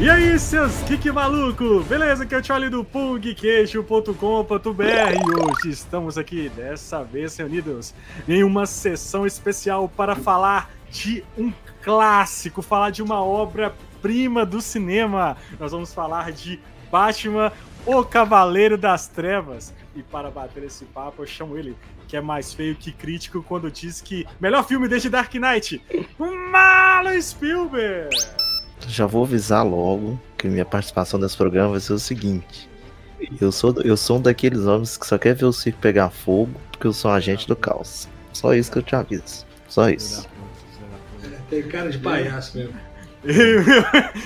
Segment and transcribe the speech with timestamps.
[0.00, 1.82] E aí, seus geek maluco?
[1.82, 2.22] Beleza?
[2.22, 4.14] Aqui é o Charlie do pugqueixo.com.br
[5.36, 7.92] hoje estamos aqui, dessa vez reunidos
[8.26, 11.52] em uma sessão especial para falar de um
[11.82, 15.36] clássico, falar de uma obra-prima do cinema.
[15.58, 16.58] Nós vamos falar de
[16.90, 17.52] Batman,
[17.84, 19.74] o Cavaleiro das Trevas.
[19.94, 21.76] E para bater esse papo, eu chamo ele,
[22.08, 25.82] que é mais feio que crítico, quando diz que melhor filme desde Dark Knight,
[26.18, 28.39] Marlon Spielberg!
[28.88, 32.68] Já vou avisar logo que minha participação nesse programa vai ser o seguinte.
[33.40, 36.52] Eu sou, eu sou um daqueles homens que só quer ver o circo pegar fogo
[36.72, 38.08] porque eu sou um agente do caos.
[38.32, 39.44] Só isso que eu te aviso.
[39.68, 40.26] Só isso.
[41.50, 42.74] Tem cara de palhaço mesmo.
[43.22, 43.84] E meu,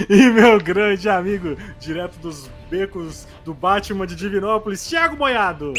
[0.09, 5.73] e meu grande amigo, direto dos becos do Batman de Divinópolis, Thiago Boiado.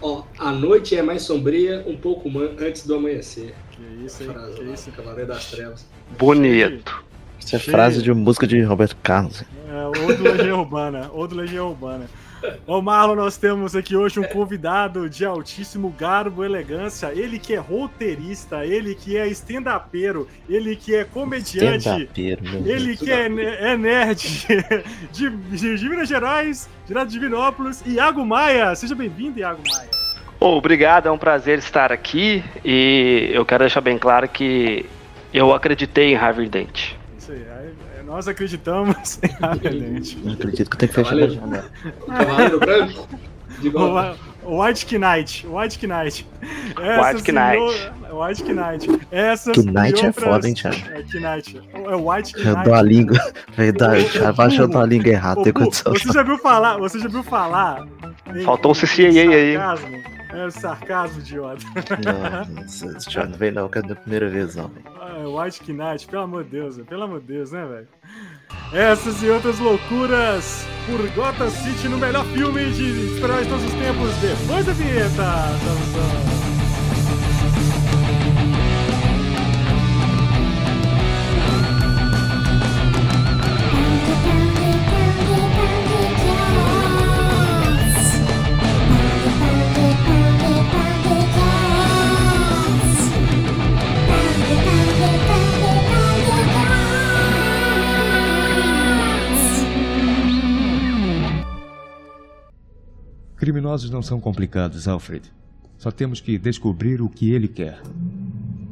[0.00, 3.54] Ó, a noite é mais sombria um pouco antes do amanhecer.
[3.72, 4.30] Que isso, hein?
[4.30, 4.92] Frase Que lá, isso.
[4.92, 5.86] Cavaleiro das Trevas.
[6.18, 7.04] Bonito.
[7.44, 7.76] Isso é Cheio.
[7.76, 9.44] frase de música de Roberto Carlos.
[9.68, 12.06] É, ou do Legião Urbana, ou do Legião Urbana.
[12.66, 17.10] Ô Marlon, nós temos aqui hoje um convidado de altíssimo garbo e elegância.
[17.14, 22.08] Ele que é roteirista, ele que é stand-upero, ele que é comediante,
[22.66, 23.26] ele que é,
[23.70, 24.46] é nerd
[25.12, 28.74] de, de, de Minas Gerais, direto de Divinópolis, Iago Maia.
[28.74, 29.88] Seja bem-vindo, Iago Maia.
[30.38, 34.84] Ô, obrigado, é um prazer estar aqui e eu quero deixar bem claro que
[35.32, 36.92] eu acreditei em Harvey Dent.
[38.06, 40.18] Nós acreditamos em Ardente.
[40.22, 41.70] Não acredito que eu tenho que fechar a janela.
[42.06, 43.08] Cavaleiro branco?
[43.60, 43.70] De
[44.46, 46.26] White Knight, White Knight.
[46.76, 47.92] White Knight.
[48.12, 49.06] White Knight.
[49.10, 50.76] Essas Knight é foda, hein, Thiago?
[50.90, 51.60] É Knight.
[51.72, 52.64] É o White Eu Knight.
[52.64, 53.18] dou a língua.
[53.56, 54.80] Verdade, ô, abaixou burro.
[54.80, 56.76] a língua errada, você já viu falar?
[56.78, 57.86] Você já viu falar?
[58.44, 59.56] Faltou o em CCAA aí.
[60.34, 61.64] É sarcasmo, idiota.
[62.04, 64.68] Não, não, não vem não, que é da primeira vez, não.
[64.68, 64.84] velho.
[65.00, 67.88] Ah, White Knight, pelo amor de Deus, pelo amor de Deus, né, velho?
[68.72, 74.14] Essas e outras loucuras por Gotham City no melhor filme de de todos os tempos,
[74.20, 75.22] depois da vinheta.
[75.64, 76.53] Dançando.
[103.44, 105.30] Criminosos não são complicados, Alfred.
[105.76, 107.78] Só temos que descobrir o que ele quer.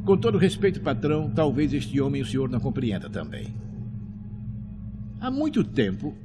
[0.03, 3.53] Com todo respeito, patrão, talvez este homem o senhor não compreenda também.
[5.21, 6.17] Há muito tempo,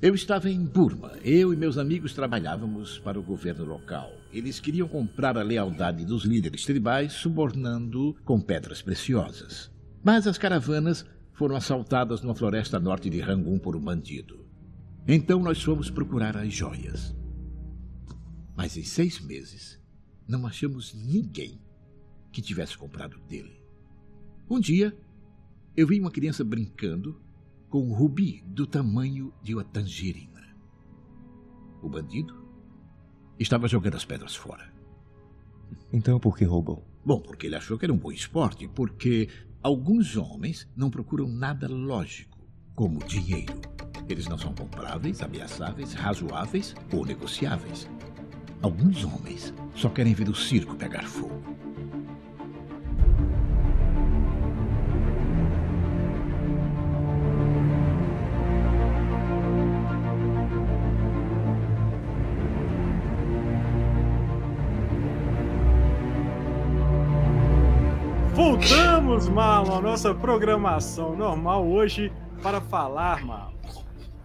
[0.00, 1.10] eu estava em Burma.
[1.24, 4.12] Eu e meus amigos trabalhávamos para o governo local.
[4.32, 9.72] Eles queriam comprar a lealdade dos líderes tribais, subornando com pedras preciosas.
[10.04, 14.46] Mas as caravanas foram assaltadas numa floresta norte de Rangoon por um bandido.
[15.08, 17.12] Então nós fomos procurar as joias.
[18.56, 19.78] Mas em seis meses,
[20.26, 21.60] não achamos ninguém
[22.32, 23.60] que tivesse comprado dele.
[24.48, 24.96] Um dia,
[25.76, 27.20] eu vi uma criança brincando
[27.68, 30.56] com um rubi do tamanho de uma tangerina.
[31.82, 32.46] O bandido
[33.38, 34.72] estava jogando as pedras fora.
[35.92, 36.86] Então por que roubou?
[37.04, 39.28] Bom, porque ele achou que era um bom esporte, porque
[39.62, 42.38] alguns homens não procuram nada lógico,
[42.74, 43.60] como dinheiro.
[44.08, 47.88] Eles não são compráveis, ameaçáveis, razoáveis ou negociáveis.
[48.62, 51.56] Alguns homens só querem ver o circo pegar fogo.
[68.34, 72.12] Voltamos, Marlon, à nossa programação normal hoje
[72.42, 73.52] para falar, Marlon.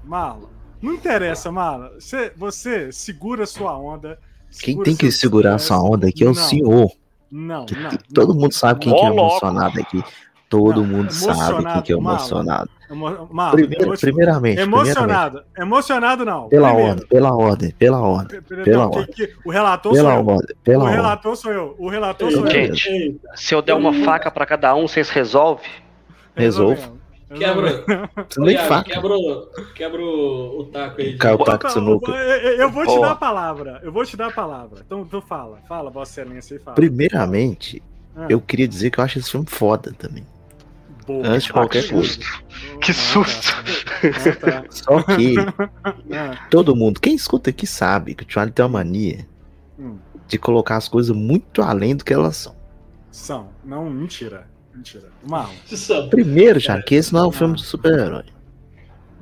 [0.03, 0.49] Marlon,
[0.81, 1.89] não interessa, Marlon.
[1.99, 4.17] Você, você segura sua onda.
[4.59, 5.61] Quem segura tem que segurar pés.
[5.63, 6.91] sua onda aqui é o Não, senhor.
[7.31, 7.91] Não, Que não.
[8.13, 10.03] Todo mundo sabe quem que é emocionado aqui.
[10.49, 12.69] Todo Não, mundo sabe quem emocionado, que é emocionado.
[12.91, 15.43] Emo- Marlon, Primeiro, primeiramente, primeiramente, emocionado.
[15.57, 16.49] Emocionado não.
[16.49, 16.89] pela Primeiro.
[16.91, 19.15] ordem, pela ordem, pela ordem, pela não, que- ordem.
[19.15, 20.27] que- o relator pela sou eu.
[20.27, 20.95] ordem, pela o ordem.
[21.01, 21.75] relator sou eu.
[21.79, 22.51] O relator sou eu.
[22.51, 25.63] Gente, se eu der uma faca pra cada um, vocês resolvem?
[26.35, 26.71] Resolvo.
[26.73, 27.00] Resolvemos.
[27.37, 27.83] Quebra.
[28.51, 28.89] Iago, faca.
[28.89, 31.17] quebra, o- quebra o, o taco aí.
[31.17, 32.11] Caiu o taco de sinuca.
[32.11, 33.79] eu, eu- eu vou te dar a palavra.
[33.83, 34.81] Eu vou te dar a palavra.
[34.85, 35.59] Então, então fala.
[35.67, 36.75] Fala, Vossa Excelência, e fala.
[36.75, 37.81] Primeiramente,
[38.15, 40.25] Ah, eu queria dizer que eu acho esse filme foda também.
[41.07, 41.25] boa.
[41.27, 42.09] antes de qualquer que coisa.
[42.09, 42.25] susto.
[42.25, 42.99] Ah, Que tá.
[42.99, 43.53] susto.
[44.03, 44.65] Ah, tá.
[44.69, 45.35] Só que
[46.13, 49.25] Ah, todo mundo, quem escuta aqui sabe que o Charlie tem uma mania
[49.79, 49.97] hum,
[50.27, 52.55] de colocar as coisas muito além do que elas são.
[53.11, 53.49] são.
[53.65, 54.47] Não, mentira.
[54.73, 55.09] Mentira.
[56.09, 58.23] Primeiro, Charlie, que esse não é um filme de super-herói.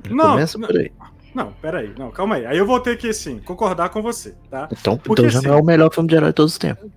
[0.09, 0.67] Não, Começa não.
[0.67, 0.91] por aí.
[1.33, 1.93] Não, peraí.
[1.97, 2.45] Não, calma aí.
[2.45, 4.67] Aí eu vou ter que, assim, concordar com você, tá?
[4.71, 6.57] Então, Porque, então já assim, não é o melhor filme de herói de todos os
[6.57, 6.89] tempos.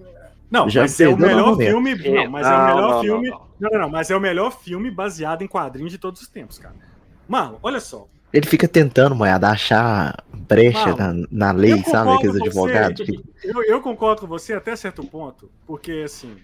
[0.51, 1.95] Não, Já mas é o melhor filme.
[1.95, 3.31] Não, mas é o Não, melhor não, filme.
[3.31, 6.29] não, Não, não, não, mas é o melhor filme baseado em quadrinhos de todos os
[6.29, 6.75] tempos, cara.
[7.29, 8.07] Mano, olha só.
[8.33, 12.13] Ele fica tentando, moeda, achar brecha na, Mano, na lei, sabe?
[12.13, 12.49] Aqueles com você.
[12.77, 13.07] advogados.
[13.07, 16.35] que- Eu, eu concordo com você até certo ponto, porque assim,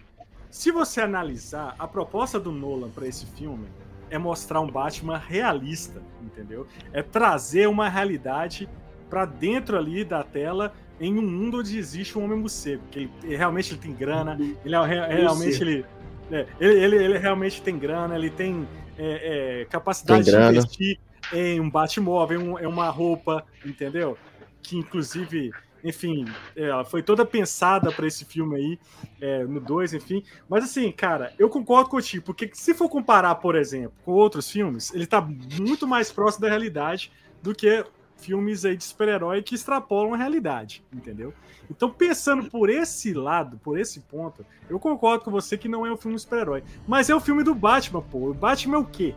[0.50, 3.66] se você analisar a proposta do Nolan pra esse filme
[4.10, 6.66] é mostrar um Batman realista, entendeu?
[6.92, 8.68] É trazer uma realidade
[9.10, 13.10] pra dentro ali da tela em um mundo onde existe um homem morcego, que ele,
[13.22, 15.84] ele realmente ele tem grana, ele é, re- realmente ele,
[16.32, 18.66] é, ele, ele, ele realmente tem grana, ele tem
[18.98, 20.56] é, é, capacidade Tem de grana.
[20.58, 20.98] investir
[21.32, 24.16] em um Batmóvel, em, um- em uma roupa, entendeu?
[24.62, 25.52] Que inclusive,
[25.82, 26.24] enfim,
[26.56, 28.78] é, ela foi toda pensada para esse filme aí,
[29.20, 30.22] é, no 2, enfim.
[30.48, 34.92] Mas assim, cara, eu concordo contigo, porque se for comparar, por exemplo, com outros filmes,
[34.94, 37.84] ele tá muito mais próximo da realidade do que
[38.16, 41.32] filmes aí de super-herói que extrapolam a realidade, entendeu?
[41.70, 45.92] Então, pensando por esse lado, por esse ponto, eu concordo com você que não é
[45.92, 46.62] um filme super-herói.
[46.86, 48.30] Mas é o filme do Batman, pô.
[48.30, 49.14] O Batman é o quê?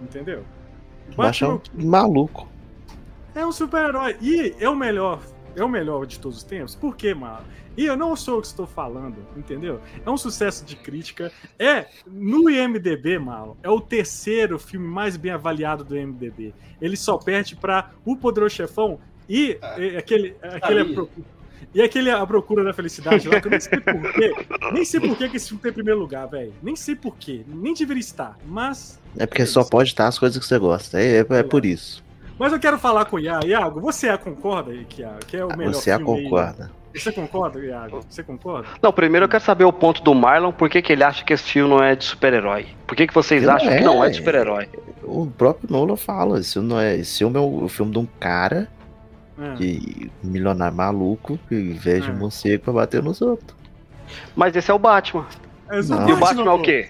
[0.00, 0.44] Entendeu?
[1.12, 1.70] O Baixa é o um quê?
[1.74, 2.48] maluco.
[3.34, 4.16] É um super-herói.
[4.20, 5.20] E é o melhor.
[5.56, 6.74] É o melhor de todos os tempos.
[6.74, 7.40] Por quê, mano?
[7.76, 9.80] E eu não sou o que estou falando, entendeu?
[10.04, 11.32] É um sucesso de crítica.
[11.58, 16.52] É, no IMDB, mano, é o terceiro filme mais bem avaliado do IMDB.
[16.80, 18.98] Ele só perde para O Poderoso Chefão
[19.28, 20.36] e, Ah, e aquele.
[20.42, 21.08] aquele
[21.72, 24.34] e aquele A Procura da Felicidade lá, que eu nem sei porquê.
[24.72, 26.52] Nem sei porquê que esse filme tem em primeiro lugar, velho.
[26.62, 27.42] Nem sei porquê.
[27.46, 28.36] Nem deveria estar.
[28.44, 31.00] Mas É porque É só pode estar as coisas que você gosta.
[31.00, 32.02] É, é, é por isso.
[32.40, 33.46] Mas eu quero falar com o Iago.
[33.46, 36.24] Iago, você a concorda aí que, a- que é o melhor Você a filme aí?
[36.24, 36.70] concorda.
[36.94, 38.00] Você concorda, Iago?
[38.08, 38.66] Você concorda?
[38.82, 41.34] Não, primeiro eu quero saber o ponto do Marlon, por que, que ele acha que
[41.34, 42.66] esse filme não é de super-herói?
[42.86, 43.80] Por que, que vocês Não acham que é.
[43.82, 44.68] não é de super-herói?
[45.04, 46.96] O próprio Nolan fala, esse não é.
[46.96, 48.68] Esse filme é o, o filme de um cara
[49.38, 49.54] É.
[49.56, 52.14] que milionário maluco que inveja Ah.
[52.16, 53.54] morcego pra bater nos outros.
[54.34, 55.26] Mas esse é o Batman.
[55.70, 56.08] É só Não.
[56.08, 56.88] E o Batman é o quê?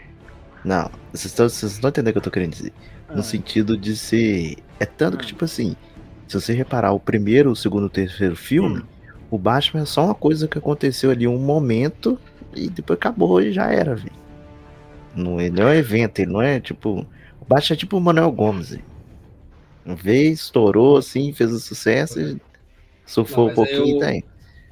[0.65, 2.73] Não, vocês estão, vocês estão entendendo o que eu tô querendo dizer.
[3.11, 3.17] Ah.
[3.17, 4.57] No sentido de ser.
[4.79, 5.27] É tanto que, Ah.
[5.29, 5.77] tipo assim,
[6.29, 8.87] se você reparar o primeiro, o segundo, o terceiro filme, Hum.
[9.31, 12.19] o Batman é só uma coisa que aconteceu ali um momento
[12.55, 14.13] e depois acabou e já era, velho.
[15.15, 17.07] Não, ele não é um evento, ele não é tipo.
[17.41, 18.79] O Batman é tipo o Manuel Gomes.
[19.85, 22.41] Uma vez, estourou assim, fez o sucesso e
[23.07, 24.25] surfou Não, um pouquinho eu- e tá aí.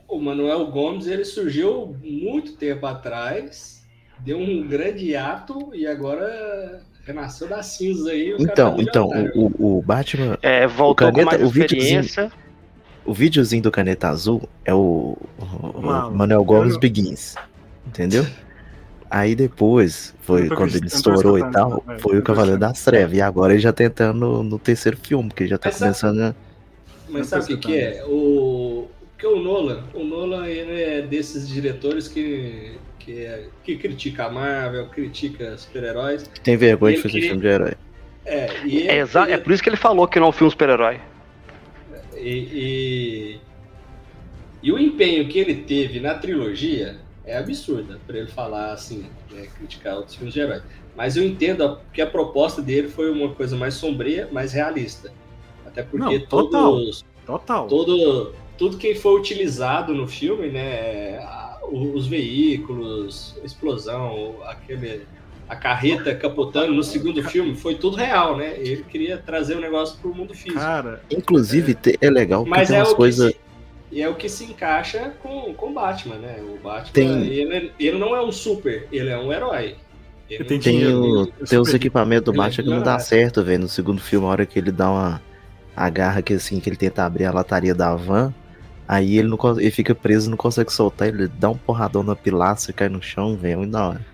[0.06, 3.84] O Manuel Gomes ele surgiu muito tempo atrás,
[4.20, 8.34] deu um grande ato e agora renasceu das cinzas aí.
[8.34, 12.00] o Então, tá então, o, o, o Batman, É, voltou caneta- com mais o videozinho-
[12.00, 12.32] experiência.
[13.05, 17.34] o videozinho do Caneta Azul é o, o- o Mano, Manuel Gomes eu- Begins.
[17.87, 18.26] Entendeu?
[19.10, 21.99] Aí depois, foi quando ele estourou e tal, velho.
[21.99, 22.84] foi o Cavaleiro das.
[22.84, 23.16] Trevas.
[23.16, 25.76] E agora ele já tá entrando no, no terceiro filme, que ele já tá Mas
[25.76, 26.34] sabe- começando a.
[27.08, 28.05] Mas sabe o que, que é?
[28.06, 32.76] O porque o Nolan, o Nolan ele é desses diretores que
[33.08, 36.25] que, é- que critica a Marvel, critica super-heróis.
[36.28, 37.72] que tem vergonha de fazer queria- filme de herói.
[38.26, 40.50] É, e É, exa- é por isso que ele falou que não é um filme
[40.50, 41.00] super-herói.
[42.14, 43.40] E, e,
[44.62, 49.46] e o empenho que ele teve na trilogia é absurda para ele falar assim, né,
[49.56, 50.60] criticar outros filmes de herói.
[50.94, 55.10] Mas eu entendo a- que a proposta dele foi uma coisa mais sombria, mais realista.
[55.67, 56.72] Até porque Não, total.
[56.72, 57.67] todos, Total.
[57.69, 65.03] todo, tudo que foi utilizado no filme, né, a- o- os veículos, a explosão, aquele
[65.48, 68.55] a carreta capotando no segundo filme, foi tudo real, né?
[68.58, 70.60] Ele queria trazer o negócio pro mundo físico.
[70.60, 73.32] Cara, Inclusive, te- é legal porque Mas tem é umas o, que coisas.
[73.32, 73.41] se,
[73.91, 76.37] e é o que se encaixa com o Batman, né?
[76.43, 79.77] O Batman, Tem- ele, ele não é um super, ele é um herói.
[80.29, 83.43] Ele Tem Tem, o- ele- tem os equipamentos do é Batman que não dá certo,
[83.43, 83.63] velho.
[83.63, 85.22] No segundo filme, a hora que ele dá uma.
[85.75, 88.34] agarra que assim, que ele tenta abrir a lataria da van.
[88.88, 92.72] Aí ele, não, ele fica preso, não consegue soltar, ele dá um porradão na pilastra,
[92.72, 94.06] cai no chão, velho, muito da hora.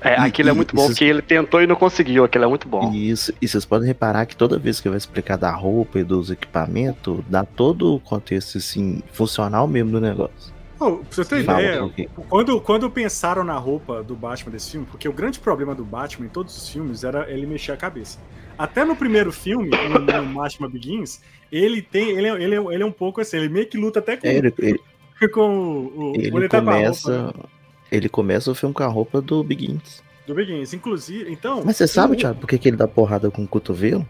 [0.00, 2.24] É, aquilo é muito bom, porque ele tentou e não conseguiu.
[2.24, 2.92] Aquilo é muito bom.
[2.92, 6.04] E isso, e vocês podem reparar que toda vez que vai explicar da roupa e
[6.04, 10.52] dos equipamentos, dá todo o contexto assim, funcional mesmo do negócio.
[10.82, 11.90] Ô, pra você ter ideia,
[12.28, 16.26] quando, quando pensaram na roupa do Batman desse filme, porque o grande problema do Batman
[16.26, 18.18] em todos os filmes era ele mexer a cabeça.
[18.58, 21.20] Até no primeiro filme, no, no Batman Begins,
[21.50, 22.10] ele tem.
[22.10, 24.26] Ele é, ele, é, ele é um pouco assim, ele meio que luta até com,
[24.26, 24.80] É, ele, ele,
[25.32, 26.12] com o.
[26.16, 27.22] ele com a começa.
[27.22, 27.44] roupa, né,
[27.90, 30.02] Ele começa o filme com a roupa do Begins.
[30.26, 30.72] do Begins.
[30.74, 31.62] Inclusive, então.
[31.64, 34.06] Mas você sabe, Thiago, por que, que ele dá porrada com o cotovelo?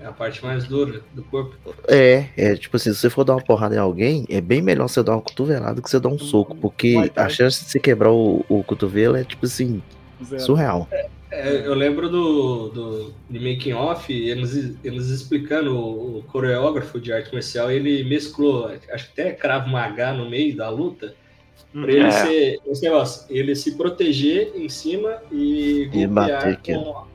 [0.00, 1.54] É a parte mais dura do corpo.
[1.86, 4.88] É, é tipo assim, se você for dar uma porrada em alguém, é bem melhor
[4.88, 7.78] você dar uma cotovelada do que você dar um soco, porque a chance de você
[7.78, 9.82] quebrar o, o cotovelo é tipo assim,
[10.24, 10.42] Zero.
[10.42, 10.88] surreal.
[11.30, 17.12] É, eu lembro do, do, do making off, eles, eles explicando o, o coreógrafo de
[17.12, 21.14] arte marcial, ele mesclou, acho que até cravo uma H no meio da luta,
[21.72, 22.10] para ele É.
[22.10, 27.10] ser esse negócio, ele se proteger em cima e E bater golpear com.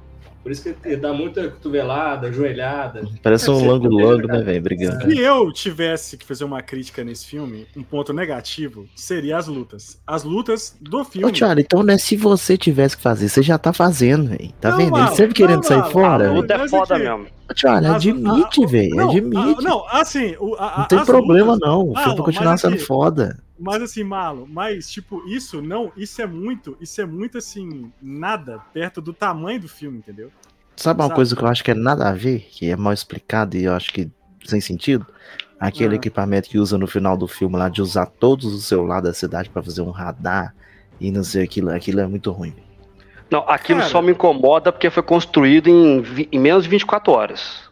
[0.46, 3.02] Por isso que ele dá muita cotovelada, joelhada.
[3.24, 4.62] Parece um lango-lango, né, velho?
[4.62, 5.12] Brigando.
[5.12, 10.00] Se eu tivesse que fazer uma crítica nesse filme, um ponto negativo seria as lutas.
[10.06, 11.28] As lutas do filme.
[11.28, 14.54] Ô, Thiago, então não é se você tivesse que fazer, você já tá fazendo, velho.
[14.62, 14.96] Tá Não, vendo?
[14.96, 16.30] Ele sempre querendo não, sair fora.
[16.30, 17.26] A luta é foda mesmo.
[17.50, 18.96] Ô, Thiago, As- admite, a- velho.
[18.96, 19.64] não, Admite.
[19.64, 20.36] não, assim.
[20.40, 21.90] O, a, Não tem as problema, lutas- não.
[21.90, 23.40] O filme continuar sendo aqui- foda.
[23.58, 28.60] Mas assim, Malo, mas tipo, isso não, isso é muito, isso é muito assim, nada
[28.74, 30.30] perto do tamanho do filme, entendeu?
[30.76, 31.16] Sabe uma Sabe?
[31.16, 33.74] coisa que eu acho que é nada a ver, que é mal explicado e eu
[33.74, 34.10] acho que
[34.44, 35.06] sem sentido?
[35.58, 35.96] Aquele Ah.
[35.96, 39.50] equipamento que usa no final do filme lá de usar todos os celulares da cidade
[39.50, 40.54] pra fazer um radar
[41.00, 42.54] e não sei aquilo, aquilo é muito ruim.
[43.30, 43.92] Não, aquilo Cara.
[43.92, 47.66] só me incomoda porque foi construído em, em menos de 24 horas.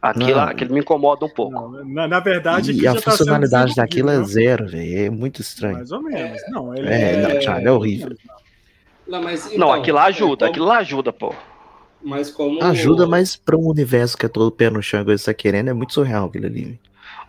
[0.00, 0.48] Aquilo, Não.
[0.48, 1.52] aquilo me incomoda um pouco.
[1.52, 5.06] Não, na, na verdade, E aquilo a tá funcionalidade daquilo é desenvolvido, zero, velho.
[5.06, 5.42] É muito né?
[5.42, 5.74] estranho.
[5.74, 6.42] Mais ou menos.
[6.48, 8.16] Não, ele É, não, Thiago, é horrível.
[9.06, 11.34] Não, mas, não, então, aquilo lá ajuda, é, aquilo lá ajuda, pô.
[12.02, 12.62] Mas como.
[12.64, 15.68] Ajuda, mas pra um universo que é todo pé no chão, igual você tá querendo,
[15.68, 16.80] é muito surreal aquilo ali.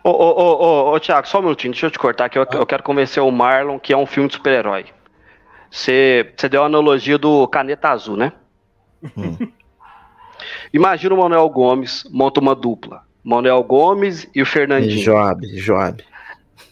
[0.02, 2.46] Ô, ô, ô, ô, ô, Thiago, só um minutinho, deixa eu te cortar que eu,
[2.52, 4.86] eu quero convencer o Marlon que é um filme de super-herói.
[5.74, 8.32] Você você deu a analogia do Caneta Azul, né?
[9.16, 9.36] Hum.
[10.72, 13.02] Imagina o Manuel Gomes monta uma dupla.
[13.24, 15.02] Manuel Gomes e o Fernandinho.
[15.02, 16.04] Joab, Joab.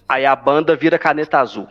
[0.09, 1.66] Aí a banda vira Caneta Azul.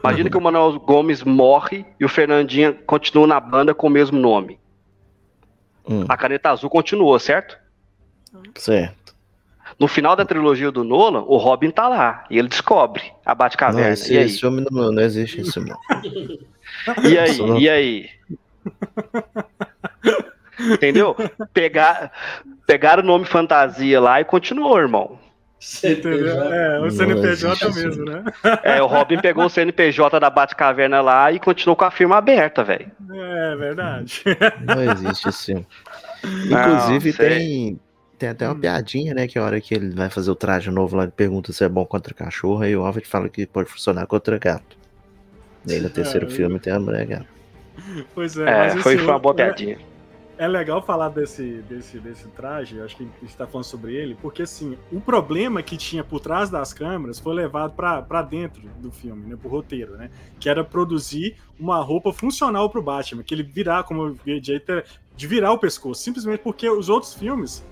[0.00, 4.16] Imagina que o Manuel Gomes morre e o Fernandinho continua na banda com o mesmo
[4.16, 4.60] nome.
[5.88, 7.58] Hum, A Caneta Azul continuou, certo?
[8.54, 9.01] certo.
[9.78, 12.24] No final da trilogia do Nolan, o Robin tá lá.
[12.30, 13.90] E ele descobre a Não, Batcaverna.
[13.92, 14.24] esse, e aí?
[14.26, 15.76] esse filme não, não existe isso, não.
[17.08, 17.32] E aí?
[17.34, 18.08] Só- E aí?
[20.60, 21.16] Entendeu?
[21.52, 22.12] Pegar,
[22.66, 25.18] pegaram o nome fantasia lá e continuou, irmão.
[25.84, 26.42] Entendeu?
[26.52, 28.24] É, o Não CNPJ mesmo, né?
[28.64, 32.64] É, o Robin pegou o CNPJ da Batcaverna lá e continuou com a firma aberta,
[32.64, 32.90] velho.
[33.12, 34.22] É verdade.
[34.66, 35.66] Não existe esse filme.
[36.48, 37.28] Não, Inclusive, sei.
[37.28, 37.80] tem,
[38.22, 38.60] tem até uma Hum.
[38.60, 39.26] piadinha, né?
[39.26, 41.68] Que a hora que ele vai fazer o traje novo lá, ele pergunta se é
[41.68, 44.76] bom contra cachorro, aí o Alfred fala que pode funcionar contra gato.
[45.66, 47.26] E aí no terceiro É, filme tem a mulher gato.
[48.14, 49.78] Pois é, É, mas foi, assim, foi uma boa é- piadinha.
[50.38, 54.16] É legal falar desse, desse, desse traje, acho que a gente tá falando sobre ele,
[54.20, 58.62] porque assim, o problema que tinha por trás das câmeras foi levado pra pra dentro
[58.80, 60.10] do filme, né, pro roteiro, né,
[60.40, 64.46] que era produzir uma roupa funcional pro Batman, que ele virar, como eu vi de
[64.48, 64.82] jeito,
[65.14, 67.62] de virar o pescoço, simplesmente porque os outros filmes,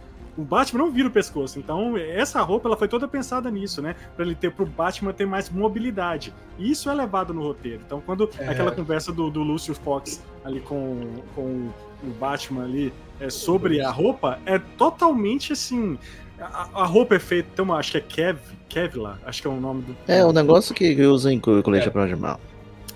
[0.41, 3.95] o Batman não vira o pescoço, então essa roupa ela foi toda pensada nisso, né,
[4.17, 8.03] pra ele ter, pro Batman ter mais mobilidade, e isso é levado no roteiro, então
[8.05, 8.49] quando É.
[8.49, 11.69] aquela conversa do, do Lúcio Fox ali com, com
[12.03, 15.99] o Batman ali é, sobre a roupa é totalmente assim.
[16.41, 19.51] A, a roupa é feita, tem uma, acho que é Kev, Kevlar, acho que é
[19.51, 19.97] o nome do.
[20.09, 22.41] É, o negócio que usa em co- colete prova de mal.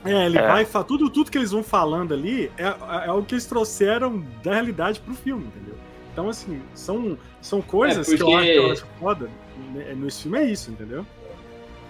[0.03, 0.47] É, ele É.
[0.47, 4.53] vai tudo tudo que eles vão falando ali é, é algo que eles trouxeram da
[4.55, 5.75] realidade pro filme, entendeu?
[6.15, 9.29] Então assim, são são coisas É, que, eu acho, que eu porque- acho foda
[9.75, 11.05] né, nesse filme é isso, entendeu?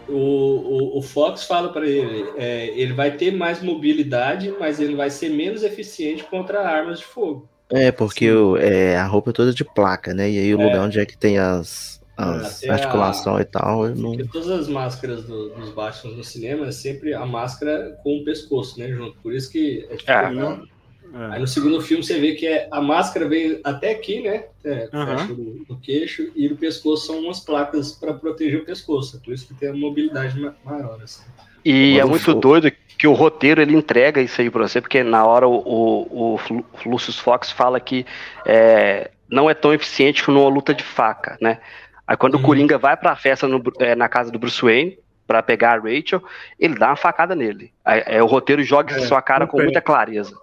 [0.08, 4.94] O, o, o Fox fala para ele, é, ele vai ter mais mobilidade, mas ele
[4.96, 7.48] vai ser menos eficiente contra armas de fogo.
[7.70, 10.30] É, porque o- é, a roupa é toda de placa, né?
[10.30, 10.64] E aí o É.
[10.64, 14.12] lugar onde é que tem as, as articulações e tal, eu não.
[14.12, 18.24] Porque todas as máscaras do- dos Batman no cinema é sempre a máscara com o
[18.24, 19.16] pescoço, né, junto.
[19.22, 19.96] Por isso que é É.
[21.14, 21.34] É.
[21.34, 24.44] Aí no segundo filme você vê que é, a máscara vem até aqui, né?
[24.64, 24.88] É,
[25.28, 29.20] do, do queixo, e no pescoço são umas placas para proteger o pescoço.
[29.22, 30.98] Por isso que tem a mobilidade ma- maior.
[31.02, 31.22] Assim.
[31.64, 34.80] E Quando é muito for- doido que o roteiro ele entrega isso aí pra você,
[34.80, 38.04] porque na hora o, o, o Lucius Fox fala que
[38.46, 41.58] é, não é tão eficiente que numa luta de faca, né?
[42.06, 42.40] Aí quando Uhum.
[42.40, 45.80] o Coringa vai pra festa no é, na casa do Bruce Wayne pra pegar a
[45.80, 46.22] Rachel,
[46.60, 47.72] ele dá uma facada nele.
[47.84, 50.36] Aí, é, o roteiro joga isso É, em sua cara com muita clareza.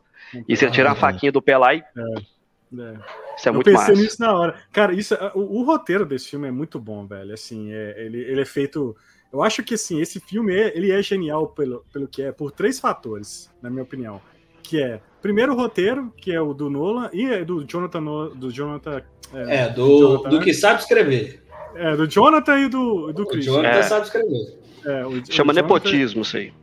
[0.47, 1.83] E você tira a faquinha do pé lá e É.
[3.37, 3.93] isso é eu muito pensei massa.
[3.93, 4.55] nisso na hora.
[4.71, 7.33] Cara, isso, é- o, o roteiro desse filme é muito bom, velho.
[7.33, 8.95] Assim, é- ele, ele é feito.
[9.31, 12.51] Eu acho que assim, esse filme é, ele é genial pelo, pelo que é, por
[12.51, 14.21] três fatores, na minha opinião.
[14.63, 18.35] Que é, primeiro o roteiro, que é o do Nolan, e é do Jonathan Nolan,
[18.35, 19.01] do Jonathan.
[19.33, 20.43] É, É, do, Jonathan, do né?
[20.43, 21.43] que sabe escrever.
[21.75, 23.45] é, do Jonathan e do, do O Chris.
[23.45, 23.83] Jonathan É.
[23.83, 24.59] sabe escrever.
[24.85, 26.53] É, o- Chama o Jonathan- nepotismo isso aí.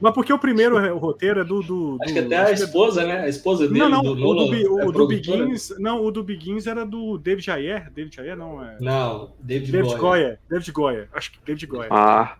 [0.00, 1.62] Mas porque o primeiro o roteiro é do.
[1.62, 3.20] do, Acho do- que até a acho é- esposa, né?
[3.20, 5.06] A esposa dele, Não, não, do o do, Bi- o é do.
[5.06, 5.74] Begins.
[5.78, 7.90] Não, o do Begins era do David Ayer.
[7.92, 8.76] David Ayer não, é.
[8.80, 10.00] Não, David, David Goya.
[10.00, 10.40] Goya.
[10.48, 11.08] David Goya.
[11.12, 11.88] Acho que David Goya.
[11.90, 12.36] Ah,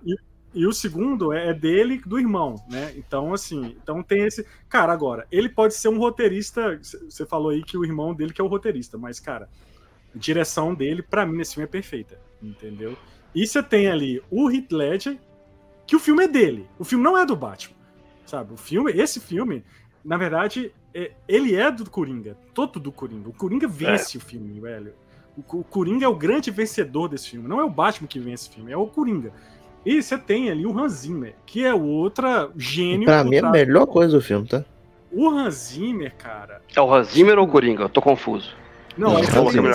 [0.57, 2.93] E o segundo é dele do irmão, né?
[2.97, 4.47] Então, assim, então tem esse.
[4.69, 6.78] Cara, agora, ele pode ser um roteirista.
[6.81, 9.49] Você falou aí que o irmão dele que é o roteirista, mas, cara,
[10.14, 12.19] a direção dele, para mim, nesse filme é perfeita.
[12.40, 12.97] Entendeu?
[13.35, 15.19] E você tem ali o Heath Ledger,
[15.87, 16.69] que o filme é dele.
[16.79, 17.76] O filme não é do Batman.
[18.26, 18.55] Sabe?
[18.55, 19.64] O filme, esse filme,
[20.05, 22.37] na verdade, é, ele é do Coringa.
[22.53, 23.29] Todo do Coringa.
[23.29, 24.19] O Coringa vence é.
[24.19, 24.95] o filme, velho.
[25.37, 27.49] O, o Coringa é o grande vencedor desse filme.
[27.49, 29.33] Não é o Batman que vence o filme, é o Coringa.
[29.85, 33.05] E você tem ali o Hans Zimmer, que é o outra gênio.
[33.05, 34.64] Pra mim é a melhor coisa do filme, tá?
[35.12, 36.62] O Hans Zimmer, cara.
[36.75, 37.83] É o Hans Zimmer ou o Coringa?
[37.83, 38.57] Eu tô confuso.
[38.96, 39.26] Não, não é.
[39.26, 39.72] Pra mim é.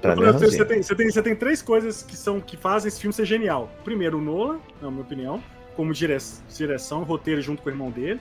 [0.00, 0.32] Pra mim é.
[0.32, 3.26] Você tem, você, tem, você tem três coisas que, são, que fazem esse filme ser
[3.26, 3.70] genial.
[3.84, 5.42] Primeiro, o Nolan, na minha opinião,
[5.76, 6.16] como dire,
[6.48, 8.20] direção, roteiro junto com o irmão dele.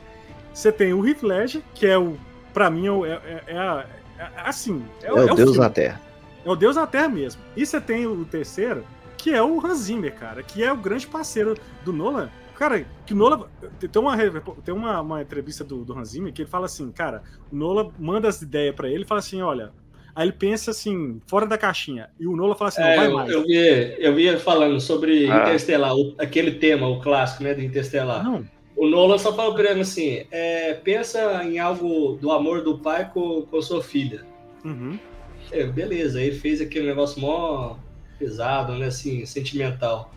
[0.53, 2.17] Você tem o Heath Ledger, que é o.
[2.53, 3.85] Pra mim, é, é, é,
[4.19, 4.85] é, é assim.
[5.01, 6.01] É, o, é o Deus da Terra.
[6.45, 7.41] É o Deus da Terra mesmo.
[7.55, 8.85] E você tem o terceiro,
[9.17, 12.29] que é o Hans Zimmer, cara, que é o grande parceiro do Nolan.
[12.55, 13.47] Cara, que o Nolan.
[13.79, 14.17] Tem uma,
[14.63, 17.89] tem uma, uma entrevista do, do Hans Zimmer que ele fala assim, cara, o Nolan
[17.97, 19.71] manda as ideias para ele e fala assim: olha.
[20.15, 22.09] Aí ele pensa assim, fora da caixinha.
[22.19, 23.31] E o Nolan fala assim: é, não vai mais.
[23.31, 25.41] Eu vi, eu vi falando sobre ah.
[25.41, 28.23] Interstellar, o, aquele tema, o clássico, né, de Interstellar.
[28.23, 28.45] Não.
[28.75, 33.09] O Nolan só fala pra ele assim: é, pensa em algo do amor do pai
[33.11, 34.23] com, com sua filha.
[34.63, 34.99] Uhum.
[35.51, 37.75] É, beleza, aí ele fez aquele negócio mó
[38.17, 38.87] pesado, né?
[38.87, 40.11] Assim, sentimental.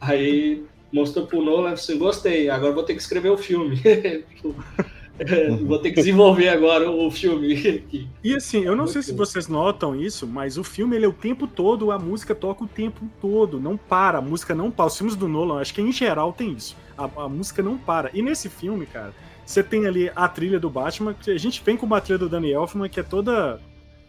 [0.00, 3.80] Aí mostrou pro Nolan assim, gostei, agora vou ter que escrever o filme.
[5.66, 7.84] vou ter que desenvolver agora o filme.
[8.22, 11.12] E assim, eu não sei se vocês notam isso, mas o filme ele é o
[11.12, 14.86] tempo todo, a música toca o tempo todo, não para, a música não para.
[14.86, 16.76] Os filmes do Nolan, acho que em geral tem isso.
[16.96, 18.10] A, a música não para.
[18.14, 19.12] E nesse filme, cara,
[19.44, 22.28] você tem ali a trilha do Batman, que a gente vem com uma trilha do
[22.28, 23.60] Danny Elfman, que é toda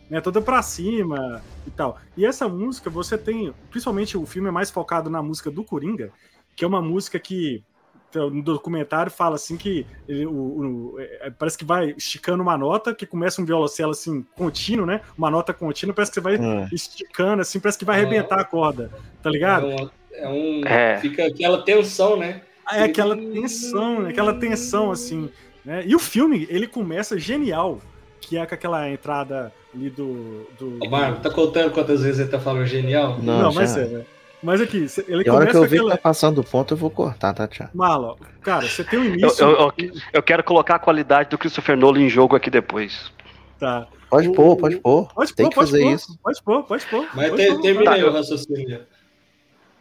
[0.10, 1.98] né, toda pra cima e tal.
[2.18, 6.12] E essa música você tem, principalmente o filme é mais focado na música do Coringa,
[6.56, 7.64] que é uma música que
[8.14, 12.94] no documentário fala assim que ele, o, o, é, parece que vai esticando uma nota,
[12.94, 15.02] que começa um violoncelo assim, contínuo, né?
[15.18, 16.68] Uma nota contínua, parece que você vai é.
[16.72, 19.92] esticando, assim, parece que vai arrebentar é, a corda, tá ligado?
[20.14, 20.98] É, um, é.
[20.98, 22.42] Fica aquela tensão, né?
[22.72, 25.30] É aquela tensão, aquela tensão, assim.
[25.66, 25.84] Né?
[25.86, 27.80] E o filme, ele começa genial,
[28.20, 30.48] que é com aquela entrada ali do.
[30.58, 33.20] do Ô, Marco, tá contando quantas vezes ele tá falando genial?
[33.22, 34.06] Não, Não mas é.
[34.44, 35.92] Mas aqui, ele e a hora que eu ver aquela...
[35.92, 37.72] que tá passando do ponto, eu vou cortar, tá, Thiago?
[37.76, 39.44] Malo, cara, você tem um início.
[39.44, 43.12] Eu, eu, eu, eu, quero colocar a qualidade do Christopher Nolan em jogo aqui depois.
[43.60, 43.88] Tá.
[44.10, 44.34] Pode o...
[44.34, 45.14] pôr, pode pôr.
[45.14, 46.20] Pode tem pôr, que fazer pôr, isso.
[46.24, 47.08] Pode pôr, pode pôr.
[47.14, 48.82] Mas pode terminei o raciocínio.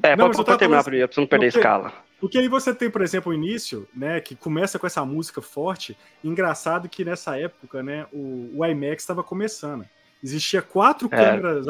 [0.02, 1.92] É, não, pode, pode terminar primeiro, pra você não perder a escala.
[2.20, 5.96] Porque aí você tem, por exemplo, o início, né, que começa com essa música forte.
[6.22, 9.86] Engraçado que nessa época, né, o, o IMAX estava começando.
[10.22, 11.16] Existia quatro é.
[11.16, 11.66] câmeras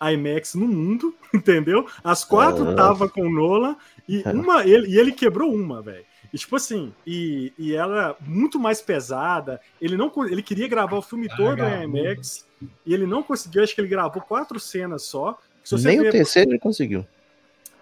[0.00, 1.86] IMAX no mundo, entendeu?
[2.02, 3.76] As quatro estavam com o Nolan
[4.08, 4.30] e é.
[4.30, 6.04] uma ele, e ele quebrou uma, velho.
[6.32, 9.60] E tipo assim, e, e ela muito mais pesada.
[9.80, 12.46] Ele não ele queria gravar o filme todo em IMAX
[12.84, 13.62] e ele não conseguiu.
[13.62, 15.38] Acho que ele gravou quatro cenas só.
[15.82, 17.06] Nem vê, o terceiro ele conseguiu.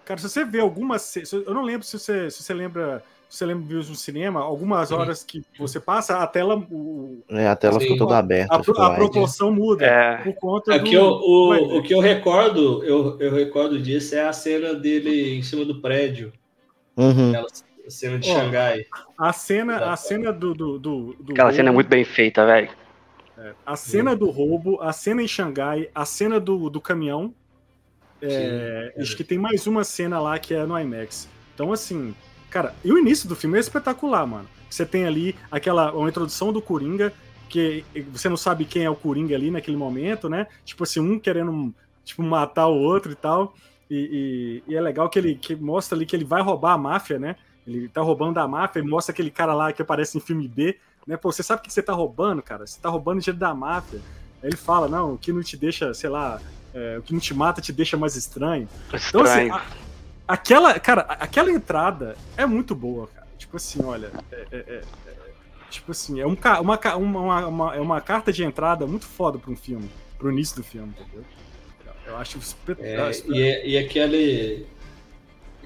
[0.05, 1.15] Cara, se você vê algumas.
[1.31, 5.43] Eu não lembro se você, se você lembra você lembra no cinema, algumas horas que
[5.59, 6.57] você passa, a tela.
[6.71, 8.53] O, é, a tela ficou toda aberta.
[8.53, 9.85] A, a proporção muda.
[9.85, 10.17] É.
[10.23, 14.15] Por conta é do, que eu, o, o que eu recordo, eu, eu recordo disso
[14.15, 16.31] é a cena dele em cima do prédio.
[16.95, 17.31] Uhum.
[17.31, 17.47] Aquela
[17.89, 18.85] cena de Xangai.
[19.17, 20.53] A cena, a cena do.
[20.53, 22.69] do, do, do Aquela roubo, cena é muito bem feita, velho.
[23.37, 27.33] É, a cena do roubo, a cena em Xangai, a cena do, do caminhão.
[28.21, 31.29] É, Sim, acho que tem mais uma cena lá que é no IMAX.
[31.53, 32.15] Então, assim,
[32.57, 34.49] Cara, e o início do filme é espetacular, mano.
[34.67, 37.13] Você tem ali aquela uma introdução do Coringa,
[37.47, 40.47] que você não sabe quem é o Coringa ali naquele momento, né?
[40.65, 41.71] Tipo assim, um querendo
[42.03, 43.53] tipo, matar o outro e tal.
[43.87, 46.77] E, e, e, é legal que ele que mostra ali que ele vai roubar a
[46.79, 47.35] máfia, né?
[47.67, 50.79] Ele tá roubando a máfia, ele mostra aquele cara lá que aparece em filme B,
[51.05, 51.15] né?
[51.15, 52.65] Pô, você sabe o que você tá roubando, cara?
[52.65, 53.99] Você tá roubando dinheiro da máfia.
[54.41, 56.41] Aí ele fala, não, o que não te deixa, sei lá,
[56.73, 58.67] é, o que não te mata te deixa mais estranho.
[58.91, 59.09] estranho.
[59.09, 59.86] Então, assim, a,
[60.27, 63.27] Aquela, cara, aquela entrada é muito boa, cara.
[63.37, 65.17] Tipo assim, olha, é, é, é, é
[65.69, 69.51] tipo assim, é um, uma, uma, uma, é uma carta de entrada muito foda para
[69.51, 71.23] um filme, pro início do filme, entendeu?
[72.05, 73.11] Eu acho espetacular.
[73.11, 74.65] É, e, é, e aquele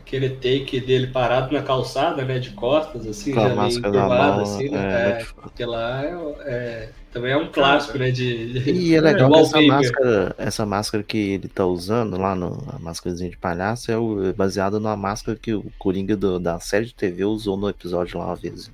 [0.01, 5.21] aquele take dele parado na calçada, né, de costas, assim, já meio enturmado, assim, né?
[5.21, 8.09] É, porque lá é, é também é um clássico, né?
[8.09, 12.63] De, e é legal que essa máscara, essa máscara que ele tá usando lá, no,
[12.73, 16.85] a máscarazinha de palhaço, é o, baseada numa máscara que o Coringa do, da série
[16.85, 18.71] de TV usou no episódio lá uma vez.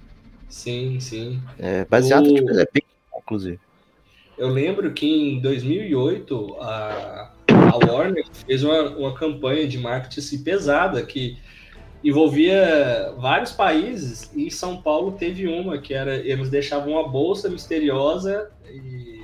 [0.50, 1.42] Sim, sim.
[1.58, 2.34] É baseado, o...
[2.34, 2.84] tipo, é bem
[3.18, 3.60] inclusive.
[4.38, 10.44] Eu lembro que em 2008 a, a Warner fez uma, uma campanha de marketing assim,
[10.44, 11.38] pesada que
[12.04, 18.52] envolvia vários países e São Paulo teve uma que era eles deixavam uma bolsa misteriosa
[18.70, 19.20] e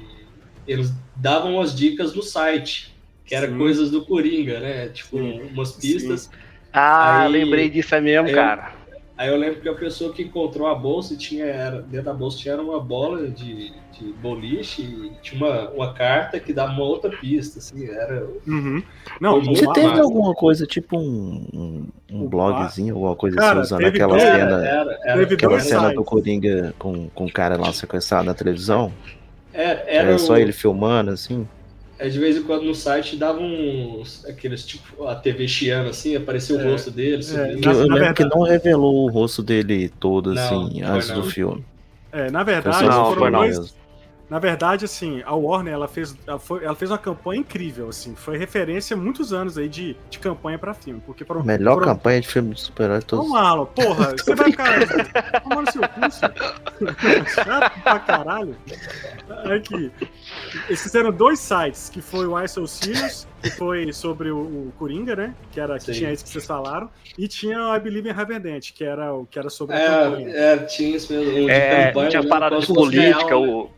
[0.68, 2.94] eles davam as dicas no site,
[3.26, 3.58] que era Sim.
[3.58, 4.90] coisas do Coringa, né?
[4.90, 5.42] Tipo, Sim.
[5.54, 6.30] umas pistas.
[6.72, 8.74] Ah, Aí- lembrei disso mesmo, cara.
[9.18, 12.38] Aí eu lembro que a pessoa que encontrou a bolsa tinha era, dentro da bolsa
[12.40, 17.12] tinha uma bola de, de boliche e tinha uma, uma carta que dava uma outra
[17.12, 18.84] pista, assim, era Uhum.
[19.22, 20.02] Não, Você teve massa.
[20.02, 24.66] alguma coisa, tipo um, um, um blogzinho, alguma coisa Cara, assim, usando aquela dois- cena,
[24.66, 25.96] era, era, aquela cena sites.
[25.96, 28.92] do Coringa com, com o cara lá sequestrado na televisão?
[29.54, 31.48] era, Era, era só o- ele filmando, assim?
[32.00, 36.16] É, de vez em quando no site dava uns aqueles tipo a TV chiana assim,
[36.16, 37.62] aparecia o É, rosto dele, subindo.
[37.62, 40.42] Que eu Na- eu na lembro que verdade- não revelou o rosto dele todo, Não,
[40.68, 41.22] assim, antes não.
[41.22, 41.64] do filme.
[42.12, 43.76] É, na verdade, Não, foram dois, mesmo.
[44.34, 48.16] Na verdade, assim, a Warner ela fez, ela, foi- ela fez uma campanha incrível, assim,
[48.16, 52.20] foi referência há muitos anos aí de, de campanha pra filme, porque foram, Melhor campanha
[52.20, 53.28] de filme de super-herói de todos.
[53.28, 56.20] Vamos lá, Alan, porra, você vai ficar tomando seu curso.
[57.32, 58.58] Chato pra caralho.
[59.56, 59.92] Aqui.
[60.68, 65.16] Eles fizeram dois sites, que foi o ISO Sirius, que foi sobre o, o Coringa,
[65.16, 65.36] né?
[65.52, 65.92] Que era que Sim.
[65.94, 69.28] tinha isso que vocês falaram, e tinha o I Believe in Haverdent, que era o
[69.28, 70.30] que era sobre a campanha.
[70.30, 71.32] É, é, tinha isso mesmo.
[71.32, 73.70] de É, campanha, tinha né, parada de política, real, né?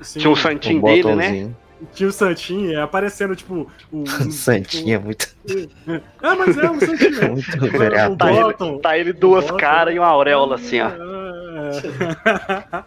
[0.00, 1.50] O, Sim, tinha o O santinho dele, né?
[1.94, 3.70] tinha o Santinho, é, aparecendo, tipo.
[3.92, 5.28] O, Santinho é muito,
[6.22, 7.20] Ah, mas é um Santinho.
[7.22, 7.28] é.
[7.30, 8.16] muito O vereador.
[8.16, 8.78] Tá ele, Bottom.
[8.78, 10.88] tá ele duas caras e uma auréola assim, ó.
[10.88, 12.84] É.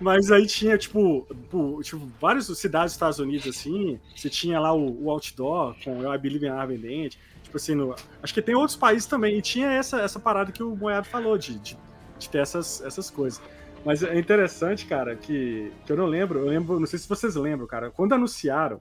[0.00, 3.98] Mas aí tinha, tipo, tipo, tipo, várias cidades dos Estados Unidos, assim.
[4.14, 7.14] Você tinha lá o, o outdoor com o I Believe in Ardent.
[7.44, 9.38] Tipo assim, no- acho que tem outros países também.
[9.38, 11.78] E tinha essa, essa parada que o Moiado falou, de, de,
[12.18, 13.40] de ter essas, essas coisas.
[13.86, 16.40] Mas é interessante, cara, que, que eu não lembro.
[16.40, 17.88] Eu lembro, não sei se vocês lembram, cara.
[17.88, 18.80] Quando anunciaram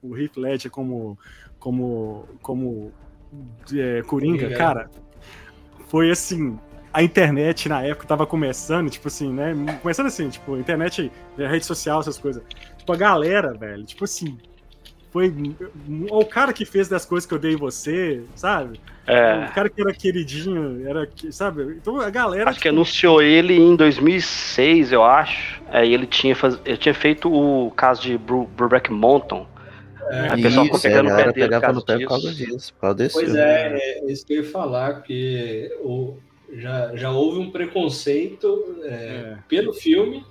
[0.00, 1.18] o Heath Ledger como,
[1.58, 2.92] como, como
[3.72, 4.56] é, Coringa, Coringa.
[4.56, 4.90] cara,
[5.88, 6.56] foi assim.
[6.92, 9.52] A internet na época tava começando, tipo assim, né?
[9.82, 12.40] Começando assim, tipo, internet, rede social, essas coisas.
[12.78, 14.38] Tipo, a galera, velho, tipo assim.
[15.14, 15.32] Foi
[16.10, 18.80] o cara que fez das coisas que eu dei em você, sabe?
[19.06, 21.62] É, O cara que era queridinho, era, que- sabe?
[21.80, 22.50] Então a galera.
[22.50, 25.62] acho que anunciou ele em 2006, eu acho.
[25.68, 26.58] Aí ele tinha, faz...
[26.64, 29.46] ele tinha feito o caso de Bru- Brubeck Mountain.
[30.10, 32.08] É, A pessoa ficou Isso, é, pegando a dele por pegava causa no pé por
[32.08, 32.74] causa disso.
[32.74, 36.16] por causa desse Pois é, é isso que eu ia falar, porque o,
[36.54, 39.36] já, já houve um preconceito é, É.
[39.48, 40.24] pelo filme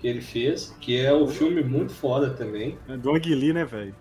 [0.00, 2.76] que ele fez, que é um filme muito foda também.
[2.88, 3.94] É, do Ang Lee, né, velho?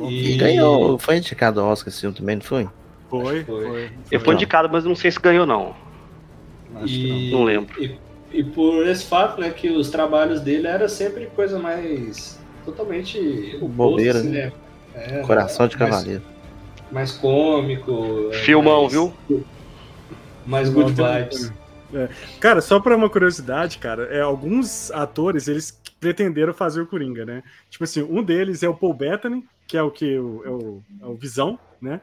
[0.00, 2.68] E E ganhou, foi indicado ao Oscar esse filme também, não foi?
[3.08, 3.64] Foi, Foi.
[3.64, 3.80] foi.
[3.84, 4.18] Ele foi.
[4.18, 5.74] foi indicado, mas não sei se ganhou, não.
[6.74, 7.82] Acho que E, Não lembro.
[7.82, 7.96] E,
[8.32, 14.18] e por esse fato, né, que os trabalhos dele era sempre coisa mais totalmente Bobeira,
[14.18, 14.46] assim, né?
[14.46, 14.52] né?
[14.94, 16.22] É, Coração de mais- Cavaleiro.
[16.90, 18.30] Mais cômico.
[18.32, 19.14] é, Filmão, mais- viu?
[20.44, 21.52] Mais good Não, vibes.
[21.94, 22.08] É.
[22.40, 27.42] Cara, só pra uma curiosidade, cara, é, alguns atores, eles pretenderam fazer o Coringa, né?
[27.70, 30.18] Tipo assim, um deles é o Paul Bettany, que é o que?
[30.18, 32.00] O, é, o, é o Visão, né?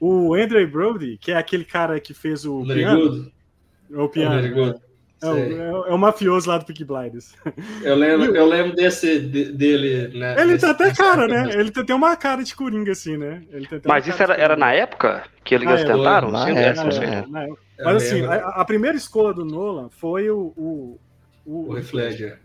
[0.00, 3.00] O Andrew Brody, que é aquele cara que fez o Very piano.
[3.00, 3.32] good.
[3.92, 4.54] É o piano.
[4.54, 4.78] Good.
[5.20, 7.34] É o, é é o mafioso lá do Peaky Blinders.
[7.82, 10.36] Eu lembro, eu lembro desse de- dele, né?
[10.40, 11.50] Ele nesse- tem até cara, época né?
[11.60, 13.42] Ele tem tem uma cara de Coringa, assim, né?
[13.50, 16.30] Ele tem até Mas isso era, era na época que eles Ah, é, tentaram?
[16.30, 17.04] na Sim, época, é, É, não sei.
[17.08, 17.67] é, na época.
[17.78, 20.52] Eu Mas assim, a, a primeira escolha do Nolan foi o.
[20.56, 20.98] o,
[21.46, 22.40] O Heath Ledger.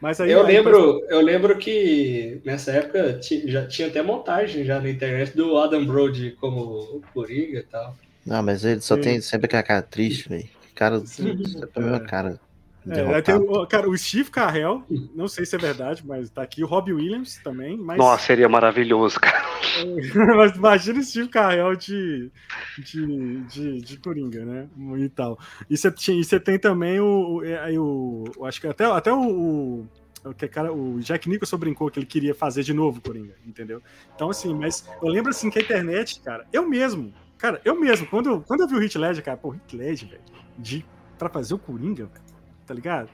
[0.00, 4.80] Mas aí, Eu aí, lembro, eu lembro que nessa época já tinha até montagem já
[4.80, 7.96] na internet do Adam Brody como Coringa e tal.
[8.24, 9.00] Não, mas ele só Sim.
[9.00, 10.48] tem sempre aquela cara triste, velho.
[10.74, 12.40] Cara, sempre a mesma cara.
[12.86, 13.34] É, aí tem
[13.68, 14.82] cara, o Steve Carell,
[15.14, 16.62] não sei se é verdade, mas tá aqui.
[16.62, 17.76] O Robbie Williams também.
[17.76, 19.44] Mas, Nossa, seria maravilhoso, cara.
[20.36, 22.30] mas imagina o Steve Carell de,
[22.78, 24.68] de, de, de Coringa, né?
[24.98, 25.38] E tal.
[25.68, 27.36] E você tem também o.
[27.36, 29.84] o, é, aí o acho que até, até o.
[30.24, 33.82] o que cara, o Jack Nicholson brincou que ele queria fazer de novo Coringa, entendeu?
[34.14, 38.06] Então, assim, mas eu lembro assim que a internet, cara, eu mesmo, cara, eu mesmo,
[38.06, 40.22] quando eu, quando eu vi o Heath Ledger, cara, pô, Heath Ledger, velho,
[40.58, 40.84] de,
[41.18, 42.28] pra fazer o Coringa, velho,
[42.68, 43.08] tá ligado?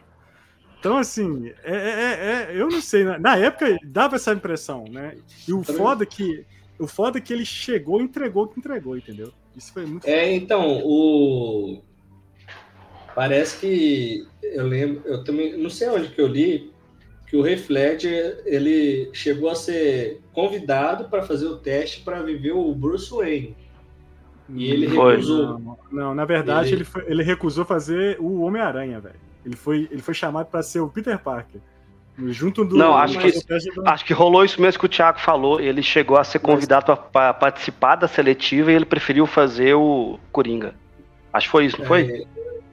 [0.79, 5.17] Então, assim, é, é- é- eu não sei, na, na época dava essa impressão, né?
[5.49, 6.45] E o foda que,
[6.79, 9.33] o foda que ele chegou e entregou o que entregou, entendeu?
[9.57, 11.81] Isso foi muito É, então, o.
[13.15, 16.73] Parece que eu lembro, eu também não sei onde que eu li
[17.29, 22.75] que o Ledger ele chegou a ser convidado para fazer o teste para viver o
[22.75, 23.57] Bruce Wayne.
[24.49, 25.13] E ele Foi.
[25.13, 25.59] recusou.
[25.59, 29.15] Não, não, na verdade, Ele- ele, foi- ele recusou fazer o Homem-Aranha, velho.
[29.45, 31.61] Ele foi, ele foi chamado pra ser o Peter Parker.
[32.29, 32.77] Junto do.
[32.77, 35.61] Não, acho mas que- o do- Acho que rolou isso mesmo que o Thiago falou.
[35.61, 40.75] Ele chegou a ser convidado para participar da seletiva e ele preferiu fazer o Coringa.
[41.33, 42.03] Acho que foi isso, não foi?
[42.03, 42.25] É,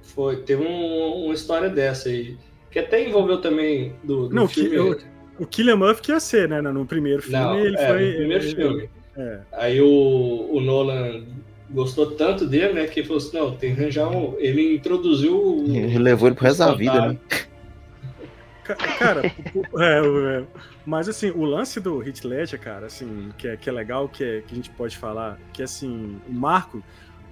[0.03, 0.35] foi.
[0.43, 2.37] Teve um- uma história dessa aí.
[2.69, 4.75] Que até envolveu também do, do Não, filme.
[4.75, 4.97] eu-
[5.39, 6.61] O Killian Murphy que ia ser, né?
[6.61, 8.09] No primeiro filme, Não, ele é, foi.
[8.11, 8.89] no primeiro ele- filme.
[9.17, 9.39] É.
[9.53, 11.23] Aí o, o Nolan
[11.73, 12.87] gostou tanto dele, né?
[12.87, 14.35] Que falou assim: não, tem que arranjar um.
[14.37, 15.65] Ele introduziu o.
[15.67, 17.17] Ele levou ele pro resto da vida, né?
[18.63, 20.43] Ca- Cara, é, é,
[20.85, 24.23] mas assim, o lance do Heath Ledger, cara, assim, que é, que é legal, que,
[24.23, 26.83] é, que a gente pode falar, que assim, o Marco,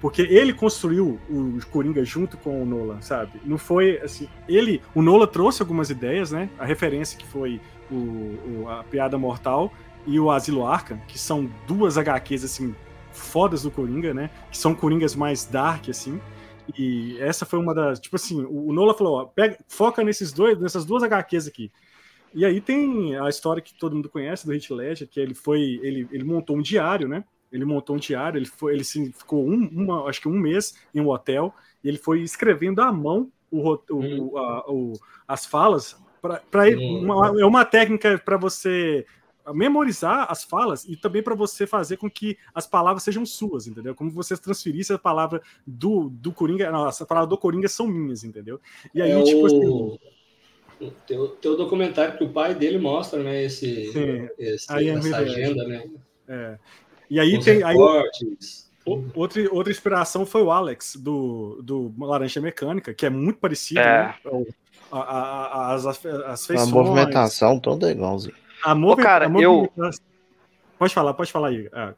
[0.02, 3.34] porque ele construiu o Coringa junto com o Nolan, sabe?
[3.46, 6.50] Não foi assim, ele, o Nolan trouxe algumas ideias, né?
[6.58, 9.72] A referência que foi o, o- a Piada Mortal
[10.08, 12.74] e o Asilo Arkham, que são duas HQs assim
[13.20, 14.30] fodas do Coringa, né?
[14.52, 16.20] Que são Coringas mais dark assim.
[16.78, 18.00] E essa foi uma das.
[18.00, 21.72] Tipo assim, o Nola falou: ó, pega, foca nesses dois, nessas duas HQs aqui.
[22.34, 25.80] E aí tem a história que todo mundo conhece do Heath Ledger, que ele foi.
[25.82, 27.24] Ele, ele montou um diário, né?
[27.52, 30.76] Ele montou um diário, ele, foi, ele se, ficou um, uma, acho que um mês
[30.94, 31.52] em um hotel,
[31.84, 34.94] e ele foi escrevendo à mão o, ro- o- a- o-
[35.28, 35.98] as falas.
[36.22, 37.06] Para ele, Hum.
[37.06, 39.08] uma- é uma técnica para você
[39.54, 43.94] memorizar as falas e também para você fazer com que as palavras sejam suas, entendeu?
[43.96, 48.24] Como você transferisse a palavra do, do Coringa, não, as palavras do Coringa são minhas,
[48.24, 48.60] entendeu?
[48.94, 49.46] E aí, é tipo o...
[49.46, 50.00] assim,
[51.06, 53.44] Tem, o- tem o documentário que o pai dele mostra, né?
[53.44, 54.30] Esse, Sim.
[54.38, 55.30] esse- Aí é essa verdade.
[55.32, 55.90] agenda, né?
[56.28, 56.58] é.
[57.10, 58.72] E aí Os tem aí, recortes.
[59.16, 63.84] outra, outra inspiração foi o Alex do, do Laranja Mecânica, que é muito parecido, É.
[63.84, 64.16] né?
[64.92, 68.36] A- a- a- as, as A feições, movimentação toda igualzinha.
[68.64, 70.06] A, movi- cara, a eu- movimentação-
[70.78, 71.68] Pode falar, pode falar aí.
[71.74, 71.94] Ah,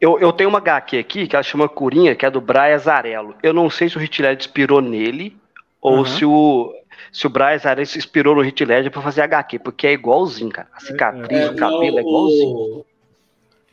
[0.00, 3.34] Eu, eu tenho uma HQ aqui que ela chama Corinha, que é do Brian Azarello.
[3.42, 5.36] Eu não sei se o Hit Ledger inspirou nele
[5.80, 6.04] ou Aham.
[6.06, 6.74] se o
[7.12, 10.50] se o Brian Azarello se inspirou no Hit Ledger pra fazer HQ, porque é igualzinho,
[10.50, 10.66] cara.
[10.74, 12.48] A cicatriz, É, o cabelo é igualzinho.
[12.56, 12.86] o,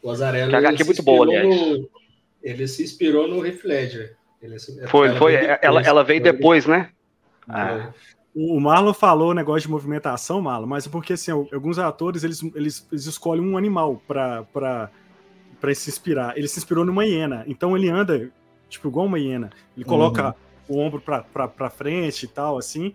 [0.03, 0.49] o Azarello.
[0.49, 1.47] Que a HQ é muito boa, aliás.
[1.47, 1.89] no-
[2.43, 4.15] ele se inspirou no Heath Ledger.
[4.41, 5.31] Ele se- Foi, ela foi.
[5.37, 5.87] veio Ela, depois.
[5.87, 6.89] ela veio depois, né?
[7.47, 7.83] Foi.
[8.33, 12.41] O Marlon falou o negócio de movimentação, Marlon, mas é porque assim, alguns atores eles,
[12.55, 14.89] eles, eles escolhem um animal pra
[15.75, 16.37] se inspirar.
[16.37, 18.31] Ele se inspirou numa hiena, então ele anda
[18.69, 19.49] tipo igual uma hiena.
[19.75, 20.35] Ele coloca
[20.69, 22.93] o ombro pra frente e tal, assim.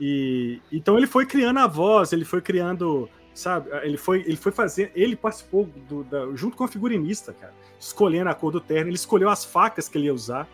[0.00, 3.68] E então ele foi criando a voz, ele foi criando, sabe?
[3.82, 8.30] Ele foi, ele foi fazer, ele participou do, da- junto com a figurinista, cara, escolhendo
[8.30, 8.88] a cor do terno.
[8.88, 10.48] Ele escolheu as facas que ele ia usar.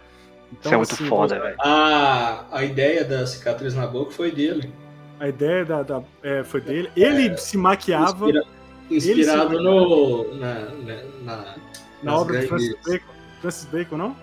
[0.53, 1.57] Então, Isso é muito assim, foda, velho.
[1.61, 4.73] A, a ideia da cicatriz na boca foi dele.
[5.19, 6.91] A ideia da, da- é, foi dele.
[6.97, 8.45] Ele se maquiava Inspira-
[8.91, 11.55] inspirado se- no, na, na, na,
[12.03, 13.05] na obra de Francis Bacon.
[13.41, 14.17] Francis Bacon, não?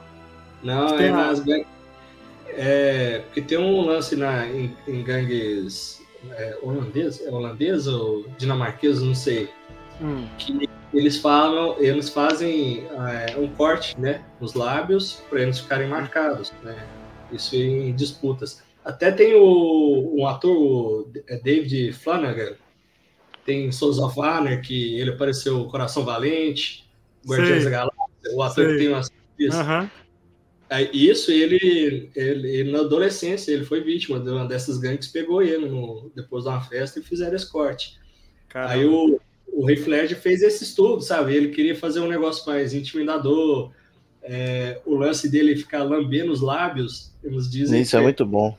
[0.63, 1.67] Não, Tem é a- nas gangues.
[2.47, 9.01] É, porque tem um lance na, em, em gangues é, holandês, é holandês ou dinamarquês,
[9.01, 9.49] não sei.
[10.01, 10.27] Hum.
[10.37, 16.51] que eles falam, eles fazem é, um corte, né, nos lábios para eles ficarem marcados,
[16.63, 16.87] né?
[17.31, 18.61] Isso em disputas.
[18.83, 22.55] Até tem o um ator, o é David Flanagan,
[23.45, 26.89] tem Sons of Honor, que ele apareceu Coração Valente,
[27.25, 28.73] Guardiões da Galáxia, o ator Sei.
[28.73, 29.09] que tem umas
[29.41, 29.57] isso.
[29.57, 29.89] Aham.
[30.69, 35.41] Aí, Isso, ele, ele, ele, na adolescência, ele foi vítima de uma dessas gangues, pegou
[35.41, 37.99] ele no, depois de uma festa e fizeram esse corte.
[38.47, 38.73] Caramba.
[38.73, 39.19] Aí o,
[39.63, 41.35] o Heath Ledger fez esse estudo, sabe?
[41.35, 43.71] Ele queria fazer um negócio mais intimidador.
[44.23, 48.57] É, o lance dele ficar lambendo os lábios, eles dizem Isso é que muito bom.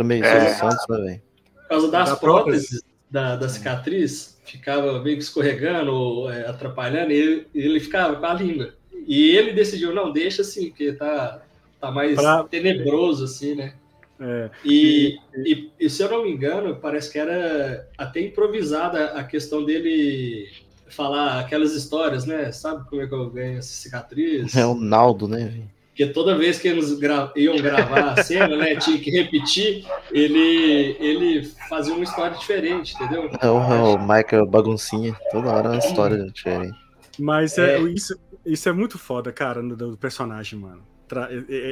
[0.00, 0.54] Meio É.
[0.54, 1.22] Santos, né, velho?
[1.54, 7.10] por causa das Da próteses da, da cicatriz, ficava meio que escorregando, ou, é, atrapalhando,
[7.12, 8.74] e ele, ele ficava com a língua.
[9.06, 11.42] E ele decidiu, não, deixa assim, porque tá,
[11.80, 13.74] tá mais Pra- tenebroso, assim, né?
[14.20, 19.22] É, E, e, e, se eu não me engano, parece que era até improvisada a
[19.24, 20.48] questão dele
[20.88, 22.50] falar aquelas histórias, né?
[22.50, 24.56] Sabe como é que eu ganho essa cicatriz?
[24.56, 25.52] É o Naldo, né?
[25.88, 28.76] Porque toda vez que eles gra- iam gravar a cena, né?
[28.76, 33.28] Tinha que repetir, ele, ele fazia uma história diferente, entendeu?
[33.40, 35.14] É o, é o Michael Baguncinha.
[35.32, 36.76] Toda hora é uma história diferente.
[37.18, 37.80] mas é, É.
[37.82, 40.82] Isso, isso é muito foda, cara, no- do personagem, mano.
[41.08, 41.28] Tra-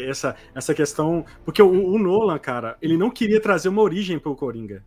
[0.08, 1.24] essa, essa questão.
[1.44, 4.82] Porque o, o Nolan, cara, ele não queria trazer uma origem pro Coringa.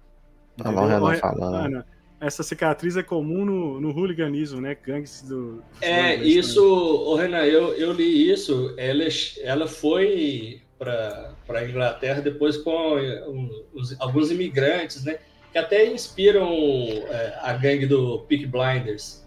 [0.58, 1.52] Tá lá o Renan Olha- falando.
[1.52, 1.84] Mano,
[2.20, 4.76] essa cicatriz é comum no, no hooliganismo, né?
[4.76, 5.64] Gangues do.
[5.80, 8.74] É, isso, ô Renan, eu, eu li isso.
[8.78, 9.04] Ela,
[9.44, 12.96] ela foi para a Inglaterra depois com
[13.28, 15.18] um, os- alguns imigrantes, né?
[15.52, 19.26] Que até inspiram é, a gangue do Peak Blinders.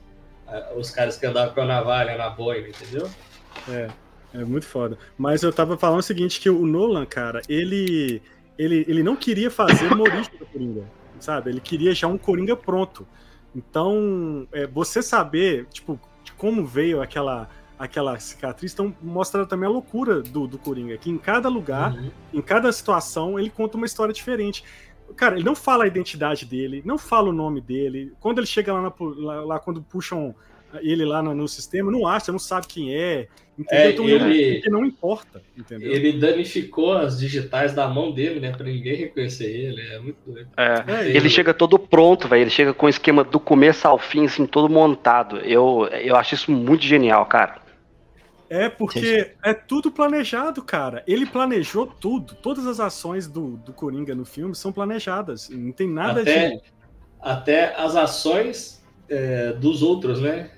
[0.48, 3.08] é, os caras que andavam com a navalha na boina, entendeu?
[3.70, 3.88] É,
[4.34, 4.98] é muito foda.
[5.16, 8.22] Mas eu tava falando o seguinte, que o Nolan, cara, ele,
[8.58, 10.84] ele, ele não queria fazer uma origem do Coringa.
[11.20, 11.50] sabe?
[11.50, 13.06] Ele queria já um Coringa pronto.
[13.54, 19.72] Então, é, você saber, tipo, de como veio aquela aquela cicatriz, então mostra também a
[19.72, 22.12] loucura do, do Coringa, que em cada lugar, uhum.
[22.32, 24.62] em cada situação, ele conta uma história diferente.
[25.16, 28.12] Cara, ele não fala a identidade dele, não fala o nome dele.
[28.20, 30.32] Quando ele chega lá, na, lá, lá quando puxam
[30.80, 33.28] ele lá no, no, sistema, não acha, não sabe quem é.
[33.58, 33.84] Entendeu?
[33.84, 35.92] É, então ele, não, não importa, entendeu?
[35.92, 38.50] Ele danificou as digitais da mão dele, né?
[38.50, 39.80] Pra ninguém reconhecer ele.
[39.82, 40.48] É muito doido.
[40.56, 42.42] É, é ele, ele chega todo pronto, velho.
[42.42, 45.38] Ele chega com o esquema do começo ao fim, assim, todo montado.
[45.38, 47.60] Eu, eu acho isso muito genial, cara.
[48.48, 51.02] É porque é tudo planejado, cara.
[51.06, 52.34] Ele planejou tudo.
[52.34, 55.50] Todas as ações do, do Coringa no filme são planejadas.
[55.50, 56.62] Não tem nada até, de.
[57.20, 60.50] Até as ações é, dos outros, né?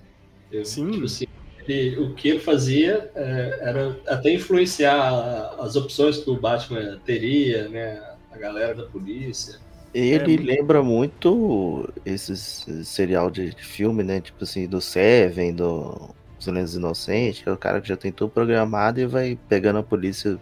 [0.64, 0.90] Sim.
[0.92, 1.26] Tipo assim,
[1.72, 7.68] ele, o que ele fazia é, era até influenciar as opções que o Batman teria,
[7.68, 8.02] né?
[8.30, 9.58] A galera da polícia.
[9.94, 14.20] Ele é, lembra muito esses serial de filme, né?
[14.20, 18.30] Tipo assim, do Seven, do Silêncio Inocente, que é o cara que já tem tudo
[18.30, 20.36] programado e vai pegando a polícia,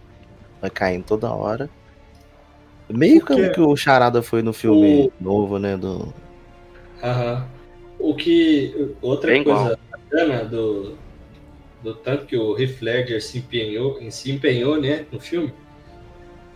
[0.59, 1.69] vai caindo toda hora.
[2.89, 3.49] Meio Porque...
[3.51, 5.23] que o Charada foi no filme o...
[5.23, 5.77] novo, né?
[5.77, 6.13] Do...
[7.01, 7.47] Aham.
[7.99, 8.95] O que.
[9.01, 10.97] Outra Bem coisa bacana do,
[11.83, 15.53] do tanto que o Heath Ledger se empenhou, se empenhou né, no filme.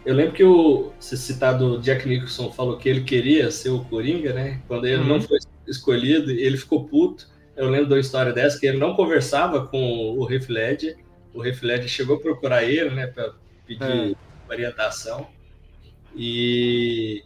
[0.06, 4.32] Eu lembro que o se citado Jack Nicholson falou que ele queria ser o Coringa,
[4.32, 4.62] né?
[4.66, 5.08] Quando ele uhum.
[5.08, 5.38] não foi
[5.68, 7.28] escolhido, ele ficou puto.
[7.58, 10.98] Eu lembro de uma história dessa que ele não conversava com o Heath Ledger.
[11.34, 13.34] O Heath Ledger chegou a procurar ele, né, para
[13.66, 14.16] pedir é.
[14.50, 15.28] orientação.
[16.16, 17.24] E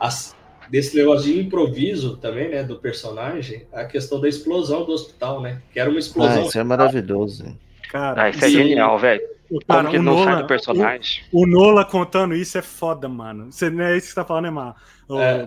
[0.00, 0.34] as,
[0.74, 5.62] desse negócio de improviso também, né, do personagem, a questão da explosão do hospital, né?
[5.72, 6.42] Que era uma explosão.
[6.42, 7.56] Ah, isso é maravilhoso.
[7.92, 9.22] Cara, ah, isso é genial, velho.
[9.68, 11.22] Como que não Nola, sai do personagem?
[11.30, 13.52] O, o, Nola contando isso é foda, mano.
[13.52, 14.74] Você, não é isso que você tá falando, né, Mar?
[15.12, 15.46] é.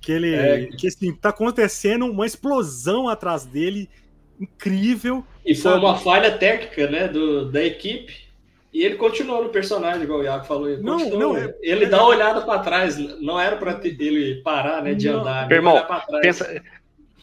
[0.00, 0.34] Que ele.
[0.34, 0.66] É.
[0.66, 3.88] Que assim, tá acontecendo uma explosão atrás dele
[4.40, 5.24] incrível.
[5.44, 5.84] E foi sabe?
[5.84, 8.25] uma falha técnica, né, do, da equipe
[8.76, 10.68] e ele continuou no personagem, igual o Iago falou.
[10.68, 12.98] Ele, não, não, é, ele é, dá uma olhada para trás.
[13.22, 14.92] Não era para ele parar, né?
[14.92, 15.20] De não.
[15.20, 15.48] andar.
[15.48, 15.82] Meu irmão,
[16.20, 16.62] pensa,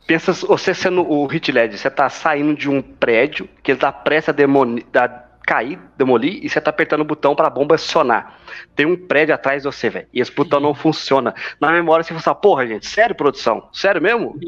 [0.07, 3.91] pensa você sendo o Hit Led, você tá saindo de um prédio que ele tá
[3.91, 5.07] prestes a, demoli, a
[5.45, 8.39] cair, demolir, e você tá apertando o botão para a bomba acionar.
[8.75, 10.07] Tem um prédio atrás de você, velho.
[10.11, 11.35] E esse botão não funciona.
[11.61, 13.69] Na memória você fala, porra, gente, sério, produção?
[13.71, 14.39] Sério mesmo?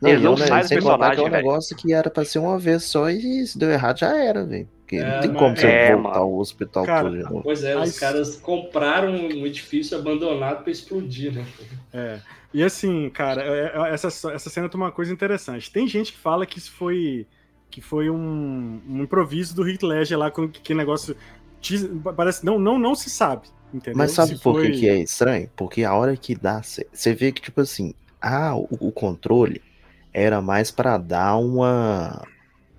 [0.00, 1.36] Não, ele não, não sai do personagem, velho.
[1.36, 4.16] É um negócio que era para ser uma vez só e se deu errado já
[4.16, 4.77] era, velho.
[4.88, 6.22] Porque é, não tem como você é, voltar mano.
[6.22, 11.46] ao hospital cara, todo Pois é, os caras compraram um edifício abandonado para explodir, né?
[11.92, 12.20] É.
[12.54, 15.70] E assim, cara, é, é, essa, essa cena tem uma coisa interessante.
[15.70, 17.26] Tem gente que fala que isso foi
[17.70, 21.14] que foi um, um improviso do Heath Ledger lá com que negócio
[22.16, 23.98] parece não não não se sabe, entendeu?
[23.98, 24.70] Mas sabe se por foi...
[24.70, 25.50] que é estranho?
[25.54, 29.60] Porque a hora que dá, você vê que tipo assim, ah, o, o controle
[30.14, 32.26] era mais para dar uma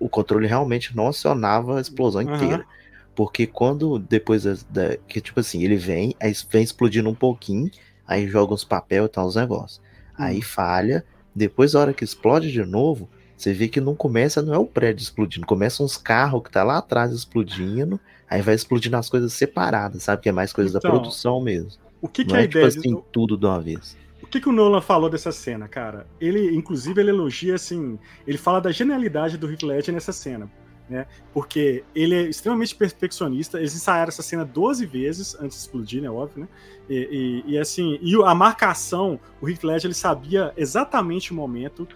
[0.00, 2.34] o controle realmente não acionava a explosão uhum.
[2.34, 2.66] inteira.
[3.14, 7.70] Porque quando depois da, da, que tipo assim, ele vem, aí vem explodindo um pouquinho,
[8.06, 9.78] aí joga uns papel e tal os negócios.
[10.18, 10.24] Uhum.
[10.24, 14.54] Aí falha, depois a hora que explode de novo, você vê que não começa, não
[14.54, 18.96] é o prédio explodindo, começa uns carros que tá lá atrás explodindo, aí vai explodindo
[18.96, 20.22] as coisas separadas, sabe?
[20.22, 21.72] Que é mais coisa então, da produção mesmo.
[22.00, 22.68] O que, que é, é a tipo ideia?
[22.68, 23.02] Assim, de...
[23.12, 23.96] tudo de uma vez
[24.30, 26.06] que, que o Nolan falou dessa cena, cara?
[26.20, 30.50] Ele, inclusive, ele elogia, assim, ele fala da genialidade do Heath Ledger nessa cena,
[30.88, 31.06] né?
[31.34, 36.10] Porque ele é extremamente perfeccionista, eles ensaiaram essa cena 12 vezes antes de explodir, né?
[36.10, 36.48] Óbvio, né?
[36.88, 41.86] E, e, e assim, e a marcação, o Heath Ledger, ele sabia exatamente o momento,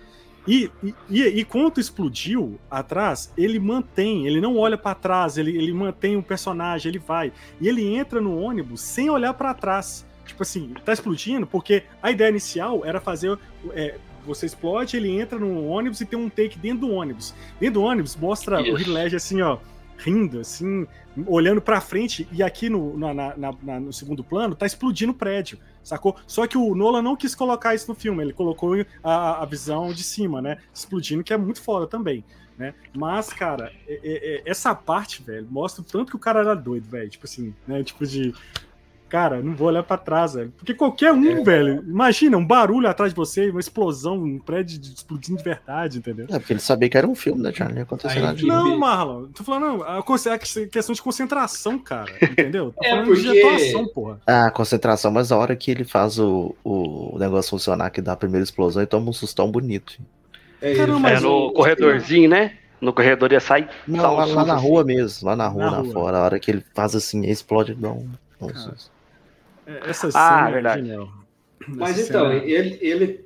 [0.47, 0.71] e,
[1.09, 6.17] e, e, quando explodiu atrás, ele mantém, ele não olha para trás, ele, ele mantém
[6.17, 7.33] o personagem, ele vai.
[7.59, 12.11] E ele entra no ônibus sem olhar para trás tipo assim, tá explodindo, porque a
[12.11, 13.39] ideia inicial era fazer.
[13.73, 17.35] É, você explode, ele entra no ônibus e tem um take dentro do ônibus.
[17.61, 18.91] Dentro do ônibus mostra Isso.
[18.91, 19.59] o Heath assim, ó,
[19.99, 20.87] rindo, assim,
[21.27, 25.15] olhando pra frente, e aqui no, na, na, na, no segundo plano tá explodindo o
[25.15, 26.17] prédio, sacou?
[26.27, 29.93] Só que o Nolan não quis colocar isso no filme, ele colocou a, a visão
[29.93, 30.59] de cima, né?
[30.73, 32.25] Explodindo, que é muito foda também.
[32.57, 32.73] Né?
[32.95, 36.55] Mas, cara, é, é, é essa parte, velho, mostra o tanto que o cara era
[36.55, 37.11] doido, velho.
[37.11, 37.83] Tipo assim, né?
[37.83, 38.33] Tipo de
[39.15, 40.53] cara, não vou olhar para trás, velho.
[40.57, 41.45] Porque qualquer um, é.
[41.45, 46.27] velho, imagina um barulho atrás de você, uma explosão, um prédio explodindo de verdade, entendeu?
[46.29, 47.77] É, porque ele sabia que era um filme, né, Charlie?
[47.77, 52.75] Não aconteceu nada Não, Marlon, tô falando, a, a questão de concentração, cara, entendeu?
[52.77, 53.23] Tô é falando porque...
[53.23, 54.21] de atuação, porra.
[54.27, 58.17] Ah, concentração, mas a hora que ele faz o, o negócio funcionar, que dá a
[58.17, 59.95] primeira explosão, e toma um sustão bonito.
[60.61, 62.55] É, Caramba, é no corredorzinho, né?
[62.81, 63.69] No corredor ia sair.
[63.87, 64.93] Não, lá, lá, na rua assim.
[64.93, 66.19] mesmo, lá na rua, na, fora.
[66.19, 68.11] A hora que ele faz assim, explode, dá um,
[68.53, 68.94] susto.
[69.87, 70.81] Essa ah, cena ah, verdade.
[70.81, 71.09] é genial.
[71.69, 73.25] Mas Essa então, cena- ele, ele,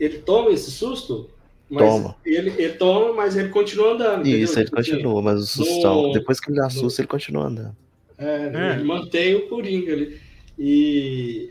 [0.00, 1.30] ele toma esse susto,
[1.70, 2.16] mas Toma.
[2.24, 4.20] Ele, ele toma, mas ele continua andando.
[4.20, 4.40] entendeu?
[4.40, 7.44] Isso, ele Tipo assim, continua, mas o sustão, no- depois que ele assusta, ele continua
[7.46, 7.76] andando.
[8.16, 8.72] É, É.
[8.74, 10.18] Ele mantém o Coringa ali.
[10.58, 11.50] E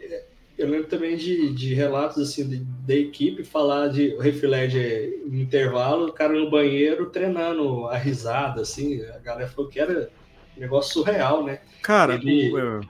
[0.57, 4.15] eu lembro também de, de relatos assim de- da equipe falar de
[4.45, 9.01] Ledger em intervalo, o cara no banheiro treinando a risada, assim.
[9.03, 10.09] A galera falou que era
[10.57, 11.59] um negócio surreal, né?
[11.81, 12.81] Cara, ele- o- é,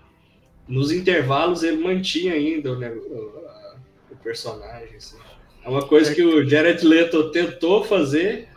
[0.67, 3.75] Nos intervalos ele mantinha ainda o, ne- o- a-
[4.11, 4.95] o personagem.
[4.97, 5.17] Assim.
[5.63, 8.49] É uma coisa que o Jared Leto tentou fazer,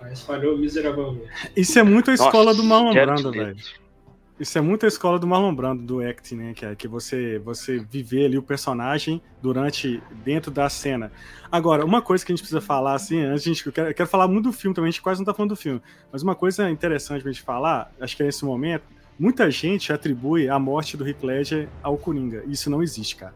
[0.00, 1.28] mas falhou miseravelmente.
[1.56, 3.56] isso é muito a escola Nossa, do Marlon Brando, velho.
[4.38, 6.52] Isso é muito a escola do Marlon Brando, do acting, né?
[6.54, 11.10] Que é que você, você viver ali o personagem durante, dentro da cena.
[11.50, 13.88] Agora, uma coisa que a gente precisa falar, assim, antes de a gente, eu quero,
[13.88, 15.80] eu quero falar muito do filme também, a gente quase não tá falando do filme,
[16.12, 18.84] mas uma coisa interessante pra gente falar, acho que é nesse momento,
[19.18, 22.42] muita gente atribui a morte do Heath Ledger ao Coringa.
[22.46, 23.34] Isso não existe, cara.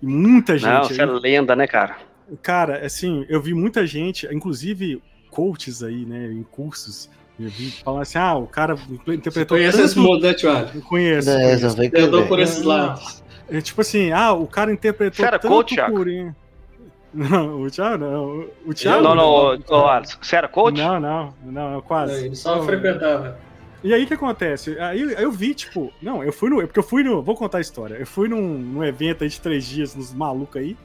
[0.00, 0.70] E muita gente...
[0.70, 1.98] Não, isso é lenda, né, cara?
[2.42, 7.08] Cara, assim, eu vi muita gente, inclusive coaches aí, né, em cursos,
[7.40, 10.06] eu vi falando assim, ah, o cara Você interpretou conhece esse tanto...
[10.06, 10.70] mundo, né, Thiago?
[10.74, 11.30] Eu conheço.
[11.30, 11.96] É, conheço.
[11.96, 13.22] Eu andou que por esses lados.
[13.48, 15.76] É tipo assim, ah, o cara interpretou Você era tanto coach?
[15.76, 16.36] Coringa.
[17.14, 18.46] Não, o Thiago não.
[18.64, 20.78] O Thiago não, não, ô, ô, Alisson, você era coach?
[20.78, 22.24] Não, não, não, quase.
[22.24, 22.64] Ele só Não.
[22.64, 23.38] frequentava.
[23.82, 24.78] E aí o que acontece?
[24.78, 26.60] Aí, aí eu vi, tipo, não, eu fui no.
[26.60, 27.22] é Porque eu fui no.
[27.22, 27.94] Vou contar a história.
[27.96, 30.76] Eu fui num, num evento aí de três dias, nos malucos aí.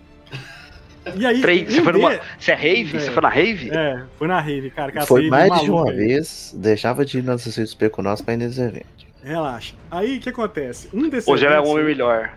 [1.16, 1.40] E aí.
[1.42, 3.00] Três, você, foi numa, de- você é rave?
[3.00, 3.70] Você foi na rave?
[3.72, 4.92] É, foi na rave, cara.
[5.00, 5.96] as Foi mais de uma aí.
[5.96, 8.88] vez, deixava de ir na CCXP com nós pra ir nesse evento.
[9.24, 9.76] Relaxa.
[9.92, 10.90] Aí o que acontece?
[10.94, 12.34] Um desses Hoje ela é um eventos- homem melhor.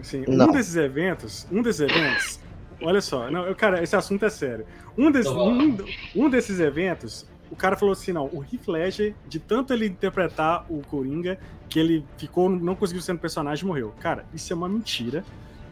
[0.00, 0.48] Assim, Não.
[0.48, 2.38] um desses eventos, um desses eventos,
[2.82, 4.66] olha só, não, eu, cara, esse assunto é sério.
[4.96, 5.76] Um, desses, Então, um,
[6.14, 10.66] um desses eventos, o cara falou assim, não, o Heath Ledger, de tanto ele interpretar
[10.68, 11.38] o Coringa,
[11.68, 13.94] que ele ficou, não conseguiu ser um personagem e morreu.
[14.00, 15.24] Cara, isso é uma mentira,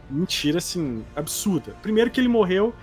[0.09, 1.75] mentira, assim, absurda.
[1.81, 2.73] Primeiro que ele morreu,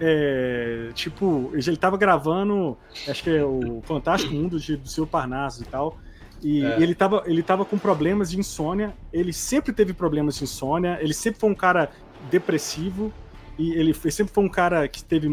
[0.00, 2.76] é, tipo, ele tava gravando,
[3.08, 5.98] acho que é o Fantástico Mundo de, do Seu Parnaso e tal,
[6.40, 6.80] e É.
[6.80, 8.94] ele, tava, ele tava com problemas de insônia.
[9.12, 10.96] Ele sempre teve problemas de insônia.
[11.00, 11.90] Ele sempre foi um cara
[12.30, 13.12] depressivo.
[13.58, 15.28] E ele foi- sempre foi um cara que teve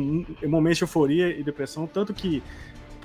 [0.47, 1.86] momentos de euforia e depressão.
[1.86, 2.41] Tanto que,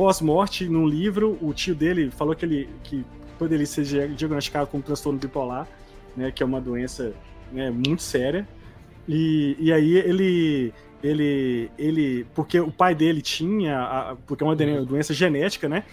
[0.01, 3.05] pós-morte, num livro, o tio dele falou que ele que
[3.39, 5.69] poderia ser dia- diagnosticado com transtorno bipolar,
[6.17, 7.13] né, que é uma doença
[7.53, 8.49] né, muito séria.
[9.07, 10.73] E, e aí ele.
[11.03, 15.85] Ele, ele, porque o pai dele tinha, a- porque é uma doença genética, né?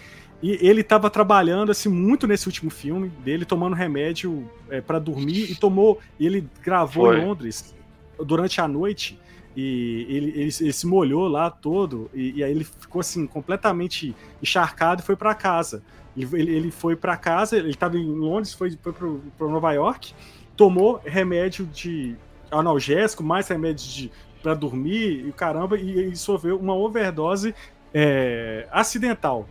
[0.44, 5.50] E ele estava trabalhando assim muito nesse último filme dele, tomando remédio é, para dormir
[5.50, 6.00] e tomou.
[6.20, 7.20] E ele gravou Foi.
[7.20, 7.74] em Londres
[8.20, 9.18] durante a noite
[9.58, 14.16] e ele, ele, ele se molhou lá todo e, e aí ele ficou assim completamente
[14.42, 15.84] encharcado e foi para casa.
[16.16, 20.14] Ele, ele- foi para casa, ele estava em Londres, foi, foi para Nova York,
[20.56, 22.16] tomou remédio de
[22.52, 27.54] analgésico, mais remédio de para dormir e caramba e, e sofreu uma overdose
[27.94, 29.50] é, acidental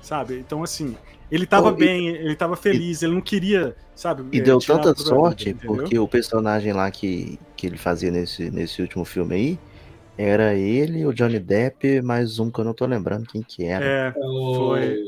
[0.00, 0.38] sabe?
[0.38, 0.96] Então, assim,
[1.30, 4.24] ele tava Oh, e- bem, ele tava feliz, ele não queria, sabe?
[4.32, 8.50] E é, deu tanta sorte, vida, porque o personagem lá que, que ele fazia nesse,
[8.50, 9.58] nesse último filme aí,
[10.16, 13.84] era ele, o Johnny Depp, mais um que eu não tô lembrando quem que era.
[13.84, 15.04] É, O- Foi.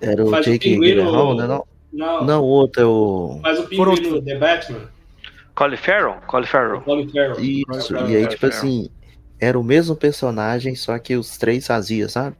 [0.00, 1.46] Era o Faz Jake Gyllenhaal, né?
[1.46, 3.40] Não, Não, não, o outro é o...
[3.42, 4.90] faz o pinguim The Batman.
[5.54, 6.20] Colin Farrell?
[6.26, 6.80] Colin Farrell.
[6.82, 7.40] Colin Farrell.
[7.40, 8.28] Isso, Colin e aí, Farrell.
[8.28, 8.90] tipo assim,
[9.40, 12.36] era o mesmo personagem, só que os três faziam, sabe?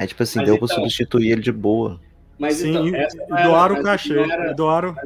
[0.00, 2.00] Aí, tipo assim, Mas deu pra então- substituir ele de boa.
[2.38, 4.96] Mas sim, então, e- essa não era- doaram o cachê, era- doaram...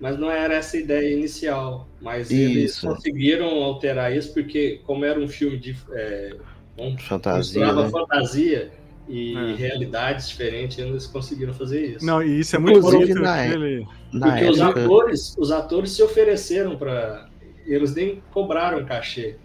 [0.00, 1.86] Mas não era essa a ideia inicial.
[2.02, 2.88] Mas eles Isso.
[2.88, 5.74] conseguiram alterar isso porque, como era um filme de.
[5.92, 6.34] É,
[6.76, 7.88] um- Fantasia, né?
[7.88, 8.70] fantasia
[9.08, 9.54] e É.
[9.54, 12.04] realidades diferentes, eles conseguiram fazer isso.
[12.04, 13.22] Não, e isso é muito Inclusive, bonito.
[13.22, 13.86] na Ele...
[14.12, 17.28] Na porque os época, atores, os atores se ofereceram para.
[17.64, 19.36] Eles nem cobraram cachê.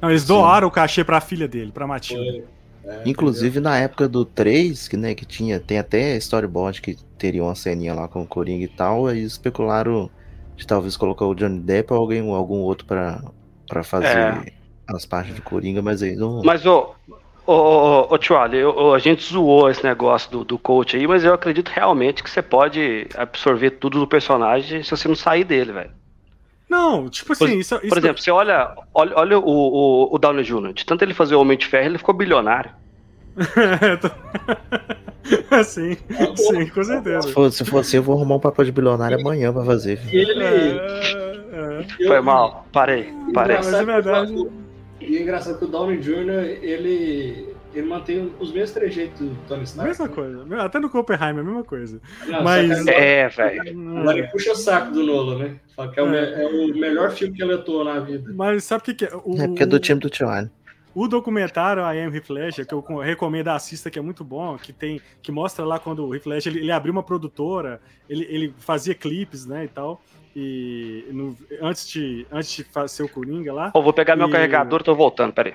[0.00, 0.28] Não, eles Sim.
[0.28, 2.24] doaram o cachê pra filha dele, pra Matilda.
[2.24, 2.44] Foi,
[2.84, 7.42] é, inclusive na época do 3, que, né, que tinha, tem até storyboard que teria
[7.42, 10.10] uma ceninha lá com o Coringa e tal, aí especularam
[10.56, 14.52] de talvez colocar o Johnny Depp ou alguém, algum outro pra fazer É.
[14.94, 16.42] as partes de Coringa, mas aí não...
[16.44, 16.94] Mas, ô,
[17.46, 18.18] ô, ô,
[18.52, 22.30] eu- a gente zoou esse negócio do, do coach aí, mas eu acredito realmente que
[22.30, 25.99] você pode absorver tudo do personagem se você não sair dele, velho.
[26.70, 30.18] Não, tipo assim, Por- isso, isso Por exemplo, você olha, olha, olha o, o, o
[30.18, 32.70] Downey Jr., de tanto ele fazer o Homem de Ferro, ele ficou bilionário.
[35.64, 35.96] sim,
[36.36, 37.22] sim, com certeza.
[37.22, 39.98] Se for, se for assim, eu vou arrumar um papel de bilionário amanhã pra fazer.
[40.12, 40.44] E ele.
[40.44, 42.06] É, é.
[42.06, 43.56] Foi mal, parei, parei.
[43.56, 44.48] Mas é verdade.
[45.00, 49.64] E é engraçado que o Downey Jr., ele, ele mantém os mesmos trejeitos do Tony
[49.64, 49.88] Stark.
[49.88, 50.62] Mesma coisa.
[50.62, 52.00] Até no Copenhagen, a mesma coisa.
[52.26, 53.98] Não, Mas- É, velho.
[53.98, 55.56] Agora ele puxa o saco do Nolan, né?
[55.76, 58.32] Fala que é o, me- é o melhor filme que ele atuou na vida.
[58.34, 59.10] Mas sabe o que, que é?
[59.24, 60.50] O, É porque é do o- time do Tijuana.
[60.92, 64.58] O documentário I Am Heath Ledger, que eu co- recomendo assista, que é muito bom,
[64.58, 68.26] que tem que mostra lá quando o Heath Ledger ele, ele abriu uma produtora, ele,
[68.28, 70.02] ele fazia clipes, né, e tal.
[70.34, 74.32] E no- antes de antes de fazer o Coringa lá, Ô, vou pegar meu E-
[74.32, 75.54] carregador, tô voltando, peraí.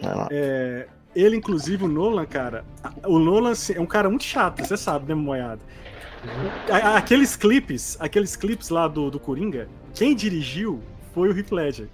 [0.00, 0.28] Vai lá.
[0.30, 2.64] é, ele inclusive o Nolan, cara,
[3.06, 5.60] o Nolan assim, é um cara muito chato, você sabe, né, moiado.
[6.94, 10.80] Aqueles clipes, aqueles clipes lá do, do Coringa, quem dirigiu
[11.14, 11.88] foi o Heath Ledger.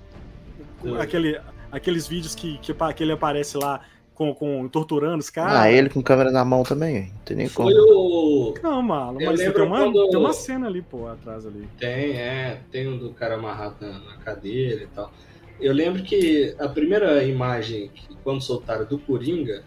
[0.85, 0.97] Hum.
[1.01, 1.41] Aquele,
[1.71, 3.81] aqueles vídeos que, que, que ele aparece lá
[4.15, 5.57] com, com torturando os caras.
[5.57, 7.71] Ah, ele com câmera na mão também, não tem nem como.
[7.71, 8.55] Foi o.
[8.63, 11.69] Não, malo, Eu mas tem lembro uma, quando- tem uma cena ali, pô, atrás ali.
[11.79, 12.61] Tem, é.
[12.71, 15.13] Tem um do cara amarrado na, na cadeira e tal.
[15.61, 19.63] Eu lembro que a primeira imagem, que, quando soltaram do Coringa,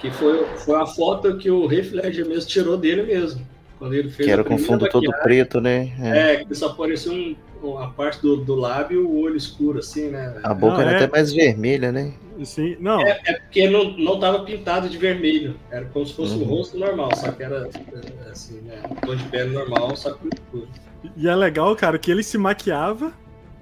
[0.00, 3.46] que foi, foi a foto que o Heath Ledger mesmo tirou dele mesmo.
[3.78, 5.92] Quando ele fez Que era com fundo todo preto, né?
[6.00, 6.32] É.
[6.34, 10.08] É, que só apareceu um, uma parte do, do lábio e o olho escuro, assim,
[10.08, 10.40] né?
[10.42, 10.96] A boca Não, era é.
[11.04, 12.14] até mais vermelha, né?
[12.44, 15.56] Sim, não, É porque não, não tava pintado de vermelho.
[15.70, 16.44] Era como se fosse um Uhum.
[16.44, 17.68] rosto normal, só que era
[18.26, 18.80] é, assim, né?
[18.90, 20.68] Um tom de pele normal, só que escuro.
[21.16, 23.12] e é legal, cara, que ele se maquiava,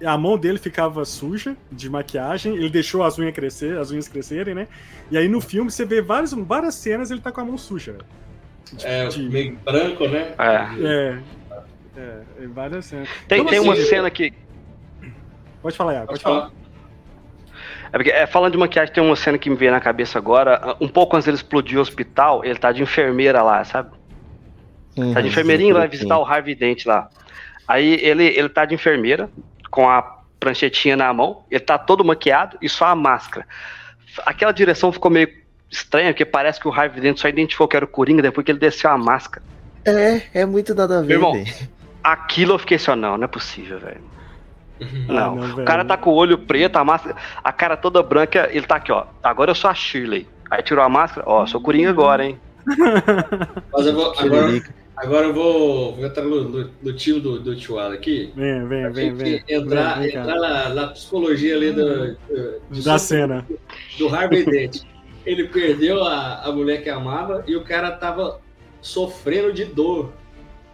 [0.05, 4.55] a mão dele ficava suja de maquiagem, ele deixou as unhas crescer, as unhas crescerem,
[4.55, 4.67] né?
[5.11, 7.93] E aí no filme você vê várias, várias cenas ele tá com a mão suja.
[7.93, 8.05] velho.
[8.73, 10.35] De- É, de- meio branco, né?
[10.39, 10.87] É.
[10.87, 11.19] é,
[11.97, 13.09] é, é várias cenas.
[13.29, 13.85] Tem, Como tem uma assim?
[13.85, 14.33] cena que.
[15.63, 16.51] Pode falar, Iago, Pode pode falar.
[16.51, 16.65] falar.
[17.93, 20.77] É porque, é, falando de maquiagem, tem uma cena que me veio na cabeça agora.
[20.81, 23.91] Um pouco antes dele explodir o hospital, ele tá de enfermeira lá, sabe?
[24.95, 27.09] Tá de Uhum, enfermeirinho, vai visitar o Harvey Dent lá.
[27.67, 29.31] Aí ele, ele tá de enfermeira,
[29.75, 33.45] com a pranchetinha na mão, ele tá todo maquiado e só a máscara.
[34.25, 35.29] Aquela direção ficou meio
[35.69, 38.53] estranha, porque parece que o Harvey Dent só identificou que era o Coringa depois que
[38.53, 39.45] ele desceu a máscara.
[39.85, 41.35] É, é muito nada a ver, irmão.
[42.05, 44.01] Aquilo eu fiquei assim, ó, não, não é possível, velho.
[45.09, 48.49] Não, não, o cara tá com o olho preto, a máscara, a cara toda branca,
[48.53, 49.07] ele tá aqui, ó.
[49.25, 50.29] Agora eu sou a Shirley.
[50.49, 52.39] Aí tirou a máscara, ó, sou Coringa agora, hein?
[53.73, 54.63] Mas eu vou, agora.
[54.97, 57.55] Agora eu vou, vou entrar no, no, no time do, do
[57.93, 58.33] aqui.
[58.35, 59.45] Vem, vem, vem, vem.
[59.49, 62.15] entrar, Vem, vem, entrar na, na psicologia ali do,
[62.71, 63.47] do, Da cena.
[63.99, 64.83] do Harvey Dent.
[65.25, 68.41] Ele perdeu a, a mulher que amava e o cara tava
[68.81, 70.13] sofrendo de dor.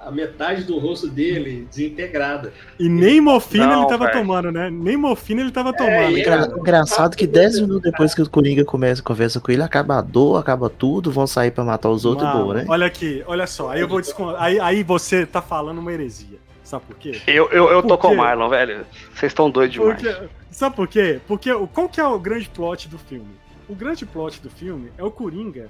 [0.03, 2.53] A metade do rosto dele desintegrada.
[2.79, 4.71] E nem morfina Não, ele tava tomando, né?
[4.71, 6.17] Nem morfina ele tava tomando.
[6.17, 6.47] e- cara.
[6.49, 10.01] Cara, engraçado que 10 minutos depois que o Coringa começa, conversa com ele, acaba a
[10.01, 12.65] dor, acaba tudo, vão sair pra matar os outros e Mano, boa, né?
[12.67, 13.71] Olha aqui, olha só.
[13.71, 14.35] Aí eu vou descon...
[14.39, 16.39] aí, aí você tá falando uma heresia.
[16.65, 17.21] Sabe por quê?
[17.27, 18.87] Eu, eu, eu tô com o Marlon, velho.
[19.15, 20.01] Vocês estão doidos demais.
[20.01, 21.21] Porque, sabe por quê?
[21.27, 23.29] Porque o- qual que é o grande plot do filme?
[23.69, 25.69] O grande plot do filme é o Coringa,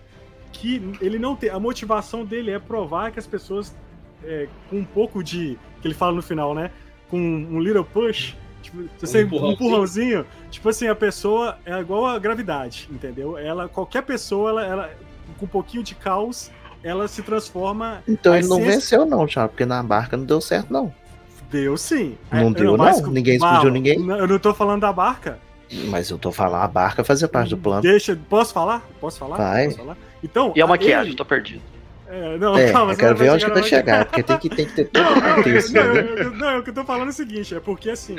[0.53, 1.51] que ele não tem.
[1.51, 3.75] A motivação dele é provar que as pessoas,
[4.25, 5.59] é, com um pouco de.
[5.81, 6.71] que ele fala no final, né?
[7.09, 8.35] Com um little push.
[8.63, 9.53] Tipo, se você, um empurrãozinho.
[9.55, 13.39] empurrãozinho, tipo assim, a pessoa é igual a gravidade, entendeu?
[13.39, 14.91] Ela, qualquer pessoa, ela, ela
[15.39, 16.51] com um pouquinho de caos,
[16.83, 18.03] ela se transforma.
[18.07, 20.93] Então ele não venceu, não, Thiago, porque na barca não deu certo, não.
[21.51, 22.17] Deu sim.
[22.31, 23.11] Não É, deu, mas- não?
[23.11, 23.95] Ninguém explodiu Mal, ninguém?
[24.09, 25.39] Eu não tô falando da barca.
[25.89, 27.81] Mas eu tô falando, a barca fazia parte do plano.
[27.83, 28.87] Deixa, posso falar?
[29.01, 29.37] Posso falar?
[29.37, 29.65] Vai.
[29.67, 29.97] Posso falar?
[30.23, 31.63] Então, E a maquiagem, ele- tô perdido.
[32.13, 34.67] É, não, É, calma, eu quero ver onde que vai chegar, porque tem que, tem
[34.67, 35.73] que ter todo Não, o não, contexto.
[35.73, 36.01] não, né?
[36.19, 38.17] eu- não, o que eu tô falando é o seguinte, é porque assim,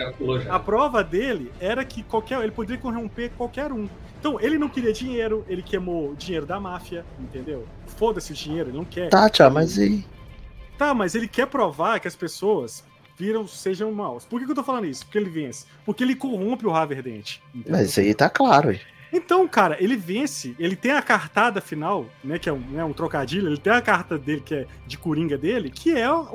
[0.49, 3.89] a prova dele era que qualquer, ele poderia corromper qualquer um.
[4.19, 7.67] Então, ele não queria dinheiro, ele queimou dinheiro da máfia, entendeu?
[7.97, 9.09] Foda-se o dinheiro, ele não quer.
[9.09, 10.05] Tá, Thiago, mas e.
[10.77, 12.83] Tá, mas ele quer provar que as pessoas
[13.17, 14.23] viram, sejam maus.
[14.25, 15.05] Por que, que eu tô falando isso?
[15.05, 15.65] Porque ele vence.
[15.85, 17.37] Porque ele corrompe o Haverdent.
[17.53, 17.77] entendeu?
[17.79, 18.79] Mas isso aí tá claro.
[19.13, 22.93] Então, cara, ele vence, ele tem a cartada final, né, que é um, né, um
[22.93, 26.25] trocadilho, ele tem a carta dele, que é de coringa dele, que é o,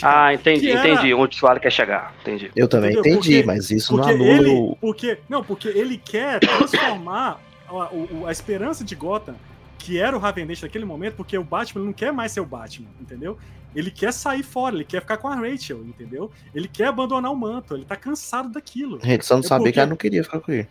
[0.00, 0.26] cara.
[0.26, 1.14] Ah, entendi, era- entendi.
[1.14, 2.14] Onde o Suárez quer chegar.
[2.22, 2.50] Entendi.
[2.56, 3.12] Eu também Entendeu?
[3.12, 8.24] entendi, Porque- mas isso não anula ele, porque, não, porque ele quer transformar a, o-
[8.26, 9.36] a esperança de Gotham,
[9.78, 12.88] que era o Havendent naquele momento, porque o Batman não quer mais ser o Batman,
[13.00, 13.38] entendeu?
[13.74, 16.30] Ele quer sair fora, ele quer ficar com a Rachel, entendeu?
[16.54, 18.98] Ele quer abandonar o manto, ele tá cansado daquilo.
[19.04, 20.66] Ele só não É sabia porque- que ela não queria ficar com ele.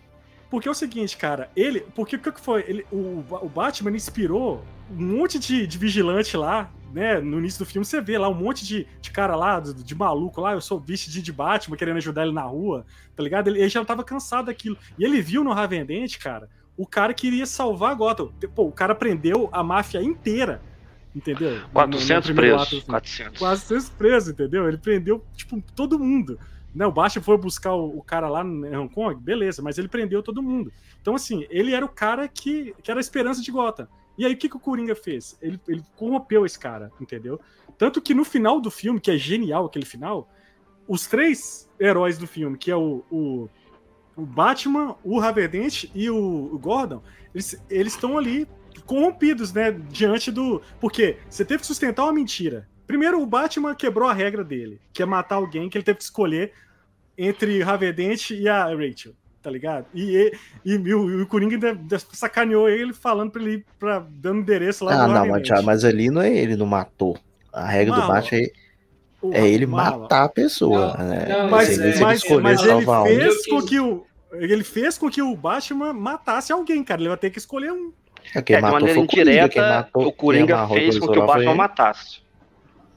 [0.55, 1.81] Porque é o seguinte, cara, ele.
[1.93, 2.63] Porque o que foi?
[2.65, 7.19] Ele, o, o Batman inspirou um monte de, de vigilante lá, né?
[7.19, 9.93] No início do filme, você vê lá um monte de, de cara lá, de, de
[9.93, 12.85] maluco lá, eu sou bicho de, Batman, querendo ajudar ele na rua,
[13.17, 13.49] tá ligado?
[13.49, 14.77] Ele, ele já tava cansado daquilo.
[14.97, 18.29] E ele viu no Ravendente, cara, o cara queria salvar Gotham.
[18.55, 20.61] Pô, o cara prendeu a máfia inteira,
[21.13, 21.51] entendeu?
[21.51, 22.67] No- no 400 primeiro presos.
[22.67, 22.85] ato, assim.
[22.91, 23.39] 400.
[23.39, 24.69] Quase 400 presos, entendeu?
[24.69, 26.39] Ele prendeu, tipo, todo mundo.
[26.75, 29.87] Né, o Batman foi buscar o, o, cara lá em Hong Kong, beleza, mas ele
[29.87, 30.73] prendeu todo mundo.
[31.01, 33.87] Então, assim, ele era o cara que, que era a esperança de Gotham.
[34.17, 35.37] E aí, o que, que o Coringa fez?
[35.41, 37.39] Ele, ele corrompeu esse cara, entendeu?
[37.77, 40.29] Tanto que no final do filme, que é genial aquele final,
[40.85, 43.49] os três heróis do filme, que é o, o,
[44.15, 47.01] o Batman, o Raverdente e o, o Gordon,
[47.33, 48.47] eles estão ali
[48.85, 49.71] corrompidos, né?
[49.71, 50.61] Diante do.
[50.79, 52.67] Porque você teve que sustentar uma mentira.
[52.87, 56.03] Primeiro, o Batman quebrou a regra dele, que é matar alguém que ele teve que
[56.03, 56.51] escolher
[57.17, 59.85] entre Raverdente e a Rachel, tá ligado?
[59.93, 60.31] E,
[60.65, 64.85] e, e, o, o Coringa ainda sacaneou ele falando pra ele ir pra, dando endereço
[64.85, 67.17] lá Ah, não, mas, mas ali não é ele, não matou.
[67.51, 68.51] A regra do Batman é
[69.31, 70.95] é ele matar a pessoa.
[70.97, 71.25] Não, né?
[71.27, 75.35] não, mas, mas, mas, mas ele fez com que o ele fez com que o
[75.35, 77.01] Batman matasse alguém, cara.
[77.01, 77.91] Ele vai ter que escolher um.
[78.33, 82.24] É, quem é, de maneira indireta, matou, o Coringa fez com que o Batman matasse.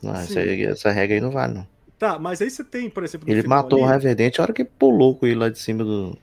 [0.02, 1.66] Não, essa, essa, regra aí não vale, não.
[1.98, 3.28] Tá, mas aí você tem, por exemplo.
[3.30, 6.16] Ele matou ali, o Reverente a hora que pulou com ele lá de cima do.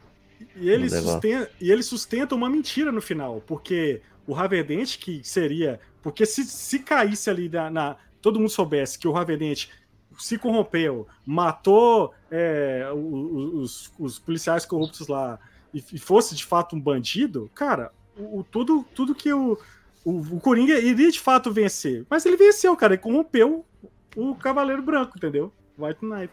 [0.56, 5.22] E ele, do sustenta, e ele sustenta uma mentira no final, porque o Raverdente, que
[5.24, 5.80] seria.
[6.02, 9.70] Porque se, se caísse ali na, na, Todo mundo soubesse que o Raverdente
[10.18, 15.38] se corrompeu, matou é, os, os, policiais corruptos lá
[15.72, 19.60] e, e, fosse de fato um bandido, cara, o, tudo, tudo que o,
[20.06, 22.06] o, o Coringa iria de fato vencer.
[22.08, 23.66] Mas ele venceu, cara, ele corrompeu
[24.16, 25.52] o Cavaleiro Branco, entendeu?
[25.78, 26.32] White Knight.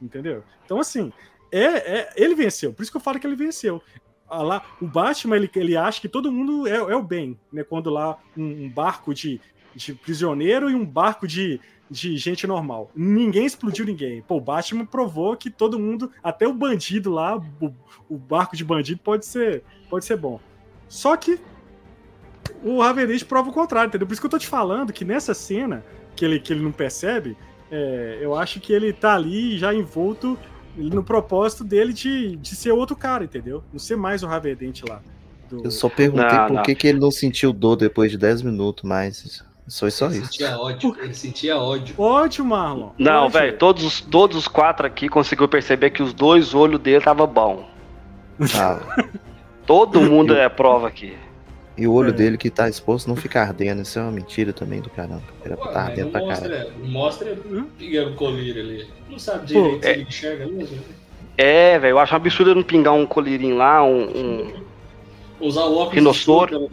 [0.00, 0.42] Entendeu?
[0.64, 1.12] Então, assim,
[1.52, 2.72] é, é, ele venceu.
[2.72, 3.82] Por isso que eu falo que ele venceu.
[4.26, 7.62] Ah, lá, o Batman, ele, ele acha que todo mundo é, é o bem, né?
[7.62, 9.40] Quando lá um, um barco de,
[9.74, 11.60] de prisioneiro e um barco de,
[11.90, 12.90] de gente normal.
[12.94, 14.22] Ninguém explodiu ninguém.
[14.22, 17.74] Pô, o Batman provou que todo mundo, até o bandido lá, o,
[18.08, 20.40] o barco de bandido pode ser, pode ser bom.
[20.88, 21.38] Só que
[22.62, 24.06] o Ravenage prova o contrário, entendeu?
[24.06, 25.84] Por isso que eu tô te falando que nessa cena,
[26.14, 27.36] que ele, que ele não percebe,
[27.70, 30.38] é, eu acho que ele tá ali já envolto
[30.76, 33.62] no propósito dele de, de ser outro cara, entendeu?
[33.72, 35.00] Não ser mais o Raverdente lá.
[35.48, 35.64] Do...
[35.64, 36.62] Eu só perguntei não, por não.
[36.62, 39.44] Que, que ele não sentiu dor depois de 10 minutos mais.
[39.78, 40.26] Foi só ele isso.
[40.26, 41.94] Sentia ódio, ele sentia ódio.
[41.98, 42.90] Ódio, Marlon.
[42.98, 47.26] Não, velho, todos, todos os quatro aqui conseguiu perceber que os dois olhos dele tava
[47.26, 47.68] bom.
[48.56, 48.80] Ah.
[49.66, 51.16] Todo mundo é prova aqui.
[51.80, 52.12] E o olho é.
[52.12, 53.80] dele que tá exposto não fica ardendo.
[53.80, 55.22] Isso é uma mentira também do caramba.
[55.42, 56.70] Era pra tá ardendo pra mostra, caramba.
[56.84, 57.38] Mostra
[57.78, 58.86] pingando colírio ali.
[59.08, 59.92] Não sabe direito Pô, se é...
[59.92, 60.78] ele enxerga mesmo.
[61.38, 64.02] É, velho, eu acho um absurdo não pingar um colírio lá, um.
[64.02, 64.52] um...
[65.40, 66.68] Usar o óculos Rinossoro.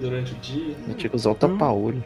[0.00, 0.76] durante o dia.
[0.86, 2.04] Eu tinha que usar o tapa-olho.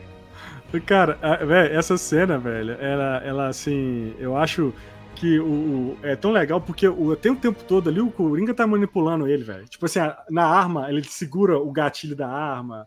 [0.86, 4.72] Cara, velho, essa cena, velho, ela, ela assim, eu acho
[5.19, 8.66] que o, é tão legal porque o, tem o tempo todo ali o Coringa tá
[8.66, 9.66] manipulando ele, velho.
[9.66, 9.99] Tipo assim,
[10.31, 12.87] na arma, ele segura o gatilho da arma,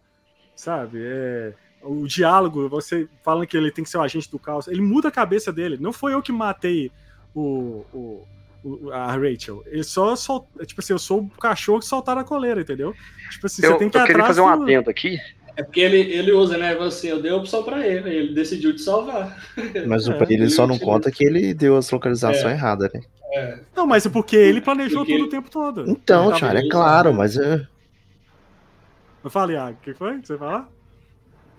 [0.56, 1.00] sabe?
[1.02, 1.54] É,
[1.84, 5.10] o diálogo, você falando que ele tem que ser o agente do caos, ele muda
[5.10, 5.78] a cabeça dele.
[5.78, 6.90] Não foi eu que matei
[7.36, 9.62] o, o, a Rachel.
[9.66, 12.96] Ele só soltou, tipo assim, eu sou o cachorro que soltaram a coleira, entendeu?
[13.30, 15.20] Tipo assim, eu, você tem que eu queria fazer um atento aqui.
[15.56, 16.76] É porque ele, ele usa, né?
[16.76, 19.38] Você, eu dei a opção pra ele, ele decidiu te salvar.
[19.88, 22.52] Mas o é, ele só não conta que ele deu as localizações é.
[22.52, 23.02] erradas, né?
[23.34, 23.60] É.
[23.76, 25.28] Não, mas é porque ele planejou porque tudo ele...
[25.28, 25.90] o tempo todo.
[25.90, 27.66] Então, Thiago, é claro, mas é.
[29.24, 30.20] Eu falei, ah, o que foi?
[30.22, 30.68] Você falar?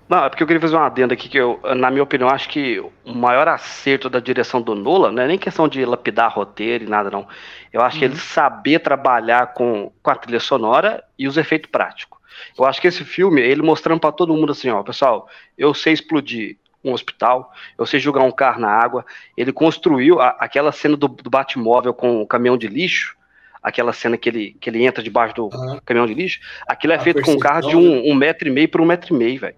[0.09, 2.49] Não, é porque eu queria fazer uma adenda aqui que eu, na minha opinião, acho
[2.49, 6.85] que o maior acerto da direção do Nolan não é nem questão de lapidar roteiro
[6.85, 7.27] e nada, não.
[7.73, 8.01] Eu acho uhum.
[8.01, 12.19] que ele saber trabalhar com, com a trilha sonora e os efeitos práticos.
[12.59, 15.93] Eu acho que esse filme, ele mostrando para todo mundo assim, ó, pessoal, eu sei
[15.93, 19.05] explodir um hospital, eu sei jogar um carro na água.
[19.37, 23.17] Ele construiu a, aquela cena do, do Batmóvel com o caminhão de lixo,
[23.63, 25.81] aquela cena que ele, que ele entra debaixo do uhum.
[25.85, 28.51] caminhão de lixo, aquilo é a feito com um carro de um, um metro e
[28.51, 29.57] meio por um metro e meio, velho.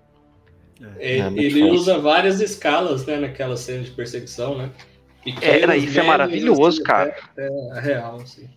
[0.99, 4.70] É, é ele usa várias escalas, né, naquela cena de perseguição, né?
[5.41, 7.16] é, isso é maravilhoso, cara.
[7.37, 8.49] É, é real, assim.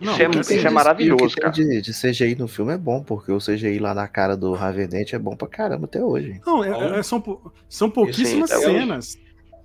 [0.00, 1.52] Não, isso, é, isso é maravilhoso, cara.
[1.52, 5.14] De, de, CGI no filme é bom, porque o CGI lá na cara do Ravenente
[5.14, 6.40] é bom pra caramba até hoje.
[6.46, 7.22] Não, é, é, são,
[7.68, 9.18] são pouquíssimas cenas.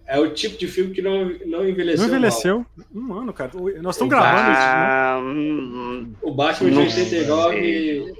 [0.07, 2.07] É o tipo de filme que não, não envelheceu.
[2.07, 2.65] Não envelheceu?
[2.91, 3.17] Mal.
[3.17, 3.51] Um ano, cara.
[3.81, 5.33] Nós estamos gravando isso.
[5.33, 6.15] Né?
[6.21, 8.13] O Batman de 89.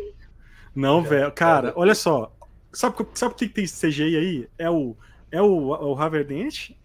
[0.74, 1.32] Não, velho.
[1.32, 2.32] Cara, olha só.
[2.74, 4.48] Sabe, sabe o que tem CGI aí?
[4.58, 4.96] É o,
[5.32, 6.78] é o, o Raverdente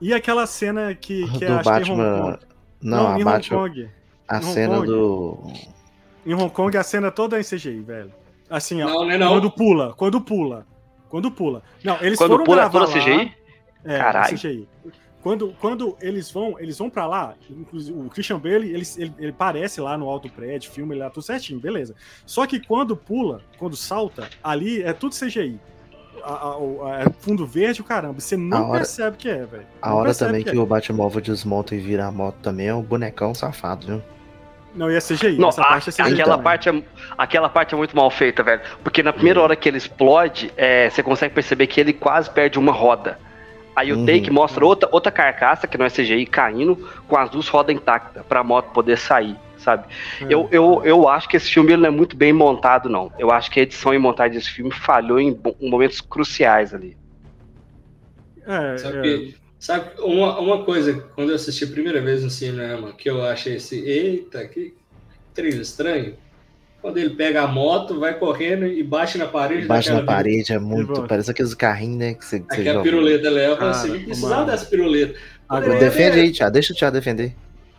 [0.00, 1.96] e aquela cena que, que é, acho Batman...
[1.96, 2.38] que é Hong Kong.
[2.82, 3.58] Não, não em Batman...
[3.58, 3.90] Hong Kong.
[4.26, 4.86] A cena Kong.
[4.86, 5.52] do.
[6.26, 8.12] Em Hong Kong a cena toda é em CGI, velho.
[8.48, 8.86] Assim, ó.
[8.86, 9.28] Não, não é não.
[9.28, 10.66] Quando pula, quando pula.
[11.08, 11.62] Quando pula.
[11.82, 13.32] Não, eles quando foram pula é toda CGI?
[13.84, 14.36] É, Caralho.
[14.36, 14.68] CGI.
[15.22, 19.30] Quando, quando eles vão, eles vão para lá, inclusive o Christian Bale, ele, ele, ele
[19.30, 21.94] aparece lá no alto prédio, filma ele lá tudo certinho, beleza.
[22.26, 25.58] Só que quando pula, quando salta, ali é tudo CGI.
[26.32, 28.20] A- a- é fundo verde, o caramba.
[28.20, 29.66] Você não hora- percebe que é, velho.
[29.82, 30.60] A hora também que que é.
[30.60, 34.02] o Batmóvel desmonta e vira a moto também é o bonecão safado, viu?
[34.74, 35.38] Não, e é CGI.
[35.38, 36.14] Não, essa a- parte é CGI.
[36.14, 36.42] aquela, também.
[36.44, 36.82] parte é,
[37.16, 38.60] aquela parte é muito mal feita, velho.
[38.82, 42.58] Porque na primeira hora que ele explode, é, você consegue perceber que ele quase perde
[42.58, 43.18] uma roda.
[43.76, 44.06] Aí o Uhum.
[44.06, 48.24] take mostra outra, outra carcaça, que não é CGI, caindo, com as duas rodas intactas,
[48.28, 49.86] pra moto poder sair, sabe?
[50.20, 50.26] É.
[50.28, 53.10] Eu, eu, eu acho que esse filme ele não é muito bem montado, não.
[53.18, 56.96] Eu acho que a edição e montagem desse filme falhou em momentos cruciais ali.
[58.46, 59.02] É, Sabe, é.
[59.02, 63.24] que- sabe uma, uma coisa, quando eu assisti a primeira vez no cinema, que eu
[63.24, 64.74] achei esse, eita, que
[65.32, 66.14] trilho estranho.
[66.82, 69.66] Quando ele pega a moto, vai correndo e bate na parede.
[69.66, 70.88] Bate na parede, é muito.
[70.88, 71.08] volta.
[71.08, 72.12] Parece aqueles carrinhos, né?
[72.14, 72.82] Que você, que você Aquela joga.
[72.84, 75.18] piruleta leva Cara, assim, precisava dessa piruleta.
[75.48, 76.22] Agora, É, Defende é.
[76.22, 76.52] aí, Thiago.
[76.52, 77.34] Deixa o Thiago defender.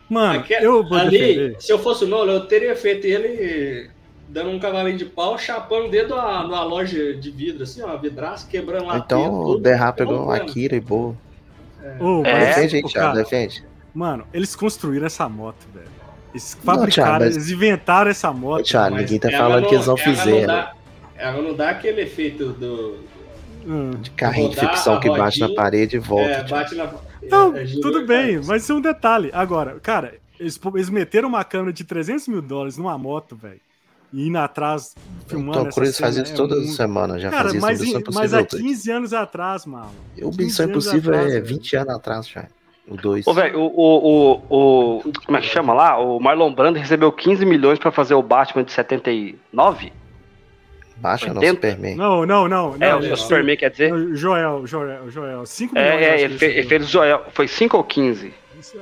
[0.08, 1.56] Mano, Aque- eu vou ali, defender.
[1.60, 3.90] se eu fosse o Nolan, eu teria feito ele
[4.28, 7.82] dando um cavalinho de pau, chapando dentro de uma, de uma loja de vidro, assim,
[7.82, 9.62] ó, vidraça, quebrando lá então o tudo.
[9.62, 10.42] derrapa Não, igual a mano.
[10.50, 11.14] Akira e boa.
[11.82, 11.96] É.
[12.00, 13.08] mas, Defende aí, ô, Thiago.
[13.12, 13.64] cara, Defende.
[13.94, 15.86] Mano, eles construíram essa moto, velho.
[16.32, 18.64] Eles Não, fabricaram, Thiago, mas- eles inventaram essa moto.
[18.64, 20.46] Thiago, Mas ninguém tá falando não- que eles não ela não fizeram.
[20.46, 20.72] dá-
[21.18, 22.98] Ela não dá aquele efeito do.
[23.66, 23.90] Hum.
[24.02, 26.28] De carrinho de ficção a que bate na parede e volta.
[26.30, 26.90] é, bate na.
[27.30, 29.30] Não, é, tudo bem, mas isso é um detalhe.
[29.32, 33.60] Agora, cara, eles, eles meteram uma câmera de 300 mil dólares numa moto, velho.
[34.12, 34.94] E indo atrás,
[35.26, 37.80] filmando Tom essa Cruise faz isso é toda muito- semana, já Cara, fazia isso mas,
[37.80, 38.62] Missão em- mas Impossível há 2.
[38.62, 39.90] 15 anos atrás, mano.
[40.18, 41.46] O 15 Missão Impossível atrás, é velho.
[41.46, 42.46] 20 anos atrás já.
[42.88, 43.26] O 2.
[43.26, 45.98] Ô, velho, o, o, o, o- Como é que chama lá?
[45.98, 49.92] O Marlon Brando recebeu 15 milhões pra fazer o Batman de 79?
[50.96, 51.54] Baixa no 80?
[51.54, 51.96] Superman.
[51.96, 52.74] Não, não, não.
[52.80, 53.16] é, não, o não.
[53.16, 53.92] Superman quer dizer?
[53.92, 55.44] O Joel, Joel, Joel.
[55.46, 55.90] 5 milhões.
[55.92, 57.24] É, é, ele, fe- fez o Joel.
[57.32, 58.32] Foi 5 ou 15?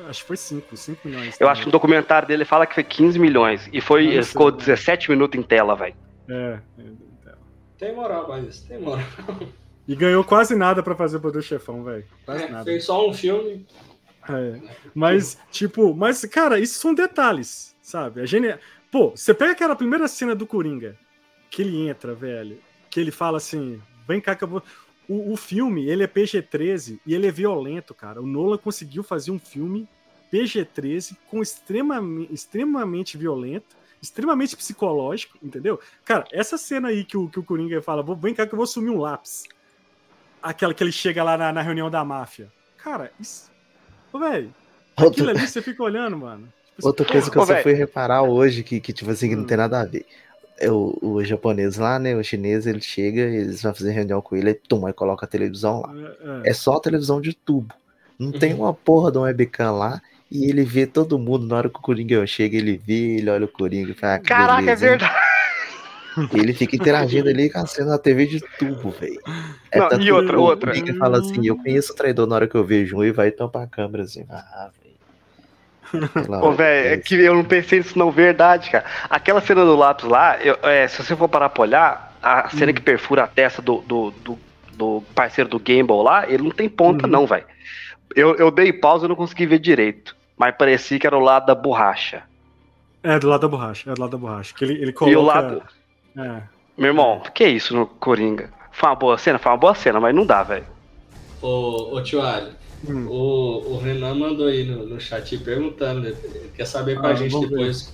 [0.08, 1.26] Acho que foi 5, 5 milhões.
[1.34, 1.52] Eu também.
[1.52, 3.68] acho que no documentário dele fala que foi 15 milhões.
[3.72, 4.56] E foi, não ele ficou né?
[4.58, 5.94] 17 minutos em tela, velho.
[6.28, 6.58] É.
[7.78, 9.04] Tem moral, mas tem moral.
[9.86, 12.04] E ganhou quase nada pra fazer o Poder Chefão, velho.
[12.24, 12.64] Quase É, nada.
[12.64, 13.66] fez só um filme.
[14.28, 14.58] É.
[14.94, 18.20] Mas, tipo, mas, cara, isso são detalhes, sabe?
[18.22, 18.54] A gene...
[18.90, 20.96] Pô, você pega aquela primeira cena do Coringa,
[21.54, 22.58] que ele entra, velho,
[22.90, 24.62] que ele fala assim: vem cá que eu vou.
[25.08, 28.20] O, o filme, ele é PG-13 e ele é violento, cara.
[28.20, 29.86] O Nolan conseguiu fazer um filme
[30.32, 35.78] PG-13 com extremamente, extremamente violento, extremamente psicológico, entendeu?
[36.04, 38.56] Cara, essa cena aí que o, que o Coringa fala: "Vou- vem cá que eu
[38.56, 39.44] vou sumir um lápis.
[40.42, 42.52] Aquela que ele chega lá na, na reunião da máfia.
[42.76, 43.50] Cara, isso.
[44.12, 44.54] Ô, velho,
[44.96, 46.52] aquilo ali você fica olhando, mano.
[46.66, 49.28] Tipo assim, outra coisa que eu Ô, só fui reparar hoje, que, que tipo assim,
[49.28, 50.06] que não tem nada a ver.
[50.58, 52.14] É o, o japonês lá, né?
[52.14, 55.28] O chinês, ele chega, eles vão fazer reunião com ele, aí tum, aí coloca a
[55.28, 55.92] televisão lá.
[55.94, 56.50] É, é.
[56.50, 57.74] É só a televisão de tubo.
[58.18, 60.00] Não tem uma porra de um webcam lá.
[60.30, 63.44] E ele vê todo mundo, na hora que o Coringa chega, ele vê, ele olha
[63.44, 64.90] o Coringa e fala, ah, Caraca, é beleza, hein?
[64.90, 65.14] verdade.
[66.32, 69.20] E ele fica interagindo ali com a cena na TV de tubo, velho.
[69.70, 70.72] É e que outra, o outra.
[70.72, 73.30] Coringa fala assim, eu conheço o traidor na hora que eu vejo um e vai
[73.30, 74.24] tampar a câmera assim.
[74.30, 74.70] Ah.
[76.42, 77.06] Ô, velho, é Deus.
[77.08, 78.84] que eu não pensei nisso não, verdade, cara.
[79.08, 82.70] Aquela cena do lápis lá, eu- é, se você for parar pra olhar, a cena
[82.70, 82.74] Hum.
[82.74, 84.38] que perfura a testa do, do, do,
[84.72, 87.12] do parceiro do Gamble lá, ele não tem ponta Uhum.
[87.12, 87.44] não, velho.
[88.16, 90.14] Eu, eu dei pausa e não consegui ver direito.
[90.36, 92.22] Mas parecia que era o lado da borracha.
[93.02, 93.90] É, do lado da borracha.
[93.90, 94.54] É do lado da borracha.
[94.54, 95.18] Que ele, ele E coloca.
[95.18, 95.62] o lado...
[96.16, 96.42] É.
[96.76, 98.50] Meu irmão, que isso no Coringa?
[98.72, 99.38] Foi uma boa cena?
[99.38, 100.64] Foi uma boa cena, mas não dá, velho.
[101.40, 102.50] Ô, ô tio Ali,
[102.88, 103.06] Hum.
[103.08, 106.14] o, o Renan mandou aí no, no chat perguntando, né?
[106.22, 107.56] Ele quer saber com Ah, a gente vamos ver.
[107.56, 107.92] depois.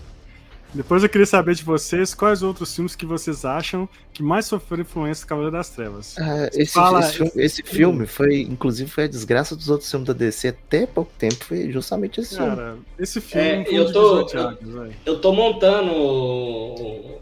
[0.72, 4.82] Depois eu queria saber de vocês quais outros filmes que vocês acham que mais sofreram
[4.82, 6.14] influência do Cavaleiro das Trevas.
[6.16, 10.06] Ah, esse, Fala- esse filme, esse filme foi, inclusive, foi a desgraça dos outros filmes
[10.06, 11.44] da DC até pouco tempo.
[11.44, 12.50] Foi justamente esse filme.
[12.56, 14.94] Cara, esse filme É, um eu tô- velho.
[15.04, 17.16] Eu tô montando um,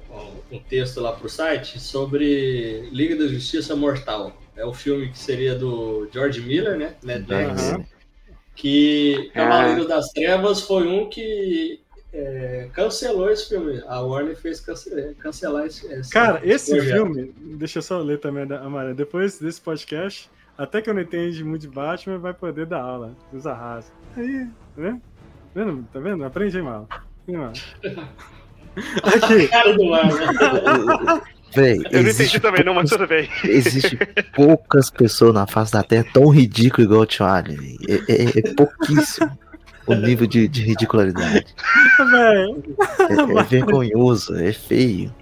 [0.52, 4.36] um texto lá pro site sobre Liga da Justiça Mortal.
[4.58, 6.94] É o filme que seria do George Miller, né?
[7.02, 7.70] Mad Max.
[7.72, 7.84] Aham.
[8.56, 9.34] Que Ah.
[9.34, 11.80] Cavaleiro das Trevas foi um que
[12.12, 13.80] é, cancelou esse filme.
[13.86, 16.92] A Warner fez cance- cancelar esse, esse Cara, esse projeto.
[16.94, 18.94] filme, deixa eu só ler também, da Amarela.
[18.94, 23.14] Depois desse podcast, até que eu não entendo muito de Batman, vai poder dar aula
[23.32, 23.92] dos arrasos.
[24.16, 25.00] Aí, tá vendo?
[25.00, 25.88] Tá vendo?
[25.92, 26.24] Tá vendo?
[26.24, 26.88] Aprende aí, mal.
[29.04, 31.22] Aqui, Cara do mar, né?
[31.54, 33.28] Véi, Eu não existe, entendi também não, mas tudo bem.
[33.44, 33.96] existe
[34.34, 37.24] poucas pessoas na face da Terra tão ridículo igual o Tio.
[37.26, 37.42] É,
[38.08, 39.30] é- é pouquíssimo
[39.86, 41.46] o nível de, de ridicularidade.
[42.00, 45.12] É, é vergonhoso, é feio.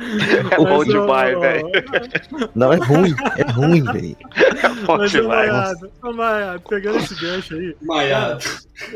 [0.00, 1.68] É bom Mas, demais, velho.
[2.56, 4.16] Não, é ruim, é ruim, velho.
[4.36, 5.50] É bom Mas, ô, demais.
[5.52, 8.44] Maiado, ô, Maiado, pegando esse gancho aí, Maiado.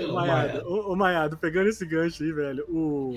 [0.01, 0.63] Ô, Maiado.
[0.69, 2.65] Ô, Maiado, pegando esse gancho aí, velho.
[2.69, 3.17] O,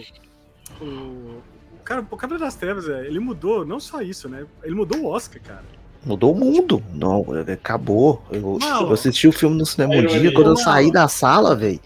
[0.81, 1.41] o
[1.89, 4.45] cara, o Cabra das Trevas, é, ele mudou, não só isso, né?
[4.63, 5.63] Ele mudou o Oscar, cara.
[6.05, 6.81] Mudou o mundo.
[6.93, 8.21] Não, é, acabou.
[8.31, 10.57] Eu, eu assisti o filme no cinema um dia, quando eu Malo.
[10.63, 11.79] saí da sala, velho.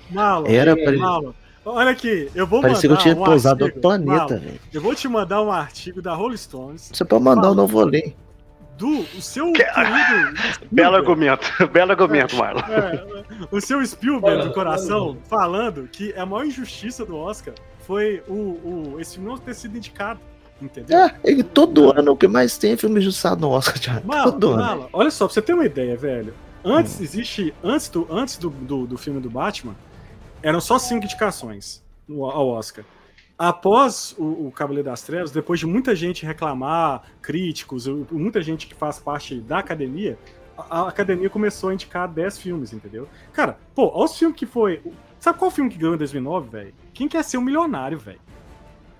[0.45, 1.33] Era é, pra- Malo.
[1.65, 4.59] Olha aqui, eu vou Parecia que eu mandar tinha um pousado no artigo, planeta, velho.
[4.73, 7.85] eu vou te mandar um artigo da Rolling Stones Você pode mandar, eu não vou
[7.85, 8.13] ler.
[8.77, 10.33] do o seu Que- querido
[10.69, 12.59] Belo argumento, belo argumento, Marlon.
[12.67, 13.05] é,
[13.49, 17.53] o seu Spielberg do coração falando que a maior injustiça do Oscar
[17.85, 20.19] foi o, o esse filme não ter sido indicado,
[20.61, 20.97] entendeu?
[20.97, 24.07] É, ele todo ano o que mais tem é filme injustiçado no Oscar, Thiago.
[24.07, 24.61] Malo, todo ano.
[24.61, 26.33] Malo, olha só, pra você ter uma ideia, velho.
[26.63, 27.53] Antes existe.
[27.63, 29.75] Antes do, antes do, do, do filme do Batman,
[30.41, 32.85] eram só cinco indicações no- ao Oscar.
[33.37, 38.75] Após o, o Cavaleiro das Trevas, depois de muita gente reclamar, críticos, muita gente que
[38.75, 40.17] faz parte da academia,
[40.57, 43.09] a, a academia começou a indicar 10 filmes, entendeu?
[43.33, 44.81] Cara, pô, olha os filmes que foi.
[45.23, 46.73] Sabe qual filme que ganhou em 2009, velho?
[46.93, 48.19] Quem quer ser um milionário, velho?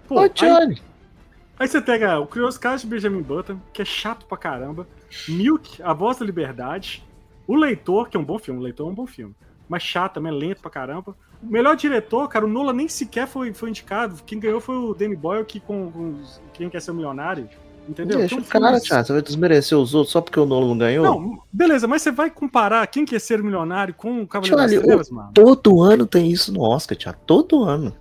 [0.07, 0.75] Pô, Ô, aí- Johnny.
[0.79, 4.87] É Aí você pega o Curioso Caso de Benjamin Button, que é chato pra caramba.
[5.27, 7.03] Milk, A Voz da Liberdade.
[7.45, 8.57] O Leitor, que é um bom filme.
[8.57, 9.35] O Leitor é um bom filme.
[9.67, 11.13] Mas chato também, lento pra caramba.
[11.41, 14.23] O melhor diretor, cara, o Nola nem sequer foi, foi indicado.
[14.25, 17.49] Quem ganhou foi o Danny Boyle, que com, com Quem Quer Ser um Milionário.
[17.87, 18.17] Entendeu?
[18.19, 19.05] Deixa Então, o cara, filmes- Thiago.
[19.07, 21.03] Você vai desmerecer os outros só porque o Nolan não ganhou?
[21.05, 24.75] Não, beleza, mas você vai comparar Quem Quer Ser um Milionário com o Cavaleiro Olha,
[24.77, 25.31] das Trevas, mano?
[25.33, 27.19] Todo ano tem isso no Oscar, Thiago.
[27.25, 27.93] Todo ano.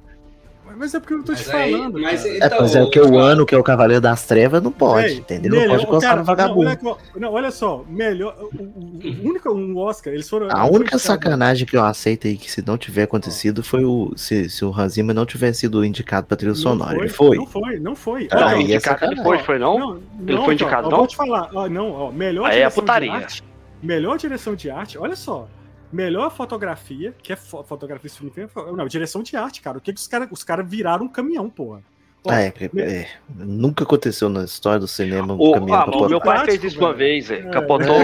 [0.76, 2.00] Mas é porque eu não tô te Mas aí- falando.
[2.00, 2.24] mas.
[2.26, 4.72] É, Então, pois é, o que o ano que é o Cavaleiro das Trevas não
[4.72, 5.50] pode, Véi, entendeu?
[5.50, 6.64] Não melhor- pode encostar cara, no vagabundo.
[6.82, 8.36] Não, olha, não, olha só, melhor.
[8.40, 10.48] O, o- o único um Oscar, eles foram.
[10.50, 14.48] A única sacanagem que eu aceito aí que se não tiver acontecido foi o se,
[14.50, 16.96] se o Hans Zimmer não tivesse sido indicado pra trilha Não sonora.
[16.98, 17.36] Ele foi.
[17.36, 18.28] Não foi, não foi.
[18.30, 19.18] Ah, Não, aí é indicado sacanagem.
[19.18, 19.78] ele foi, foi não?
[19.78, 20.98] não, Ele foi então, indicado, eu não?
[20.98, 23.10] Vou te falar, ó, não, ó, melhor Aí é direção putaria.
[23.10, 23.44] de arte.
[23.82, 25.48] Melhor direção de arte, olha só.
[25.92, 28.32] Melhor fotografia, que é fo- fotografia esse filme.
[28.76, 29.78] Não, direção de arte, cara.
[29.78, 31.80] O que, que os caras os cara viraram um caminhão, porra.
[32.24, 35.90] Ó, Ah, é, é, é, nunca aconteceu na história do cinema um O, caminhão ah,
[35.90, 36.98] o meu pai fez isso uma velho.
[36.98, 37.48] vez, velho.
[37.48, 37.50] É.
[37.50, 37.96] Capotou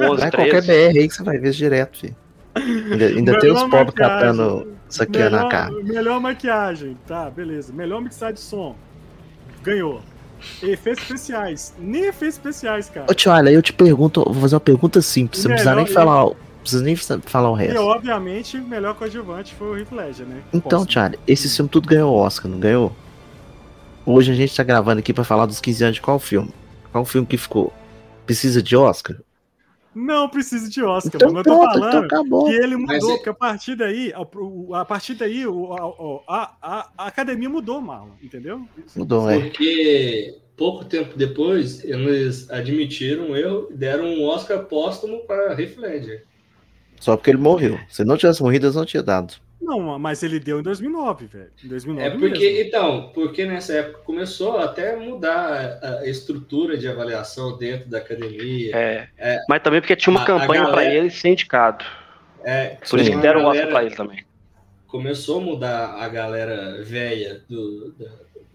[0.00, 0.66] 11, Vai qualquer 13.
[0.92, 2.16] BR aí que você vai ver direto, filho.
[2.54, 5.72] Ainda, ainda tem os pobres catando saqueando na melhor, cara.
[5.82, 7.72] melhor maquiagem, tá, beleza.
[7.72, 8.76] Melhor mixagem de som.
[9.62, 10.00] Ganhou.
[10.62, 11.74] Efeitos especiais.
[11.78, 13.06] Nem efeitos especiais, cara.
[13.10, 15.40] Ô, tio, olha, eu te pergunto, vou fazer uma pergunta simples.
[15.40, 16.30] Você não precisa nem falar,
[16.64, 17.80] não precisa nem falar o E resto.
[17.80, 20.42] obviamente, o melhor coadjuvante foi o Heath Ledger, né?
[20.52, 22.94] Então, Posso- Charlie, esse filme tudo ganhou Oscar, não ganhou?
[24.06, 26.50] Hoje a gente tá gravando aqui pra falar dos 15 anos de qual filme?
[26.92, 27.72] Qual filme que ficou?
[28.26, 29.16] Precisa de Oscar?
[29.94, 31.40] Não precisa de Oscar, Então mano.
[31.40, 32.44] Eu tô pronto, então falando acabou.
[32.46, 36.50] que ele Mas mudou, é- porque a partir daí, a, a partir daí, a, a-
[36.60, 38.66] a- a academia mudou, Marlon, entendeu?
[38.96, 39.38] Mudou, é.
[39.40, 45.76] Porque pouco tempo depois eles admitiram o erro e deram um Oscar póstumo para Heath
[45.78, 46.24] Ledger.
[47.04, 47.78] Só porque ele morreu.
[47.86, 49.34] Se não tivesse morrido, eles não tinham dado.
[49.60, 51.50] Não, mas ele deu em 2009, velho.
[51.62, 52.66] Em 2009 É porque, mesmo.
[52.66, 58.74] então, porque nessa época começou até mudar a, a estrutura de avaliação dentro da academia.
[58.74, 59.08] É.
[59.18, 59.38] É.
[59.48, 61.84] Mas também porque tinha uma A- campanha pra galera- ele ser indicado.
[62.42, 64.24] É, Por isso que deram o a Oscar galera pra ele também.
[64.86, 67.94] começou a mudar a galera velha do,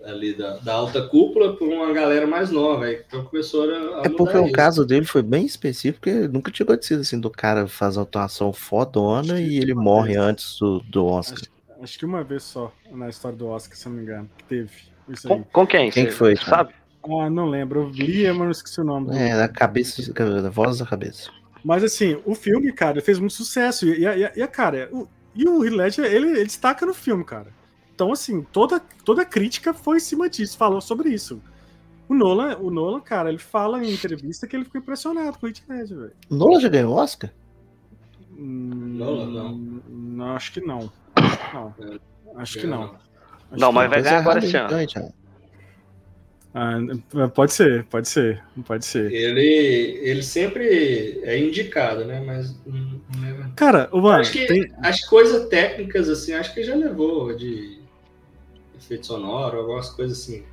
[0.03, 2.91] ali da, da alta cúpula para uma galera mais nova.
[2.91, 6.51] Então começou a, a É mudar porque o caso dele foi bem específico, porque nunca
[6.51, 10.19] tinha acontecido assim, do cara fazer uma atuação fodona que e ele morre vez.
[10.19, 11.39] antes do, do Oscar.
[11.39, 14.43] Acho, acho que uma vez só na história do Oscar, se não me engano, que
[14.45, 14.71] teve
[15.09, 15.39] isso aí.
[15.39, 15.91] Com, com quem?
[15.91, 16.73] Quem Você que foi, Sabe?
[17.03, 17.81] Ah, não lembro.
[17.81, 19.17] Eu vi, mas não esqueci o nome.
[19.17, 21.31] É, na cabeça, na voz da cabeça.
[21.63, 23.85] Mas assim, o filme, cara, fez muito sucesso.
[23.85, 27.23] E, e, e, e, cara, o, e o Heath Ledger, ele, ele destaca no filme,
[27.23, 27.47] cara.
[27.99, 31.41] Então, assim, toda, toda crítica foi em cima disso, falou sobre isso.
[32.07, 35.49] O Nolan, o Nolan, cara, ele fala em entrevista que ele ficou impressionado com o
[35.49, 36.13] Heath Ledger, velho.
[36.29, 37.29] O Nolan já ganhou Oscar?
[38.31, 39.57] Hum, Nolan, não.
[39.89, 40.89] Não, acho que não.
[41.53, 41.75] Não.
[42.37, 42.83] Acho que não.
[42.83, 45.13] Acho Não, que mas vai ganhar agora esse ano.
[46.53, 49.11] Ah, pode ser, pode ser, pode ser.
[49.11, 52.23] Ele, ele sempre é indicado, né?
[52.25, 53.51] Mas não, não leva.
[53.57, 57.78] Cara, o mano, acho que tem, as coisas técnicas, assim, acho que já levou de
[58.89, 60.43] efeito sonoro, algumas coisas assim.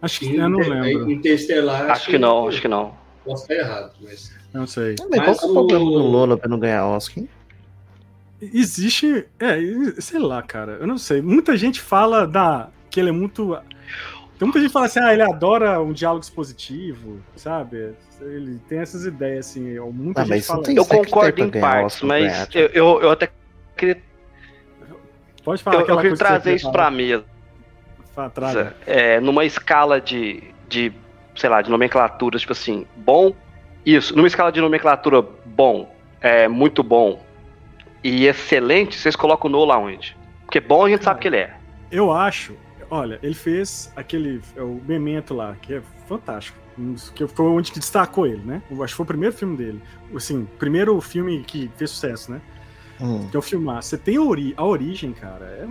[0.00, 1.10] acho que eu não lembro.
[1.10, 1.90] Interestelar.
[1.90, 2.94] Acho que não, acho que não.
[3.24, 4.32] Posso estar errado, mas.
[4.52, 4.94] Não sei.
[5.10, 7.22] Mas qual que é o problema do Nolan pra não ganhar Oscar?
[7.22, 7.28] hein?
[8.40, 9.26] Existe.
[9.38, 9.58] É,
[10.00, 10.78] sei lá, cara.
[10.80, 11.20] Eu não sei.
[11.20, 13.56] Muita gente fala da, que ele é muito.
[14.38, 17.92] Tem muita gente que fala assim, ah, ele adora um diálogo expositivo, sabe?
[18.20, 19.76] Ele tem essas ideias, assim.
[19.78, 20.62] ou Muita Ah, gente fala.
[20.72, 23.28] Eu concordo em partes, mas eu, eu, eu até
[23.76, 24.00] queria,
[25.48, 27.24] Pode falar eu, eu você trazer isso pra mesa.
[28.14, 28.76] Fa- traga.
[28.86, 30.92] É, numa escala de, de,
[31.34, 33.34] sei lá, de nomenclatura, tipo assim, bom,
[33.86, 35.90] isso, numa escala de nomenclatura bom,
[36.20, 37.24] é, muito bom
[38.04, 40.14] e excelente, vocês colocam o Nolan onde?
[40.44, 41.56] Porque bom a gente sabe que ele é.
[41.90, 42.54] Eu acho.
[42.90, 44.42] Olha, ele fez aquele.
[44.54, 46.58] é O Memento lá, que é fantástico.
[47.14, 48.62] Que foi onde que destacou ele, né?
[48.70, 49.82] Eu acho que foi o primeiro filme dele.
[50.14, 52.40] Assim, primeiro filme que fez sucesso, né?
[53.00, 53.28] Hum.
[53.30, 53.82] Que é o filmar.
[53.82, 55.44] Você tem a, ori a origem, cara.
[55.46, 55.68] É...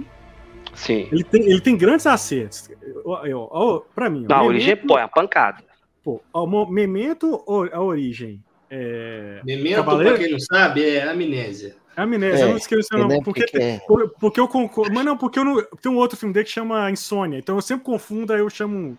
[0.74, 1.08] Sim.
[1.12, 2.70] Ele, tem, ele tem grandes acertos.
[2.82, 4.26] Eu, eu, eu, pra mim.
[4.26, 5.64] o Na origem, Memento- pô, é uma pancada.
[6.04, 8.42] Pô, o Memento, ou a origem.
[8.70, 9.42] É.
[9.44, 10.16] Memento, Cavaleiro?
[10.16, 11.76] pra quem não sabe, é amnésia.
[11.96, 13.24] Amnésia, eu não esqueci o nome.
[13.24, 13.80] Porque, que que é.
[13.88, 14.94] por- porque eu concordo.
[14.94, 15.64] Mas não, porque eu não.
[15.82, 17.40] Tem um outro filme dele que chama Insônia.
[17.40, 18.96] Então eu sempre confundo, aí eu chamo.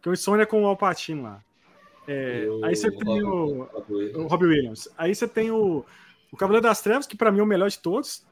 [0.00, 1.40] Que é o Insônia com o Alpatino lá.
[2.06, 3.64] É, aí você tem o.
[3.72, 4.88] Robin- o Robbie Williams.
[4.96, 5.84] Aí você tem o,
[6.36, 8.24] o Cavaleiro das Trevas, que pra mim é o melhor de todos,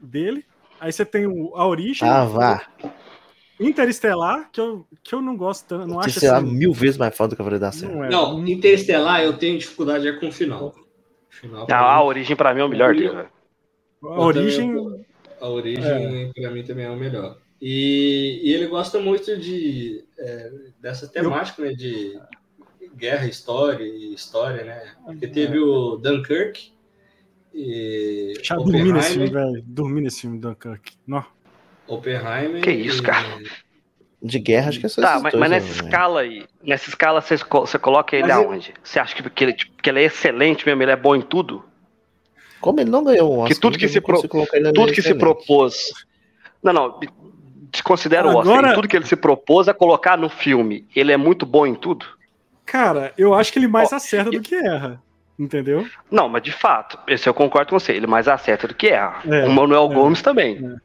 [0.00, 0.44] dele.
[0.80, 2.66] Aí você tem o, a Origem, Ah, vá.
[3.58, 6.46] Interestelar, que eu, que eu não gosto tanto, não acho lá, assim.
[6.50, 7.92] mil vezes mais foda do Cavaleiro da Serra.
[7.92, 10.68] Não, é, Não, Interestelar eu tenho dificuldade é com o final.
[10.74, 13.28] O final pra A, mim- origem, pra mim, é o melhor dele, velho.
[14.02, 14.70] a Origem.
[14.72, 15.04] Eu-
[15.42, 17.36] A origem, pra mim, também é o melhor.
[17.60, 20.50] E, e ele gosta muito de é,
[20.80, 21.72] dessa temática, né?
[21.74, 22.18] De
[22.96, 24.94] guerra, história e história, né?
[25.04, 26.72] Porque teve o Dunkirk
[27.54, 29.62] e Já dormi nesse filme, velho.
[29.66, 30.92] Dormi nesse filme, Dunkirk.
[31.06, 31.24] Não.
[31.86, 32.60] Oppenheimer.
[32.62, 33.26] Que isso, e- cara.
[34.22, 35.86] De guerra, acho que é só Tá, mas, dois, mas né, nessa velho?
[35.86, 38.74] escala aí, nessa escala você, você coloca ele Mas eu- aonde?
[38.84, 41.22] Você acha que, que, ele, tipo, que ele é excelente mesmo, ele é bom em
[41.22, 41.64] tudo?
[42.60, 44.20] Como ele não ganhou um Oscar, tudo que se pro-
[44.74, 45.86] Tudo que se propôs.
[46.62, 47.00] Não, não.
[47.72, 48.58] Desconsidera o Oscar.
[48.58, 51.74] Agora- Tudo que ele se propôs a colocar no filme, ele é muito bom em
[51.74, 52.04] tudo?
[52.66, 55.02] Cara, eu acho que ele mais Ó, acerta e- do que erra.
[55.40, 55.86] Entendeu?
[56.10, 57.92] Não, mas de fato, esse eu concordo com você.
[57.92, 59.22] Ele mais acerta do que erra.
[59.24, 59.94] É, o Manuel é.
[59.94, 60.76] Gomes também.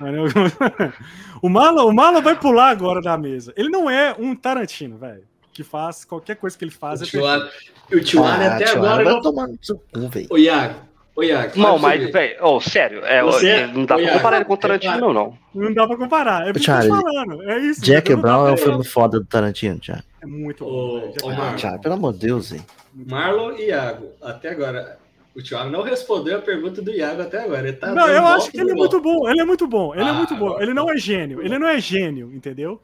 [1.42, 3.52] o Marlon, o Marlon vai pular agora da mesa.
[3.54, 5.24] Ele não é um Tarantino, velho.
[5.52, 7.02] Que faz qualquer coisa que ele faz.
[7.02, 9.20] O É tio o Ah, até tio, agora vai não.
[9.20, 10.26] tomar no seu cu, velho.
[10.30, 10.80] Ô, Iago.
[11.14, 11.52] Ô, Iago.
[11.60, 14.54] Não, mas, velho, oh, sério, é, Você- não dá Ô, pra Iago, comparar ele com
[14.54, 15.38] o Tarantino, não, não.
[15.54, 16.46] Não dá pra comparar.
[16.46, 17.42] É isso que eu tô Charlie, falando.
[17.50, 17.80] É isso.
[17.82, 20.02] Jack Brown é um filme foda do Tarantino, já.
[20.22, 20.70] É muito bom.
[20.70, 21.32] Ô.
[21.56, 21.78] Jack Brown.
[21.80, 22.64] Pelo amor de Deus, hein.
[23.06, 24.98] Marlon e Iago, até agora.
[25.36, 27.68] O Thiago não respondeu a pergunta do Iago até agora.
[27.68, 29.28] Ele tá Não, eu acho que ele é muito bom.
[29.28, 29.94] Ele é muito bom.
[29.94, 30.46] Ele é Ah, muito bom.
[30.48, 31.40] agora- Ele não é gênio.
[31.40, 32.82] Ele não é gênio, entendeu?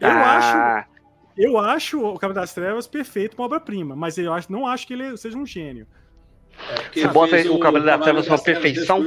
[0.00, 0.36] Eu Ah,
[0.78, 0.88] acho,
[1.36, 4.94] eu acho o Cabo das Trevas perfeito, uma obra-prima, mas eu acho, não acho que
[4.94, 5.86] ele seja um gênio.
[6.70, 9.04] É Você bota o Cavaleiro das Trevas Trevas perfeição?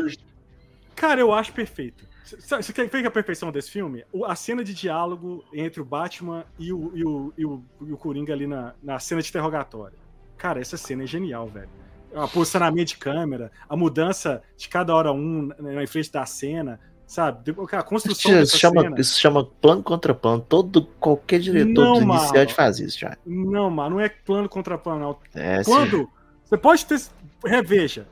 [0.96, 2.06] Cara, eu acho perfeito.
[2.24, 4.06] Você quer ver a perfeição desse filme?
[4.14, 7.92] O- A cena de diálogo entre o Batman e o, e o, e o, e
[7.92, 9.98] o Coringa ali na, na cena de interrogatório.
[10.42, 11.70] Cara, essa cena é genial, velho.
[12.12, 16.80] O posicionamento de câmera, a mudança de cada hora um na na frente da cena,
[17.06, 17.56] sabe?
[17.72, 19.00] A construção Isso chama, cena.
[19.00, 20.44] isso chama plano contra plano.
[20.50, 22.22] Todo, qualquer diretor Não, do mano.
[22.22, 23.16] iniciante faz isso, já.
[23.24, 25.18] Não, mano, não é plano contra plano, não.
[25.40, 25.70] É, sim.
[25.70, 26.10] Quando.
[26.44, 27.00] Você pode ter.
[27.46, 28.08] Reveja.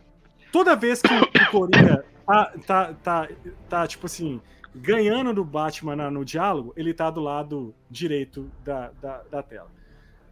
[0.52, 3.28] Toda vez que o Coringa tá, tá, tá,
[3.68, 4.40] tá, tipo assim,
[4.76, 9.79] ganhando do Batman no diálogo, ele tá do lado direito da, da, da tela.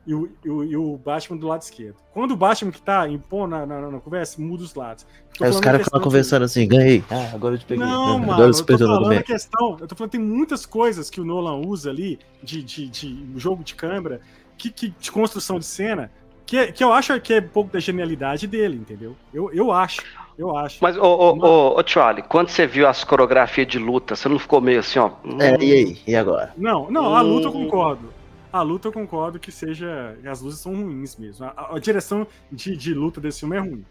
[0.07, 1.97] E o, e, o, e o Batman do lado esquerdo.
[2.13, 5.05] Quando o Batman que tá impondo na, na, na conversa, muda os lados.
[5.37, 7.03] Tô Aí os caras ficam conversando assim, ganhei.
[7.11, 7.85] Ah, agora eu te peguei.
[7.85, 9.77] Não, mano, agora eu tô falando a questão.
[9.81, 13.65] Eu tô falando, tem muitas coisas que o Nolan usa ali, de, de, de jogo
[13.65, 14.21] de câmera,
[14.57, 16.09] que, que, de construção de cena,
[16.45, 19.13] que, é- que eu acho que é um pouco da genialidade dele, entendeu?
[19.33, 20.03] Eu, eu acho,
[20.37, 20.77] eu acho.
[20.81, 24.39] Mas, ô, ô, ô, ô, Charlie, quando você viu as coreografias de luta, você não
[24.39, 25.11] ficou meio assim, ó?
[25.39, 25.97] É, hum, e aí?
[26.07, 26.53] E agora?
[26.57, 27.65] Não, não, a luta eu Hum.
[27.65, 28.16] concordo.
[28.57, 30.17] A luta eu concordo que seja.
[30.25, 31.45] As luzes são ruins mesmo.
[31.45, 33.85] A, a- a direção de, de luta desse filme é ruim.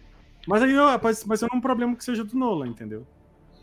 [0.47, 3.07] Mas aí eu, mas, mas eu não é um problema que seja do Nolan, entendeu?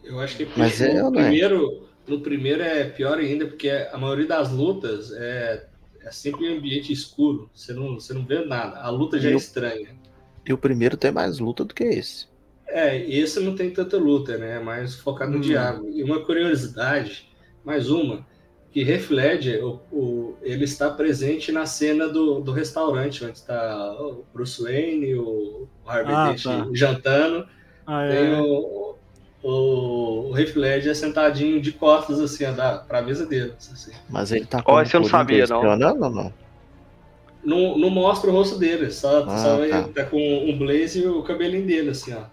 [0.04, 1.32] Eu acho que Mas no, é ou não é?
[1.32, 5.70] primeiro, no primeiro é pior ainda, porque a maioria das lutas é,
[6.02, 7.50] é sempre em ambiente escuro.
[7.54, 8.80] Você não, você não vê nada.
[8.82, 9.98] A luta já E é o- estranha.
[10.46, 12.28] E o primeiro tem mais luta do que esse.
[12.68, 14.56] É, esse não tem tanta luta, né?
[14.58, 15.42] É mais focado no Hum.
[15.42, 15.90] diálogo.
[15.90, 17.30] E uma curiosidade,
[17.64, 18.26] mais uma,
[18.74, 24.26] que Ledger, o, o- ele está presente na cena do, do restaurante, onde está o
[24.34, 26.68] Bruce Wayne, o Harvey Ah, Dent tá.
[26.74, 27.48] jantando.
[27.86, 28.42] Ah, Tem é.
[28.42, 28.96] o,
[29.44, 32.46] o, o Heath Ledger sentadinho de costas, assim,
[32.88, 33.54] para a mesa dele.
[33.58, 33.92] Assim.
[34.10, 35.62] Mas ele tá esse eu não sabia, não.
[36.02, 36.34] ou não?
[37.44, 39.66] Não, não mostra o rosto dele, só, Ah, só tá.
[39.68, 40.18] ele tá com
[40.50, 42.24] um blaze e o cabelinho dele, assim, ó.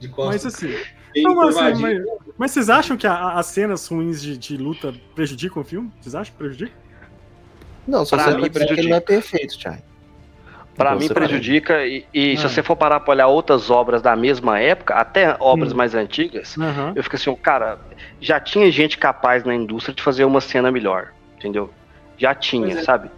[0.00, 0.54] De Mas costas.
[0.54, 0.68] assim.
[1.12, 2.04] bem Não, mas, assim, curvadinho.
[2.06, 5.64] mas, mas vocês acham que a- a- as cenas ruins de, de luta prejudicam o
[5.64, 5.90] filme?
[6.00, 6.74] Vocês acham que prejudicam?
[7.86, 8.88] Não, só Pra mim, que ele prejudica.
[8.88, 9.82] não é perfeito, Thiago.
[10.74, 12.48] Pra Você mim vai- prejudica, e, e se Ah.
[12.48, 15.76] você for parar pra olhar outras obras da mesma época, até obras Hum.
[15.76, 16.92] mais antigas, Aham.
[16.96, 17.78] eu fico assim, ó, cara,
[18.20, 21.70] já tinha gente capaz na indústria de fazer uma cena melhor, entendeu?
[22.18, 22.82] Já tinha, é.
[22.82, 23.08] sabe?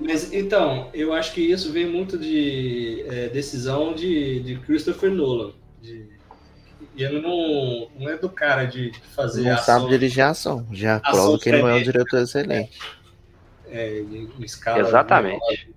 [0.00, 5.52] Mas então, eu acho que isso vem muito de é, decisão de, de Christopher Nolan.
[5.80, 6.08] De,
[6.96, 10.66] e ele não, não é do cara de fazer Não ação, sabe dirigir a ação.
[10.72, 12.78] Já Ação prova que ele não é um diretor excelente.
[13.68, 14.80] é, em escala.
[14.80, 15.68] Exatamente.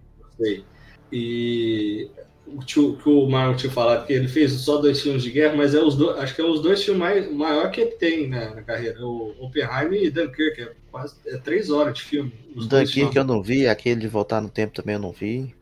[1.12, 2.10] E
[2.46, 5.56] o tio, que o Marlon tinha falado que ele fez só dois filmes de guerra,
[5.56, 8.28] mas é os dois, acho que é os dois filmes mais maior que ele tem
[8.28, 9.00] né, na carreira.
[9.06, 12.32] O Oppenheimer e Dunkirk, é quase é três horas de filme.
[12.56, 15.54] Os Dunkirk eu não vi, aquele de voltar no tempo também eu não vi.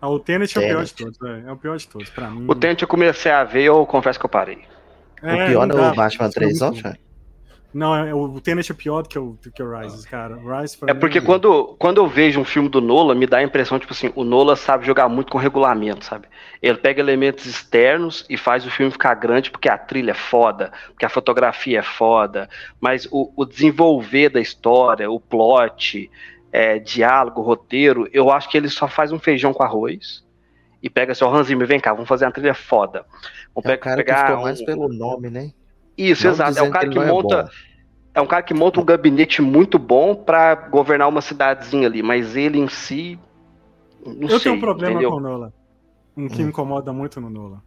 [0.00, 2.30] Ah, o Tenet é o pior de todos, é, é o pior de todos, pra
[2.30, 2.44] mim.
[2.46, 4.58] O Tenet eu comecei a ver, eu confesso que eu parei.
[5.24, 6.72] É, o pior é o Batman 3, ó,
[7.74, 10.36] não, é, o Tenet é pior do que o, do que o Rise, cara.
[10.36, 13.42] O Rise é porque quando, quando eu vejo um filme do Nola, me dá a
[13.42, 16.28] impressão, tipo assim, o Nola sabe jogar muito com regulamento, sabe?
[16.62, 20.70] Ele pega elementos externos e faz o filme ficar grande porque a trilha é foda,
[20.90, 22.48] porque a fotografia é foda,
[22.80, 26.08] mas o, o desenvolver da história, o plot,
[26.52, 30.22] é, diálogo, roteiro, eu acho que ele só faz um feijão com arroz
[30.80, 33.06] e pega assim, ó, Hans Zimmer, vem cá, vamos fazer uma trilha foda.
[33.54, 34.42] Vamos é o cara pegar que ficou um...
[34.42, 35.52] mais pelo nome, né?
[35.96, 36.58] Isso, não exato.
[36.58, 37.50] É um cara que, que monta.
[38.14, 42.02] É, é, um cara que monta um gabinete muito bom para governar uma cidadezinha ali,
[42.02, 43.18] mas ele em si.
[44.04, 45.10] Não Eu sei, tenho um problema entendeu?
[45.10, 45.52] com o Nola.
[46.16, 46.44] Um que hum.
[46.44, 47.62] me incomoda muito no Nola.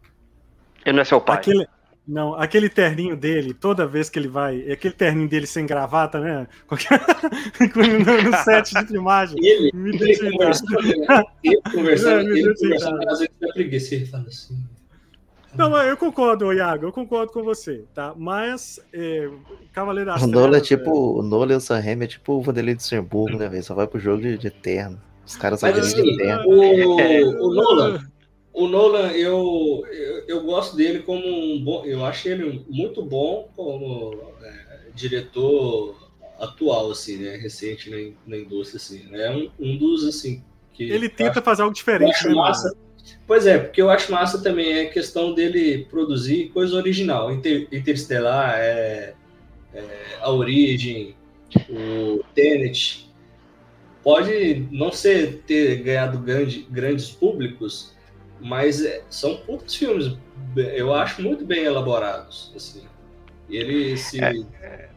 [0.86, 1.38] Ele não é seu pai.
[1.38, 1.68] Aquele,
[2.08, 4.72] não, aquele terninho dele, toda vez que ele vai.
[4.72, 6.48] Aquele terninho dele sem gravata, né?
[7.76, 9.38] no, no set de filmagem.
[9.42, 10.80] Ele, me ele conversando,
[11.44, 14.58] ele conversando, é, ele conversando, às vezes dá preguiça, ele fala assim.
[15.56, 18.14] Não, mas eu concordo, Iago, eu concordo com você, tá?
[18.16, 19.30] Mas é,
[19.74, 20.90] Cavaleiro das O Nola é tipo.
[20.90, 21.20] É...
[21.20, 23.64] O Nola e o Sam Raimi é tipo o Vanderlei de Luxemburgo, né, velho?
[23.64, 25.02] Só vai pro jogo de, de eterno.
[25.26, 26.44] Os caras são assim, de eterno.
[26.48, 28.00] O, o Nolan,
[28.54, 31.86] o Nolan eu, eu, eu, gosto dele como um bom.
[31.86, 35.96] Eu acho ele muito bom como é, diretor
[36.40, 37.36] atual, assim, né?
[37.38, 39.08] Recente na, na indústria, assim.
[39.14, 40.44] É um, um dos, assim.
[40.74, 42.34] Que ele tenta fazer algo diferente, né?
[42.36, 42.76] Massa,
[43.26, 47.32] Pois é, porque eu acho massa também é a questão dele produzir coisa original.
[47.32, 49.14] Inter, Interstellar, é,
[49.74, 49.84] é,
[50.22, 51.16] A Origem,
[51.70, 53.08] o Tenet.
[54.04, 57.94] Pode não ser ter ganhado grande, grandes públicos,
[58.40, 60.18] mas é, são poucos filmes,
[60.56, 62.52] eu acho muito bem elaborados.
[62.56, 62.84] Assim.
[63.50, 64.24] E ele se.
[64.24, 64.90] É,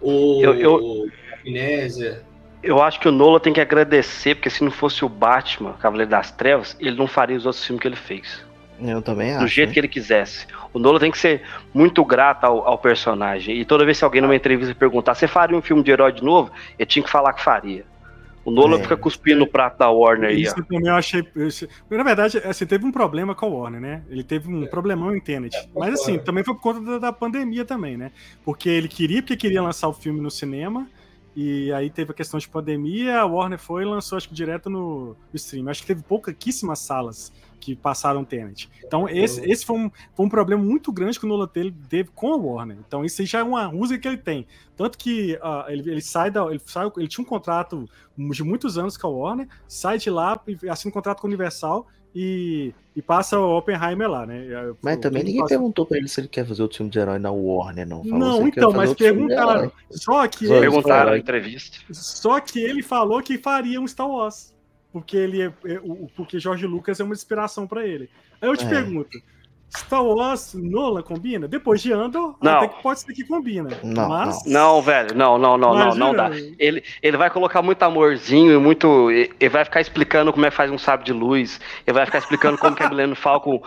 [0.00, 0.74] o, eu, eu...
[0.74, 2.24] o Amnésia
[2.64, 6.10] eu acho que o Nola tem que agradecer, porque se não fosse o Batman, Cavaleiro
[6.10, 8.44] das Trevas, ele não faria os outros filmes que ele fez.
[8.80, 9.40] Eu também acho.
[9.40, 9.74] Do jeito né?
[9.74, 10.46] que ele quisesse.
[10.72, 11.42] O Nola tem que ser
[11.72, 13.56] muito grato ao, ao, personagem.
[13.56, 16.24] E toda vez que alguém numa entrevista perguntar, você faria um filme de herói de
[16.24, 16.50] novo?
[16.78, 17.84] Ele tinha que falar que faria.
[18.44, 20.42] O Nolan é, fica cuspindo no prato da Warner aí.
[20.42, 21.26] Isso também eu achei.
[21.90, 24.02] na verdade, assim, teve um problema com a Warner, né?
[24.10, 24.66] Ele teve um é.
[24.66, 25.56] problemão em Tenet.
[25.56, 28.10] É, Mas assim, também foi por conta da, da, pandemia também, né?
[28.44, 30.86] Porque ele queria, porque queria lançar o filme no cinema.
[31.36, 34.70] E aí teve a questão de pandemia, a Warner foi e lançou, acho que direto
[34.70, 35.68] no, stream.
[35.68, 38.70] Acho que teve pouquíssimas salas que passaram Tenet.
[38.84, 41.48] Então, esse, esse foi, um, foi um problema muito grande que o Nolan
[41.88, 42.76] teve com a Warner.
[42.86, 44.46] Então, isso aí já é uma música que ele tem.
[44.76, 46.44] Tanto que uh, ele, ele, sai da.
[46.44, 50.38] Ele, sai, ele tinha um contrato de muitos anos com a Warner, sai de lá,
[50.70, 54.46] assina um contrato com a Universal e, e passa o Oppenheimer lá, né?
[54.80, 55.54] Mas também ninguém passa...
[55.54, 58.04] perguntou pra ele se ele quer fazer outro filme de herói na Warner, não.
[58.04, 59.72] Falou não, então, mas perguntaram.
[59.90, 60.44] Só que.
[60.46, 61.78] Ele, perguntaram na entrevista.
[61.90, 64.54] Só que ele falou que faria um Star Wars.
[64.92, 65.80] Porque ele é, é
[66.14, 68.08] porque George Lucas é uma inspiração para ele.
[68.40, 68.68] Aí eu te é.
[68.68, 69.18] pergunto,
[69.76, 71.48] Star Wars, Nolan combina?
[71.48, 72.58] Depois de Andor, não.
[72.58, 73.70] até que pode ser que combina.
[73.82, 74.44] Não, mas...
[74.44, 74.52] não.
[74.52, 76.30] não velho, não, não, não, não, não dá.
[76.58, 79.10] Ele, ele vai colocar muito amorzinho e muito.
[79.10, 81.60] Ele vai ficar explicando como é que faz um sábio de luz.
[81.86, 83.62] Ele vai ficar explicando como que a Milena Falco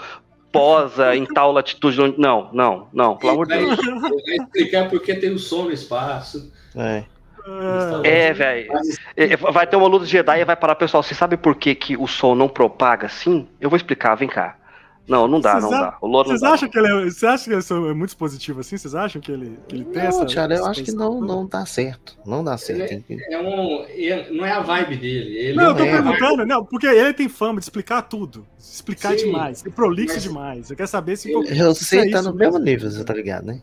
[0.51, 2.15] posa em tal latitude.
[2.17, 3.79] Não, não, não, pelo amor de Deus.
[3.79, 6.51] Ele vai explicar porque tem o som no espaço.
[6.75, 7.03] É.
[8.03, 8.71] É, velho.
[9.53, 11.01] Vai ter uma luta de Jedi e vai parar, pessoal.
[11.01, 13.47] Você sabe por que, que o som não propaga assim?
[13.59, 14.57] Eu vou explicar, vem cá.
[15.07, 15.97] Não, não dá, não dá.
[16.01, 18.77] O Vocês acham que ele é, você acha que ele é muito positivo assim?
[18.77, 20.25] Vocês acham que ele, que ele tem não, essa.
[20.25, 22.17] Thiago, eu acho que não, não dá certo.
[22.25, 23.05] Não dá certo.
[23.09, 25.37] É, é um, é, não é a vibe dele.
[25.37, 28.45] Ele não, eu tô é perguntando, não, porque ele tem fama de explicar tudo.
[28.59, 29.59] Explicar Sim, demais.
[29.59, 30.23] Ser prolixo mas...
[30.23, 30.69] demais.
[30.69, 31.31] Eu quero saber se.
[31.31, 33.61] Ele, eu sei, é tá no mesmo nível, você tá ligado, né?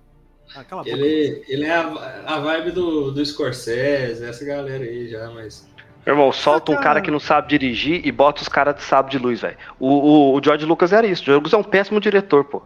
[0.56, 5.68] Ah, ele, ele é a, a vibe do, do Scorsese, essa galera aí já, mas.
[6.04, 9.10] Meu irmão, solta um cara que não sabe dirigir e bota os caras de sábio
[9.10, 9.56] de luz, velho.
[9.80, 11.22] O, o, o, George Lucas era isso.
[11.22, 12.62] O George Lucas é um péssimo diretor, pô.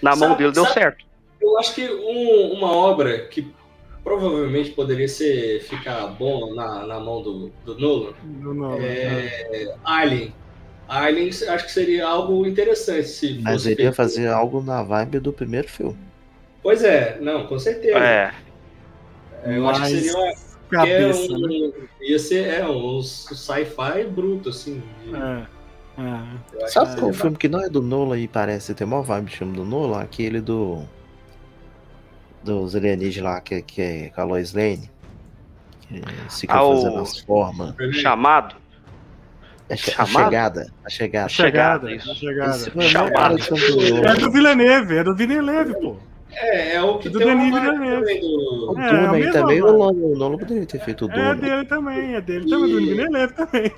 [0.00, 1.04] Na sabe, mão dele deu certo.
[1.40, 3.52] Eu acho que um, uma obra que
[4.04, 9.74] provavelmente poderia ser ficar bom na, na mão do, do Nolan Nolan, é, é.
[9.84, 10.34] Alien.
[10.88, 15.32] Alien acho que seria algo interessante se Mas ele ia fazer algo na vibe do
[15.32, 15.96] primeiro filme.
[16.62, 17.98] Pois é, não, com certeza.
[17.98, 18.32] É.
[19.44, 19.80] é eu Mas...
[19.80, 21.72] acho que seria uma cabeça, é um, né?
[22.00, 24.82] Ia ser é, um sci-fi bruto, assim.
[25.04, 25.14] De...
[25.14, 25.46] É.
[25.98, 26.66] É.
[26.68, 29.36] Sabe qual é filme que não é do Nolan e parece ter maior vibe de
[29.36, 30.00] filme do Nolan?
[30.00, 30.82] Aquele do.
[32.42, 34.90] Dos alienígenas lá, que, que é com a Lois Lane.
[35.82, 37.74] Que fica ah, fazendo as formas.
[37.92, 38.56] Chamado?
[39.68, 40.72] É che- a chegada.
[40.84, 41.28] A chegada.
[41.28, 42.14] Chegada, a isso.
[42.14, 42.56] chegada.
[42.56, 43.36] Esse filme é Chamado.
[43.38, 45.96] É do Villeneuve, é do Villeneuve, pô.
[46.34, 47.96] É, é o que Do tem uma também do...
[48.70, 49.78] O É, Duna é o mesmo, também, o mano.
[49.78, 51.34] Nolan, o Nolan poderia ter feito o É Duna.
[51.36, 53.72] dele também, é dele também, do E- Villeneuve também.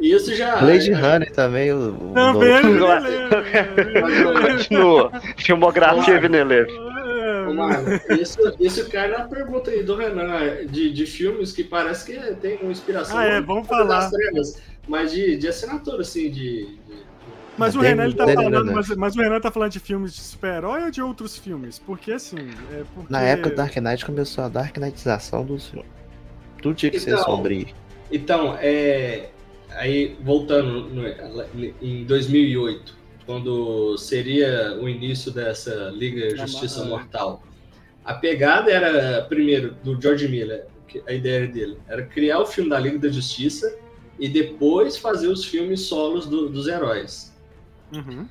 [0.00, 0.56] E Isso já...
[0.56, 4.52] Blade é- Runner também, o, o Também é do Nolan- Villeneuve.
[4.52, 5.12] Continua.
[5.38, 6.72] Filmografia Villeneuve.
[7.54, 12.34] Marlon, isso, isso cai na pergunta aí do Renan, de, de filmes que parece que
[12.36, 13.18] tem uma inspiração.
[13.18, 14.10] Ah, é, vamos das falar.
[14.10, 16.78] Trevas, mas de, de assinatura, assim, de.
[17.56, 18.72] Mas o Tem- Renan ele tá falando, né?
[18.74, 21.78] mas, mas o Renan tá falando de filmes de super-herói ou de outros filmes?
[21.78, 22.36] Porque assim,
[22.72, 23.12] é porque...
[23.12, 25.88] Na época do Dark Knight começou a Dark Knightização dos filmes.
[26.60, 27.66] Tudo tinha que ser Então, sombrio.
[28.10, 29.30] Então, é.
[29.70, 31.04] Aí, voltando no-
[31.82, 36.86] em 2008, quando seria o início dessa Liga Justiça Ah.
[36.86, 37.42] Mortal,
[38.04, 40.66] a pegada era, primeiro, do George Miller,
[41.08, 43.76] a ideia dele era criar o filme da Liga da Justiça
[44.18, 47.33] e depois fazer os filmes solos do- dos heróis.
[47.92, 48.28] Uhum.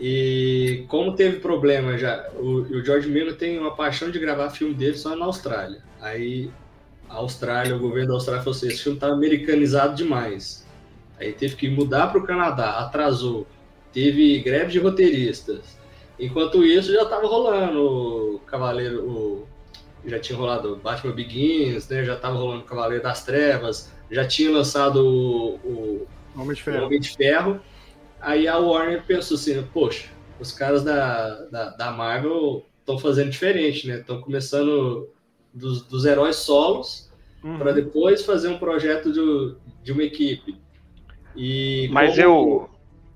[0.00, 4.74] E como teve problema já, o, o George Miller tem uma paixão de gravar filme
[4.74, 5.82] dele só na Austrália.
[6.00, 6.50] Aí
[7.08, 10.66] a Austrália, o governo da Austrália falou assim, esse filme tá americanizado demais.
[11.20, 13.46] Aí teve que mudar para o Canadá, atrasou.
[13.92, 15.78] Teve greve de roteiristas.
[16.18, 17.80] Enquanto isso já tava rolando
[18.36, 19.46] o Cavaleiro, o,
[20.04, 22.04] já tinha rolado o Batman Begins, né?
[22.04, 26.64] Já tava rolando o Cavaleiro das Trevas, já tinha lançado o- o Homem de o
[26.64, 26.86] Ferro.
[26.86, 27.60] Homem de Ferro.
[28.22, 30.08] Aí a Warner pensou assim, poxa,
[30.40, 33.98] os caras da, da, da Marvel estão fazendo diferente, né?
[33.98, 35.08] Estão começando
[35.52, 37.12] dos, dos heróis solos
[37.42, 37.58] Uhum.
[37.58, 40.56] para depois fazer um projeto de, de uma equipe.
[41.36, 42.70] E Mas eu.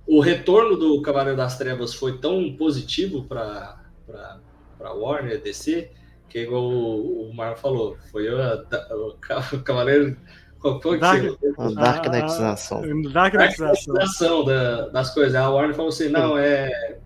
[0.06, 3.84] o retorno do Cavaleiro das Trevas foi tão positivo para
[4.78, 5.90] para Warner DC
[6.28, 8.36] que igual o, o Marvel falou, foi o,
[9.54, 10.16] o Cavaleiro
[10.72, 12.82] qual foi que Dark- você- Uma Ah, Dark Knightização.
[13.12, 13.94] Dark a Knightização.
[13.94, 15.34] caracterização da- das coisas.
[15.34, 16.96] A Warner falou assim, não, é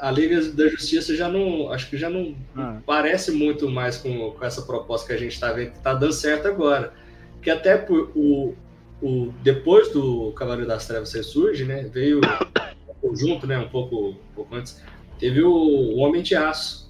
[0.00, 2.76] a Liga da Justiça já não, acho que já não Ah.
[2.86, 6.12] parece muito mais com, com essa proposta que a gente está vendo que está dando
[6.12, 6.92] certo agora.
[7.42, 8.54] Que até por, o,
[9.02, 11.88] o depois do Cavaleiro das Trevas ressurge, né?
[11.92, 12.20] Veio
[13.14, 13.58] junto, né?
[13.58, 14.82] Um pouco, um pouco antes.
[15.18, 16.83] Teve o, o Homem de Aço.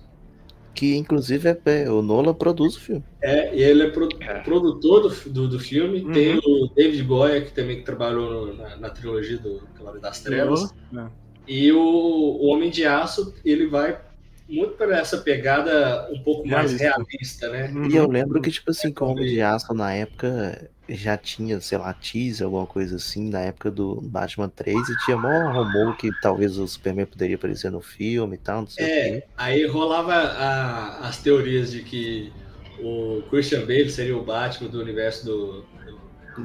[0.74, 3.04] Que inclusive é, é, o Nolan produz o filme.
[3.22, 4.40] É, e ele é, pro- É.
[4.40, 6.02] produtor do, do, do filme.
[6.02, 6.12] Uhum.
[6.12, 10.74] Tem o David Goya, que também trabalhou no- na, na trilogia do Cavaleiro das Trevas.
[10.90, 11.08] Né?
[11.46, 13.98] E o, o Homem de Aço, ele vai
[14.48, 17.06] muito para essa pegada um pouco mais Realista.
[17.08, 17.72] realista, né?
[17.74, 17.90] Uhum.
[17.90, 21.60] E eu lembro que, tipo assim, que o Homem de Aço na época já tinha,
[21.60, 25.96] sei lá, teaser, alguma coisa assim, na época do Batman 3, e tinha mó rumor
[25.96, 29.24] que talvez o Superman poderia aparecer no filme e tal, não sei o É, quê.
[29.36, 32.32] aí rolava a- as teorias de que
[32.82, 35.64] o Christian Bale seria o Batman do universo do.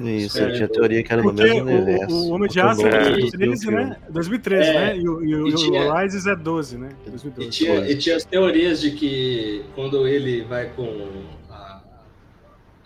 [0.06, 2.16] Isso, É, eu tinha teoria que era no mesmo universo.
[2.16, 3.84] o, o Homem de o Aço é Nolan é produziu o 2013, filme.
[3.86, 3.98] né?
[4.12, 4.74] 2013, É.
[4.74, 4.98] né?
[4.98, 6.90] E o, e o, E tinha- o Rises é 12, né?
[7.08, 7.50] E 2012.
[7.50, 10.84] tinha, e tinha as teorias de que quando ele vai com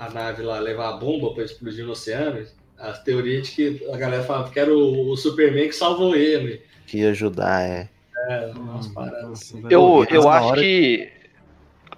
[0.04, 2.46] a, a nave lá levar a bomba para explodir no oceano,
[2.78, 6.62] as teorias de que a galera falava que era o, o Superman que salvou ele.
[6.88, 7.90] Que ia ajudar, é.
[8.30, 9.24] É, umas paradas.
[9.54, 11.12] Nossa, Eu, eu acho hora- que.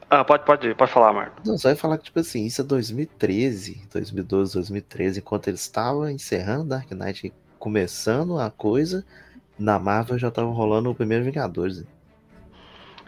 [0.09, 1.41] Ah, pode, pode, pode falar, Marco.
[1.45, 6.11] Não, só ia falar que, tipo assim, isso é 2013, 2012, 2013, enquanto ele estava
[6.11, 9.03] encerrando Dark Knight, começando a coisa,
[9.57, 11.83] na Marvel já tava rolando o primeiro Vingadores.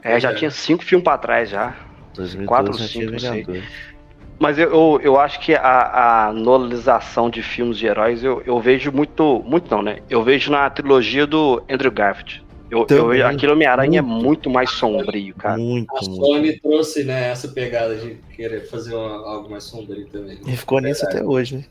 [0.03, 0.35] É, já É.
[0.35, 1.75] tinha cinco filmes pra trás já.
[2.15, 3.63] 2012 Quatro, já tinha cinco, não sei.
[4.39, 8.59] Mas eu, eu, eu acho que a, a nolalização de filmes de heróis eu, eu
[8.59, 9.43] vejo muito.
[9.45, 9.99] Muito não, né?
[10.09, 12.43] Eu vejo na trilogia do Andrew Garfield.
[12.69, 13.21] Eu, eu, Também.
[13.21, 15.57] aquele Homem-Aranha é muito mais sombrio, cara.
[15.57, 16.15] Muito, A muito.
[16.25, 20.37] Sony trouxe né, essa pegada de querer fazer uma- algo mais sombrio também.
[20.45, 21.63] E ficou nisso até hoje, né?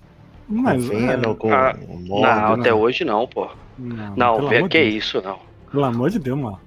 [0.48, 2.60] Mas, com o Venom, com Ah, o Não, Morgan.
[2.62, 3.48] até hoje não, pô.
[3.78, 4.94] Não, Não, que Deus.
[5.04, 5.38] isso, não.
[5.70, 6.60] Pelo amor de Deus, mano.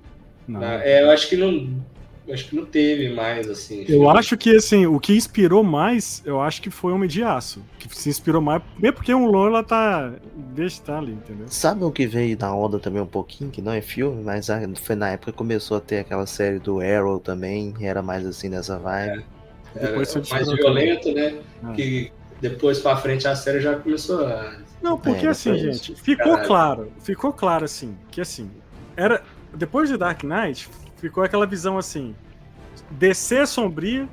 [0.48, 0.62] Não.
[0.62, 1.68] Ah, é, eu acho que não.
[2.32, 3.86] Acho que não teve mais, assim.
[3.88, 7.64] Eu acho que, assim, o que inspirou mais, eu acho que foi Homem de Aço.
[7.80, 10.14] Que se inspirou mais, mesmo porque um Lola tá.
[10.36, 11.48] Deixa estar ali, entendeu?
[11.50, 14.48] Sabe o que veio na onda também um pouquinho, que não é filme, mas
[14.82, 18.50] foi na época que começou a ter aquela série do Arrow também, era mais assim
[18.50, 19.26] nessa vibe.
[19.76, 21.36] Era Depois foi mais violento, né?
[21.64, 21.74] Ah.
[21.74, 22.12] Que
[22.42, 24.58] depois pra frente a série já começou a.
[24.82, 26.48] Não, porque É, assim, gente, ficou Caralho.
[26.48, 28.50] claro, ficou claro assim, que assim,
[28.96, 29.22] era
[29.54, 30.70] depois de Dark Knight,
[31.00, 32.16] ficou aquela visão assim,
[32.92, 34.08] DC é sombria,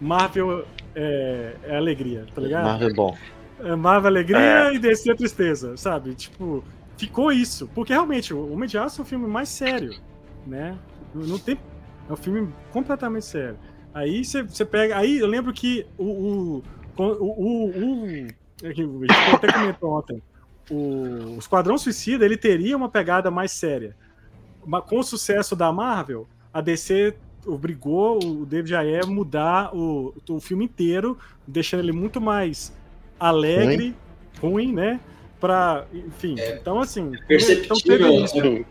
[0.00, 2.64] Marvel é, é alegria, tá ligado?
[2.64, 3.16] Marvel é bom.
[3.60, 4.74] É Marvel é alegria É.
[4.74, 6.14] e DC é tristeza, sabe?
[6.14, 6.64] Tipo,
[6.96, 9.94] ficou isso, porque realmente o Homem de Aço é um filme mais sério,
[10.46, 10.78] né?
[11.14, 11.58] Não tem
[12.08, 13.58] é um filme completamente sério.
[13.92, 16.62] Aí você pega, aí eu lembro que o
[16.96, 18.06] o o, o,
[18.64, 18.88] a gente
[19.34, 20.22] até comentou ontem.
[20.70, 23.96] o Esquadrão Suicida ele teria uma pegada mais séria.
[24.68, 27.14] Mas com o sucesso da Marvel, a DC
[27.46, 31.16] obrigou o David Ayer a mudar o, o filme inteiro,
[31.46, 32.70] deixando ele muito mais
[33.18, 33.96] alegre,
[34.38, 35.00] ruim, né?
[35.40, 37.82] Pra, enfim, então assim, então Perceptível.
[37.82, 38.42] teve isso.
[38.42, 38.64] né?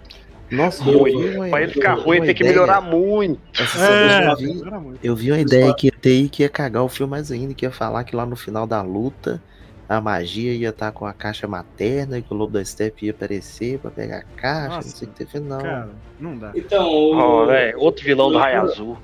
[0.51, 1.49] Nossa, Ruim.
[1.49, 3.41] Pra ele ficar ruim, tem que melhorar muito.
[3.79, 4.99] É, eu vi-.
[5.03, 7.55] Eu vi uma ideia que ia ter aí que ia cagar o filme mais ainda,
[7.55, 9.41] que ia falar que lá no final da luta
[9.89, 13.11] a magia ia estar com a caixa materna e que o lobo da steppe ia
[13.11, 15.59] aparecer pra pegar a caixa, Nossa, não sei o que teve, não.
[15.61, 15.89] Cara,
[16.19, 16.51] não dá.
[16.55, 18.97] Então, o- velho, outro vilão do Raio Azul.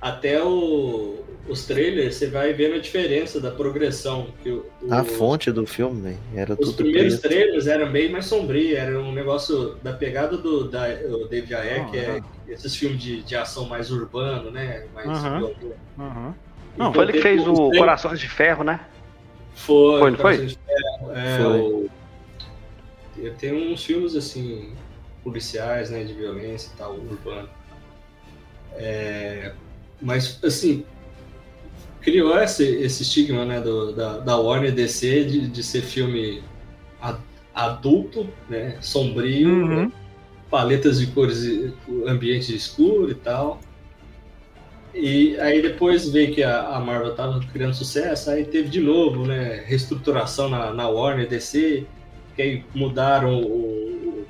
[0.00, 4.28] até o- os trailers, você vai vendo a diferença da progressão.
[4.42, 7.32] Que o, o- A fonte do filme, velho, era Os tudo primeiros preto.
[7.32, 11.90] trailers eram bem mais sombrio, era um negócio da pegada do da, o David Ayer,
[11.90, 14.84] que é esses filmes de, de ação mais urbano, né?
[14.94, 15.38] Mais Aham.
[15.38, 15.72] violento.
[15.98, 16.34] Aham.
[16.74, 18.80] Então, Foi ele que fez o Corações de Ferro, né?
[19.56, 20.36] Foi, Foi, foi?
[20.48, 21.60] Ferro, é, Foi.
[21.60, 21.90] o-
[23.38, 24.74] tenho uns filmes assim,
[25.24, 27.48] policiais, né, de violência e tal, urbano.
[28.74, 29.52] É,
[30.00, 30.84] mas, assim,
[32.02, 36.42] criou esse, esse estigma, né, do, da, da Warner DC de, de ser filme
[37.54, 39.92] adulto, né, sombrio, Uhum.
[40.50, 41.42] paletas de cores,
[42.06, 43.58] ambiente escuro e tal.
[44.98, 49.26] E aí depois veio que a, a Marvel tava criando sucesso, aí teve de novo,
[49.26, 51.84] né, reestruturação na, na Warner DC,
[52.34, 54.26] que aí mudaram o, o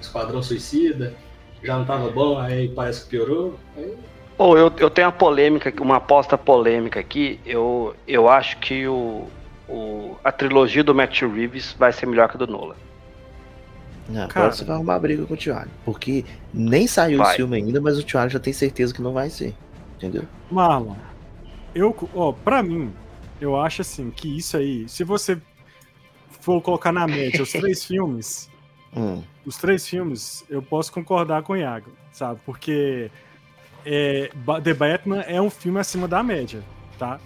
[0.00, 1.14] Esquadrão Suicida,
[1.62, 3.58] já não tava bom, aí parece que piorou.
[3.76, 3.94] Aí,
[4.36, 7.38] Ou eu, eu tenho uma polêmica, uma aposta polêmica aqui.
[7.46, 9.28] Eu, eu acho que o,
[9.68, 12.74] o, a trilogia do Matt Reeves vai ser melhor que a do Nolan.
[14.08, 14.52] Não, agora Cara.
[14.52, 15.70] você vai arrumar briga com o Thiago.
[15.84, 17.32] Porque nem saiu Vai.
[17.32, 19.54] o filme ainda, mas o Thiago já tem certeza que não vai ser.
[19.96, 20.24] Entendeu?
[20.50, 20.94] Marlon,
[21.74, 22.92] eu, ó, pra mim,
[23.40, 25.38] eu acho assim que isso aí, se você
[26.40, 28.50] for colocar na média os três filmes,
[28.96, 29.22] Hum.
[29.44, 32.40] os três filmes, eu posso concordar com o Iago, sabe?
[32.46, 33.10] Porque
[33.84, 34.30] é,
[34.62, 36.62] The Batman é um filme acima da média,
[36.98, 37.18] tá?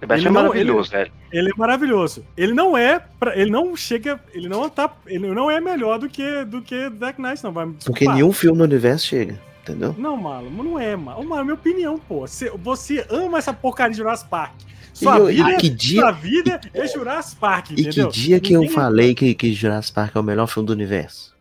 [0.00, 1.12] The Batman Ele é não- maravilhoso, velho.
[1.32, 2.26] Ele é maravilhoso.
[2.36, 6.08] Ele não é, pra, ele não chega, ele não tá, ele não é melhor do
[6.10, 9.40] que do que Dark Knight, não vai me Porque nenhum filme no universo chega.
[9.62, 9.94] Entendeu?
[9.96, 11.24] Não, Marlon, não é, Marlon.
[11.24, 12.20] Marlon, minha opinião, pô.
[12.26, 14.52] Você, você ama essa porcaria de Jurassic Park.
[14.92, 18.08] Sua E eu- vida, e que dia- sua vida é Jurassic Park, E entendeu?
[18.08, 20.72] que dia que eu Ninguém- falei que, que Jurassic Park é o melhor filme do
[20.72, 21.32] universo?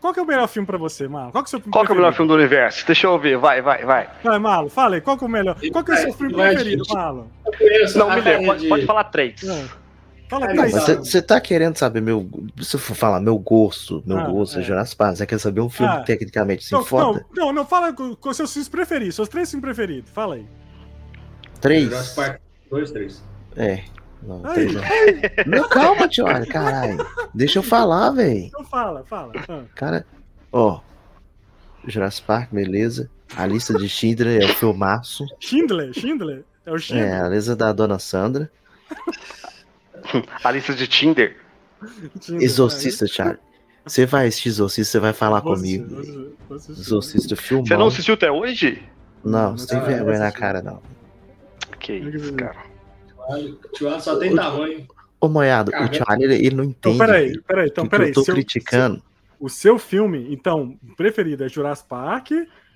[0.00, 1.30] Qual que é o melhor filme pra você, Marlon?
[1.32, 2.86] Qual que é o seu filme Qual que é o melhor filme do universo?
[2.86, 4.08] Deixa eu ver, vai, vai, vai.
[4.22, 5.00] Vai, Marlon, fala aí.
[5.00, 5.56] Qual que é o melhor?
[5.72, 6.84] Qual que é o seu filme preferido.
[6.92, 7.24] Marlon?
[7.96, 9.42] Não, me lembra, pode, de- pode falar três.
[9.42, 9.64] Não.
[10.28, 12.28] Fala ah, você tá querendo saber meu.
[12.60, 14.64] Se eu for falar meu gosto, meu Ah, gosto é é.
[14.64, 16.02] Jurassic Park, você quer saber um filme Ah.
[16.02, 17.24] tecnicamente se Não, foda?
[17.34, 20.10] não, não, não, fala com, seus filmes preferidos, seus três filmes preferidos.
[20.10, 20.46] Fala aí.
[21.60, 21.84] Três?
[21.84, 22.40] Jurassic Park
[22.70, 23.22] 2, 3.
[23.56, 23.84] É.
[24.22, 24.54] Não, Aí.
[24.54, 24.82] três não.
[25.60, 27.06] Não, calma, tio, olha, caralho.
[27.34, 28.38] Deixa eu falar, velho.
[28.46, 29.32] Então fala, fala.
[29.48, 29.62] Ah.
[29.74, 30.04] Cara,
[30.52, 30.80] ó.
[31.86, 33.08] Jurassic Park, beleza.
[33.34, 35.24] A lista de Schindler é o filmaço.
[35.40, 36.44] Schindler, Schindler.
[36.66, 37.24] É o É, Schindler.
[37.24, 38.50] a lista da dona Sandra.
[40.44, 41.36] A lista de Tinder.
[42.20, 42.42] Schindler.
[42.42, 43.38] Exorcista, Charlie.
[43.84, 45.86] Você vai assistir Exorcista, você vai falar Vou comigo.
[46.48, 46.80] vou assistir.
[46.80, 47.66] Exorcista filmão.
[47.66, 48.82] Você não assistiu até hoje?
[49.24, 50.82] Não, você tem Ah, vergonha na cara, não.
[51.80, 52.56] Que isso, cara.
[53.16, 54.86] O Tio só tem tamanho.
[55.20, 56.98] Ô, Moiado, o Charlie, ele, ele não Então, entende.
[57.06, 58.08] peraí, velho, peraí, então, peraí.
[58.08, 59.02] Eu tô Seu- criticando.
[59.40, 62.30] O seu filme, então, preferido é Jurassic Park,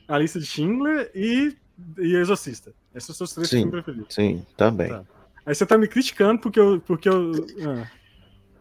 [0.09, 1.56] A Lista de Schindler e,
[1.98, 2.72] e Exorcista.
[2.94, 3.56] Esses são os seus três Sim.
[3.62, 4.14] filmes preferidos.
[4.14, 4.88] Sim, também.
[4.88, 5.02] Tá.
[5.44, 6.81] Aí você tá me criticando porque eu.
[6.81, 7.32] Porque eu
[7.66, 7.86] ah.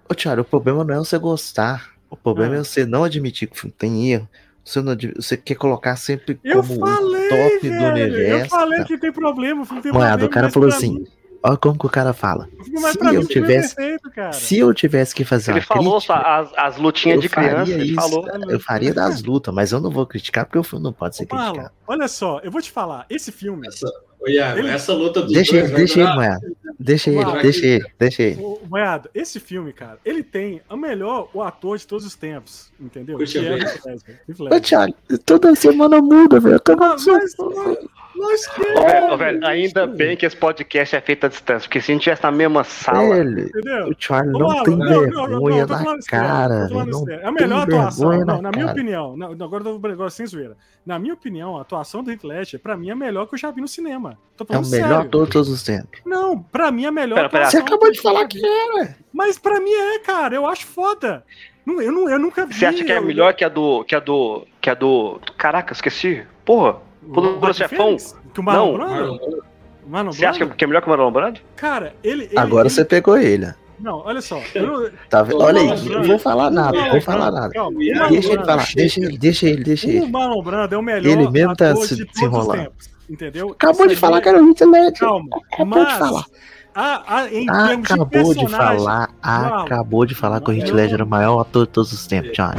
[0.10, 1.92] Ô, Thiago, o problema não é você gostar.
[2.10, 2.58] O problema Ah.
[2.60, 4.28] é você não admitir que o filme tem erro.
[4.64, 8.46] Você, não você quer colocar sempre Eu como falei, o top velho, do universo.
[8.46, 8.86] Eu falei tá?
[8.86, 10.30] que tem problema, o filme tem Moiado, problema.
[10.30, 11.08] o cara falou assim, mim-
[11.44, 12.48] Olha como que o cara fala.
[12.64, 14.32] se mim eu tivesse- perfeito, cara.
[14.34, 17.74] Se eu tivesse que fazer Ele uma falou crítica, as, as lutinhas de criança, faria
[17.74, 18.28] ele isso, falou.
[18.48, 21.26] Eu faria das lutas, mas eu não vou criticar porque o filme não pode ser
[21.26, 21.72] criticado.
[21.92, 23.88] Olha só, eu vou te falar, esse filme, Essa,
[24.28, 26.56] Iago, Ele- essa luta dos Deixa dois deixa ele, Moiado.
[26.80, 28.42] Deixa ele, deixa ele, deixa ele.
[28.42, 32.72] o Moiado, esse filme, cara, ele tem o melhor o ator de todos os tempos,
[32.80, 33.18] entendeu?
[33.18, 34.60] Puxa que é Ô.
[34.60, 34.94] Thiago,
[35.26, 36.56] toda semana muda, velho.
[36.56, 37.06] Ah, com mas,
[38.16, 38.62] nós que
[39.12, 42.02] Ô, velho, ainda bem que esse podcast é feito à distância, porque se a gente
[42.02, 43.88] estivesse na mesma sala, Velho, entendeu?
[43.90, 46.68] o Charlie não tem não, não, não, vergonha não, na cara.
[46.68, 47.10] Não.
[47.10, 50.26] É a melhor atuação, não, na na minha opinião, não, agora eu tô agora sem
[50.26, 50.56] zoeira.
[50.86, 53.40] Na minha opinião, a atuação do Heath Ledger, pra mim, é a melhor que eu
[53.40, 54.18] já vi no cinema.
[54.38, 54.98] Tô É o melhor sério.
[55.00, 56.00] ator de todos os tempos.
[56.06, 57.46] Não, pra mim é a melhor Pera, pera.
[57.50, 58.46] Você atuação acabou de falar que vi.
[58.48, 58.96] era.
[59.14, 61.24] Mas pra mim é, cara, eu acho foda.
[61.66, 62.54] Não, eu, não, eu nunca vi.
[62.56, 63.84] você acha que é eu- melhor que a do.
[63.84, 64.46] que a do.
[64.60, 65.20] que a do.
[65.38, 66.26] Caraca, esqueci.
[66.44, 66.78] Porra!
[67.04, 67.78] o Joaquin Chefão?
[67.78, 68.16] Phoenix?
[68.34, 68.74] Que o Marlon Não.
[68.78, 68.92] Brando?
[68.94, 69.38] Marlon,
[69.88, 70.56] Marlon Você acha Brando?
[70.56, 71.40] que é melhor que o Marlon Brando?
[71.56, 72.26] Cara, ele.
[72.26, 73.54] ele Agora ele- você pegou ele.
[73.82, 74.40] Não, olha só.
[74.56, 75.42] eu não- Tá vendo?
[75.42, 77.50] Olha aí, não vou falar nada, não vou falar nada.
[77.54, 80.08] Calma, o Deixa ele falar, deixa ele, deixa ele, deixa O ele.
[80.12, 82.60] Marlon Brando é o melhor Ele mesmo tá ator se- de se enrolando.
[82.60, 82.90] tempos.
[83.10, 83.50] Entendeu?
[83.52, 84.94] Acabou de falar é- que era o Heath Ledger.
[85.00, 86.26] Calma, Acabou de falar.
[86.74, 90.94] a, a, de Acabou de personagem, falar, Marlon, acabou de falar que o Heath Ledger
[90.96, 92.56] era o maior ator de todos os tempos, Johnny.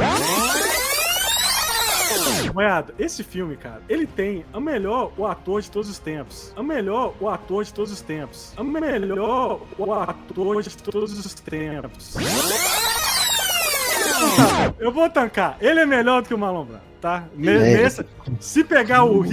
[2.53, 6.53] Moeda, esse filme, cara, ele tem a melhor o ator de todos os tempos.
[6.55, 8.53] A melhor o ator de todos os tempos.
[8.57, 12.15] A melhor o ator de todos os tempos.
[14.79, 15.57] Eu vou tancar.
[15.59, 17.23] Ele é melhor do que o Marlon Brando, tá?
[17.35, 17.39] É.
[17.81, 18.05] nessa-
[18.39, 19.23] se pegar o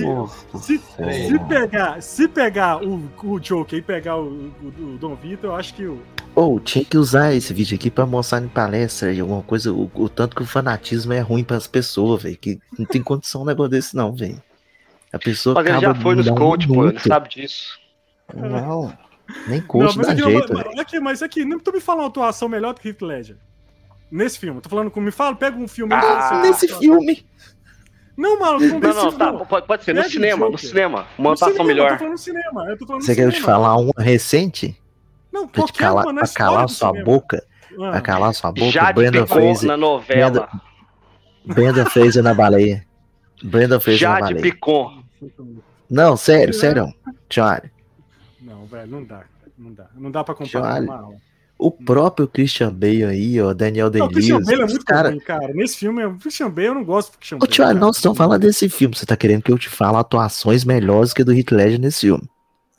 [0.59, 5.51] se, se pegar, se pegar o, o Joker e pegar o, o, o Dom Vitor,
[5.51, 6.01] eu acho que o
[6.35, 9.91] Ou tinha que usar esse vídeo aqui pra mostrar em palestra e alguma coisa, o,
[9.95, 12.37] o tanto que o fanatismo é ruim pras pessoas, velho.
[12.37, 14.41] Que não tem condição um negócio desse, não, velho.
[15.13, 17.79] A pessoa Mas ele acaba já foi nos um coach, pô, ele sabe disso.
[18.33, 18.97] Não,
[19.49, 20.81] nem Não, coach mas dá aqui, jeito, mas, velho.
[20.81, 23.37] aqui, mas aqui, não tu me fala uma atuação melhor do que Heath Ledger.
[24.11, 24.61] Nesse filme.
[24.61, 27.25] Tô falando com me fala, pega um filme fala Ah, Nesse filme.
[28.17, 29.47] Não, maluco, não, Não, não, tá, não.
[29.47, 31.07] pode, pode ser, no cinema, no cinema.
[31.19, 31.99] Uma atuação cinema, Eu tô melhor.
[31.99, 32.65] falando no cinema.
[32.69, 34.77] Eu tô falando no Você quer te falar uma recente?
[35.33, 37.05] Não, Pra, te calar, uma na pra história calar sua cinema.
[37.05, 37.45] boca?
[37.73, 38.71] Ah, Pra calar sua boca?
[38.71, 39.69] Já Brenda Fraser.
[39.69, 40.49] na novela.
[41.45, 42.85] Brenda Fraser na baleia.
[43.43, 44.43] Brenda Fraser na Já de baleia.
[44.43, 44.91] picou.
[45.89, 46.93] Não, sério, sério.
[47.29, 47.71] Johnny.
[48.41, 49.23] Não, velho, não dá.
[49.59, 49.87] Não dá.
[49.97, 50.81] Não dá pra comparar.
[50.83, 51.15] Marlon.
[51.59, 54.47] O próprio Christian Bale aí, ó, Daniel Não, o Christian Day-Lewis.
[54.49, 55.09] Bale é muito cara...
[55.11, 55.53] ruim, cara.
[55.53, 57.53] Nesse filme, o Christian Bale, eu não gosto do Christian Ô, Bale.
[57.53, 57.79] Tio, cara.
[57.79, 58.97] nós estamos falando desse filme.
[58.97, 62.01] Você tá querendo que eu te fale atuações melhores que a do Heath Ledger nesse
[62.01, 62.27] filme.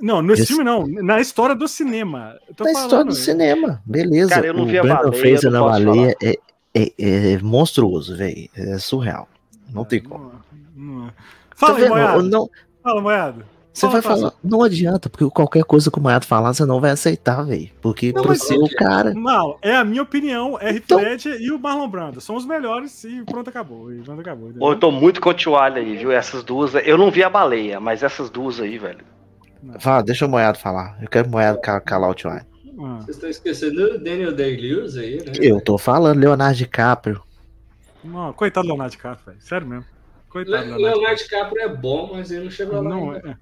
[0.02, 0.88] Não, nesse Esse- filme não.
[0.88, 2.36] Na história do cinema.
[2.50, 4.30] Na falando, história do cinema, beleza.
[4.32, 6.40] Cara, eu não o vi a Brandon baleia, Fraser na não baleia é,
[6.74, 6.92] é,
[7.34, 8.50] é monstruoso, velho.
[8.56, 9.28] É surreal.
[9.74, 10.32] Não tem como.
[10.76, 11.14] Não- não- Tá
[11.68, 11.92] Fala aí, vendo?
[11.92, 12.24] Moiado.
[12.24, 12.50] Não,
[12.84, 13.46] Fala, Moiado.
[13.72, 14.18] você Fala, vai fala.
[14.18, 17.70] falar, não adianta, porque qualquer coisa que o Maiado falar, você não vai aceitar, velho.
[17.80, 19.14] Porque Não, pro seu cara.
[19.14, 20.58] Mal, é a minha opinião.
[20.60, 22.20] É Heath Então- Ledger e o Marlon Brando.
[22.20, 23.94] São os melhores e pronto, acabou.
[23.94, 24.50] E pronto, acabou.
[24.50, 24.68] entendeu?
[24.70, 25.30] Eu tô muito com
[25.80, 26.12] aí, viu?
[26.12, 26.74] Essas duas.
[26.84, 29.06] Eu não vi a baleia, mas essas duas aí, velho.
[29.80, 30.98] Fala, deixa o Moiado falar.
[31.02, 32.32] Eu quero o Moiado ca- calar o Tio.
[32.76, 35.34] Vocês estão esquecendo do Daniel Day-Lewis aí, né?
[35.40, 37.22] Eu tô falando, Leonardo DiCaprio.
[38.04, 39.42] não, coitado do Leonardo DiCaprio, velho.
[39.42, 39.86] Sério mesmo.
[40.30, 42.90] Coitado do Le- Leonardo Leonardo DiCaprio é bom, mas ele não chegou lá.
[42.90, 43.30] Não, ainda.
[43.32, 43.36] é.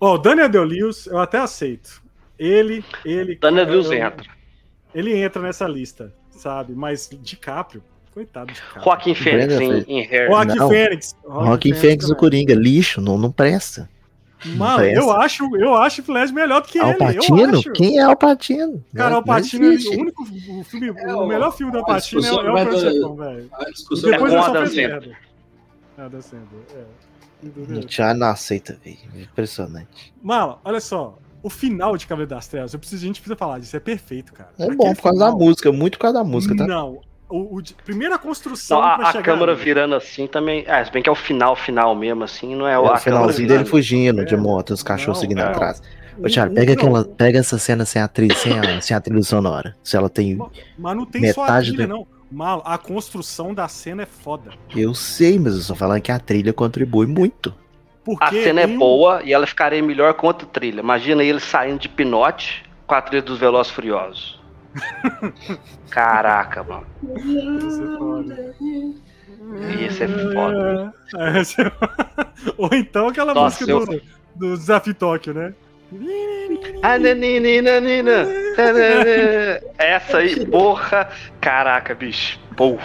[0.00, 2.00] Ó, o Daniel Day-Lewis, eu até aceito.
[2.38, 3.36] Ele, ele...
[3.36, 4.26] Daniel eu- Lewis eu- entra.
[4.94, 6.72] Ele entra nessa lista, sabe?
[6.74, 7.82] Mas DiCaprio,
[8.14, 8.84] coitado de DiCaprio.
[8.84, 10.28] Joaquim Fênix em, em Hair.
[10.28, 10.68] Joaquim.
[10.68, 11.16] Fênix.
[11.24, 12.14] Rock Fênix do.
[12.16, 13.88] Coringa, lixo, não, não presta.
[14.44, 16.86] Mano, eu acho, eu acho o Flash melhor do que ele.
[16.86, 17.58] Eu Alpatino?
[17.58, 17.72] acho.
[17.72, 18.84] Quem é Alpatino?
[18.94, 19.96] Cara, Não- o Patino, não existe.
[19.96, 22.64] o único o filme, É, o melhor filme do a Patino é, discussão é o
[22.64, 23.48] do- Projetão, velho.
[23.52, 25.18] A discussão Depois é com Adam fez Sandler.
[25.98, 26.84] Adam Sandler, é.
[27.42, 27.84] O Entendeu?
[27.88, 28.96] Thiago não aceita, velho.
[29.16, 30.12] Impressionante.
[30.22, 31.18] Mano, olha só.
[31.42, 34.32] O final de Cavaleiro das Trevas, eu preciso, a gente precisa falar disso, é perfeito,
[34.32, 34.50] cara.
[34.58, 36.66] É Aquele bom por causa da música, muito por causa da música, tá?
[36.66, 37.00] Não.
[37.28, 39.60] O, o de- primeira construção Não, a, pra a chegar câmera ali.
[39.62, 40.64] virando assim também.
[40.66, 43.48] É, se bem que é o final, final mesmo, assim, não é, É o finalzinho
[43.48, 44.36] dele fugindo de É.
[44.38, 45.48] moto, os cachorros Não, seguindo não.
[45.50, 45.82] atrás.
[46.18, 49.22] Ô, Thiago, pega, aquela, pega essa cena sem a trilha, sem a, sem a trilha
[49.22, 49.76] sonora.
[49.84, 50.38] Se ela tem.
[50.78, 52.06] Mas não tem só a metade trilha, do- não.
[52.30, 54.50] Mal, a construção da cena é foda.
[54.76, 57.54] Eu sei, mas eu tô falando que a trilha contribui muito.
[58.04, 60.80] Porque A cena é tem um- boa e ela ficaria melhor com outra trilha.
[60.80, 64.37] Imagina ele saindo de pinote com a trilha dos Velozes Furiosos.
[65.90, 66.86] Caraca, mano.
[67.66, 68.54] Isso é foda.
[69.80, 70.94] Isso é foda.
[71.16, 71.72] É, esse é-
[72.56, 74.00] Ou então aquela Nossa, música eu-
[74.36, 75.54] do, do Desafio Tóquio, né?
[79.78, 81.08] Essa aí, porra.
[81.40, 82.38] Caraca, bicho.
[82.56, 82.78] Pô.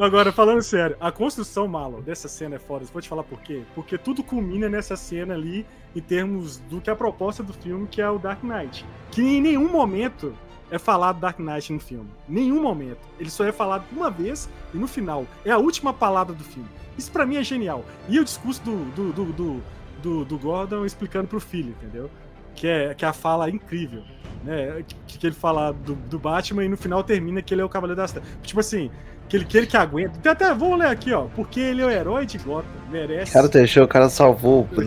[0.00, 2.84] Agora, falando sério, a construção, Malo, dessa cena é foda.
[2.92, 3.62] Vou te falar por quê.
[3.74, 5.64] Porque tudo culmina nessa cena ali,
[5.94, 8.84] em termos do que é a proposta do filme, que é o Dark Knight.
[9.10, 10.34] Que em nenhum momento
[10.70, 12.08] é falado Dark Knight no filme.
[12.28, 12.98] Nenhum momento.
[13.18, 15.26] Ele só é falado uma vez e no final.
[15.44, 16.68] É a última palavra do filme.
[16.98, 17.84] Isso pra mim é genial.
[18.08, 19.62] E o discurso do, do, do, do,
[20.02, 22.10] do, do Gordon explicando pro filho, entendeu?
[22.54, 24.02] Que é, que é a fala incrível.
[24.42, 24.84] Né?
[25.06, 27.68] Que, que ele fala do, do Batman e no final termina que ele é o
[27.68, 28.30] Cavaleiro das Trevas.
[28.42, 28.90] Tipo assim,
[29.28, 30.18] que ele, que ele que aguenta.
[30.22, 31.26] Tem até, vou ler aqui, ó.
[31.34, 32.76] Porque ele é o herói de Gotham.
[32.90, 33.30] Merece.
[33.30, 34.84] O cara deixou, o cara salvou o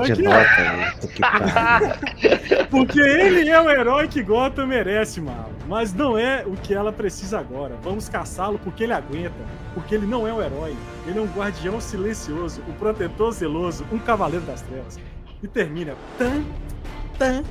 [0.00, 0.32] de aqui, ó.
[0.32, 1.20] nota.
[1.20, 2.66] pariu.
[2.68, 5.50] Porque ele é o herói que Gotham merece, mano.
[5.68, 7.76] Mas não é o que ela precisa agora.
[7.82, 9.34] Vamos caçá-lo porque ele aguenta.
[9.74, 10.76] Porque ele não é o herói.
[11.06, 14.98] Ele é um guardião silencioso, um protetor zeloso, um cavaleiro das trevas.
[15.42, 15.94] E termina.
[16.18, 16.42] Tan,
[17.18, 17.44] tan.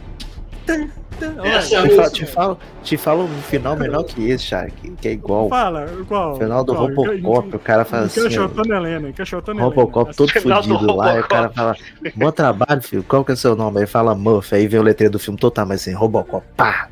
[0.67, 5.07] Olha, é a Te, te falo, te falo um final menor que esse, Shark, que
[5.07, 5.49] é igual.
[5.49, 5.85] Fala?
[5.85, 6.87] O final do qual?
[6.87, 8.21] Robocop, o cara fala assim.
[8.21, 9.75] Encaixotando Helena, encaixotando Helena.
[9.75, 11.75] Robocop todo Final do fudido lá, e o cara fala,
[12.15, 13.81] bom trabalho, filho, qual que é o seu nome?
[13.81, 16.87] Aí fala Muff, aí vem o letreiro do filme todo, tá, mas assim, Robocop, pá.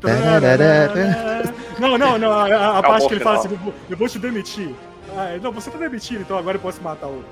[1.78, 2.30] Não, não, não.
[2.32, 3.46] A, a- a É parte que ele fala final.
[3.46, 4.74] assim: eu vou, eu vou te demitir.
[5.16, 7.24] Ah, não, você tá demitido, então agora eu posso matar o, o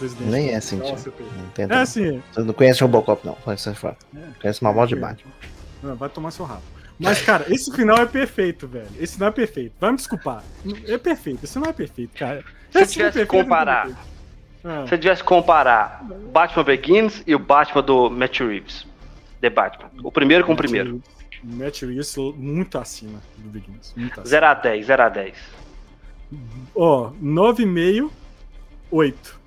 [0.00, 0.30] presidente.
[0.30, 0.88] Nem é assim, tio.
[1.06, 1.82] eu- Não tenta, É não.
[1.82, 2.22] assim.
[2.32, 3.34] Você não conhece Robocop, não.
[3.34, 3.96] Pode ser fora.
[4.40, 5.32] Conhece uma de Batman.
[5.82, 6.62] Não, vai tomar seu rabo.
[6.98, 8.86] Mas, cara, esse final é perfeito, velho.
[8.98, 9.72] Esse final é perfeito.
[9.80, 10.42] Vai me desculpar.
[10.86, 11.44] É perfeito.
[11.44, 12.44] Esse não é perfeito, cara.
[12.70, 13.88] Se Esse filme é tivesse que perfeito, comparar,
[14.62, 18.86] não é se tivesse que comparar Batman Begins e o Batman do Matt Reeves,
[19.40, 19.90] The Batman.
[20.04, 21.02] O primeiro com o primeiro.
[21.42, 23.94] Matt Reeves muito acima do Begins.
[23.96, 24.26] Muito acima.
[24.26, 25.34] 0 a 10, 0 a 10.
[26.74, 28.10] Ó, 9,5,
[28.90, 29.39] 8.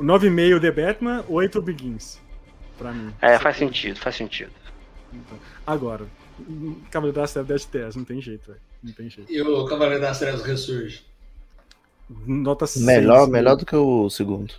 [0.00, 2.20] 9,5 The Batman, 8 Begins.
[2.78, 3.12] Pra mim.
[3.20, 4.50] É, faz sentido, faz sentido.
[5.66, 6.06] Agora,
[6.90, 8.60] Cavaleiro das Trevas 10 de 10, não tem jeito, velho.
[8.82, 9.30] Não tem jeito.
[9.30, 11.02] E o Cavaleiro das Trevas ressurge.
[12.26, 12.84] Nota 6.
[12.84, 14.54] Melhor, melhor do que o segundo.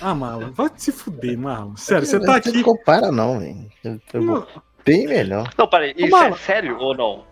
[0.00, 1.76] Ah, Marlon, vai se fuder, Marlon.
[1.76, 2.62] Sério, você tá Não aqui.
[2.62, 3.70] compara, não, velho.
[4.14, 4.46] Não,
[4.84, 5.52] Bem melhor.
[5.56, 6.34] Não, peraí, isso Mano.
[6.34, 7.24] é sério ou não?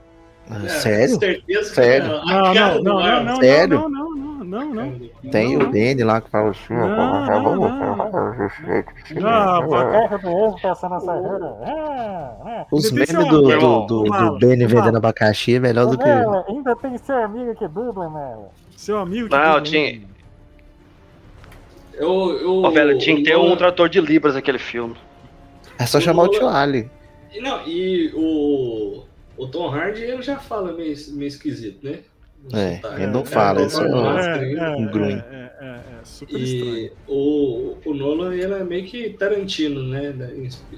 [0.49, 1.19] Ah, É, Sério?
[1.19, 2.07] Certeza que Sério?
[2.13, 3.79] é a Não, não, não, não, não, Sério?
[3.81, 4.30] não, não, não, não, não.
[5.31, 6.75] Tem Não, o Danny lá que fala assim.
[6.75, 8.01] Não, não, não.
[9.27, 11.57] Ah, vai- do ovo passando a serreira.
[11.63, 12.67] É, é.
[12.73, 16.05] Os memes do, do, do, do vendendo abacaxi é melhor do que.
[16.05, 18.51] Mela, ainda tem seu amigo que dubla, Mela.
[18.77, 20.03] Seu amigo que Não, tinha-
[21.95, 24.97] Eu, eu, Ô, velho, tinha que ter um trator de Libras naquele filme.
[25.79, 26.91] É só chamar o tio Ali.
[27.41, 29.03] Não, e o,
[29.37, 32.01] o Tom Hardy ele já fala meio, meio esquisito, né?
[32.43, 33.03] No É, sotaque.
[33.03, 35.25] ele não fala, é, isso é, é, É, Um é, grunhe.
[35.31, 36.77] é, é, é, super estranho.
[36.79, 40.07] E o, o Nolan ele é meio que Tarantino, né?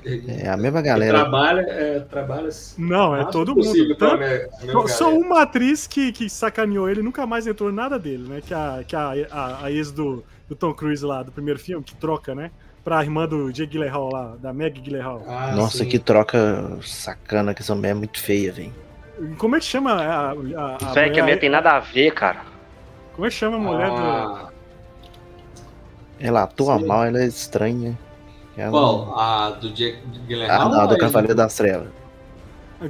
[0.04, 1.20] Ele É a mesma galera.
[1.20, 3.96] trabalha, é, trabalha Não, é todo mundo.
[3.96, 5.24] pra Tanto- me- a mesma Só galera.
[5.26, 8.40] uma atriz que, que sacaneou ele nunca mais entrou em nada dele, né?
[8.44, 11.84] Que a, que a, a, a ex do, do Tom Cruise lá, do primeiro filme,
[11.84, 12.50] que troca, né?
[12.84, 15.24] Pra irmã do Jake Gyllenhaal lá, da Meg Gyllenhaal.
[15.28, 15.88] Ah, Nossa, sim.
[15.88, 18.72] que troca sacana que essa mulher é muito feia, velho.
[19.38, 21.80] Como é que chama a, a, a, Isso aí que a minha tem nada a
[21.80, 22.40] ver, cara.
[23.14, 23.96] Como é que chama a mulher do...
[23.96, 24.48] Ah,
[26.18, 26.86] Ela atua Sim.
[26.86, 27.98] mal, ela é estranha.
[28.56, 28.70] Ela...
[28.70, 29.18] Qual?
[29.18, 30.68] A do Jake Ah, Gyllenhaal?
[30.70, 31.88] não, do Aí, Cavaleiro das Trevas.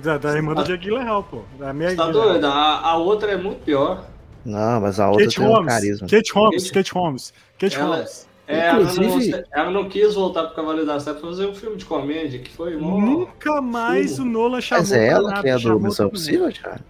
[0.02, 1.42] Da, da irmã do Jake Gyllenhaal, pô.
[1.58, 2.46] Da Você tá doido?
[2.46, 4.04] A, a outra é muito pior.
[4.44, 6.08] Não, mas a outra Kate tem um Holmes, carisma.
[6.08, 8.28] Kate Holmes, Kate- Kate Holmes, Kate Ela- Holmes.
[8.54, 11.54] É, ela, não, Inclusive- ela não quis voltar pro Cavaleiro das Trevas pra fazer um
[11.54, 12.98] filme de comédia, que foi mó...
[13.00, 16.06] Nunca mais o Nolan chamou Mas é ela nada, que é do Missão.
[16.08, 16.80] Impossível, cara?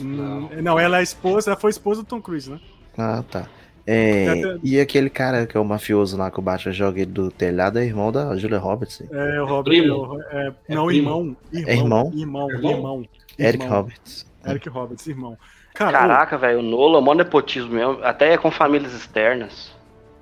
[0.00, 2.60] Hum, Não, ela é a esposa, ela foi esposa do Tom Cruise, né?
[2.96, 3.46] Ah, tá.
[3.86, 7.10] É, Até- e aquele cara que é o mafioso lá que o Batman joga ele
[7.10, 9.02] do telhado é irmão da Julia Roberts.
[9.10, 9.64] É, o Robert.
[9.64, 10.20] primo?
[10.30, 11.66] é, é, É não, irmão, irmão.
[11.68, 12.12] É irmão?
[12.14, 12.70] Irmão, Irmão?
[12.72, 13.04] irmão.
[13.38, 13.78] Eric irmão.
[13.80, 14.26] Roberts.
[14.46, 15.36] Eric Roberts, irmão.
[15.74, 17.98] Cara, Caraca, velho, o Nola, mó nepotismo mesmo.
[18.04, 19.71] Até é com famílias externas.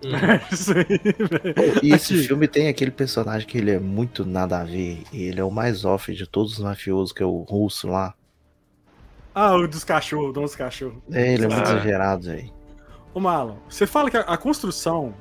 [0.05, 0.11] Hum.
[0.13, 1.81] ô, isso aí, velho.
[1.83, 5.03] E esse filme tem aquele personagem que ele é muito nada a ver.
[5.13, 8.15] e Ele é o mais off de todos os mafiosos, que é o russo lá.
[9.35, 10.97] Ah, o dos cachorros, o dono dos cachorros.
[11.13, 11.73] É, ele é muito Ah.
[11.75, 12.51] exagerado, aí.
[13.15, 15.15] Ô, Marlon, você fala que a, a construção.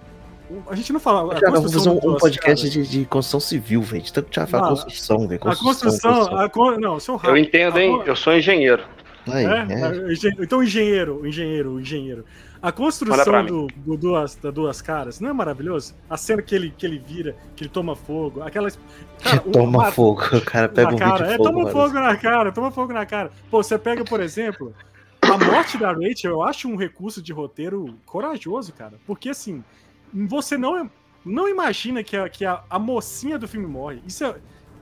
[0.67, 1.31] A gente não fala.
[1.31, 4.01] A Cara, vamos construção fazer um, um podcast caras- de, de construção civil, velho.
[4.03, 5.41] De tanto que já fala construção, velho.
[5.43, 6.37] A construção.
[6.37, 7.37] A, con- não, seu Eu rápido.
[7.37, 8.01] entendo, hein?
[8.05, 8.83] Eu sou engenheiro.
[9.27, 9.67] Aí, É?
[9.69, 10.11] é.
[10.11, 12.25] Engen- Então, engenheiro, engenheiro, engenheiro.
[12.61, 15.95] A construção do, do duas, da Duas Caras não é maravilhoso?
[16.09, 18.77] A cena que ele, que ele vira, que ele toma fogo, aquelas.
[19.23, 20.21] Cara, o- Toma fogo.
[20.35, 21.27] O cara pega na um cara.
[21.33, 21.43] É, fogo.
[21.49, 23.31] toma fogo na cara, toma fogo na cara.
[23.49, 24.73] Pô, você pega, por exemplo,
[25.21, 28.93] a morte da Rachel, eu acho um recurso de roteiro corajoso, cara.
[29.07, 29.63] Porque assim,
[30.13, 30.89] você não,
[31.23, 34.01] não imagina que, a, que a, a mocinha do filme morre.
[34.05, 34.35] Isso, é,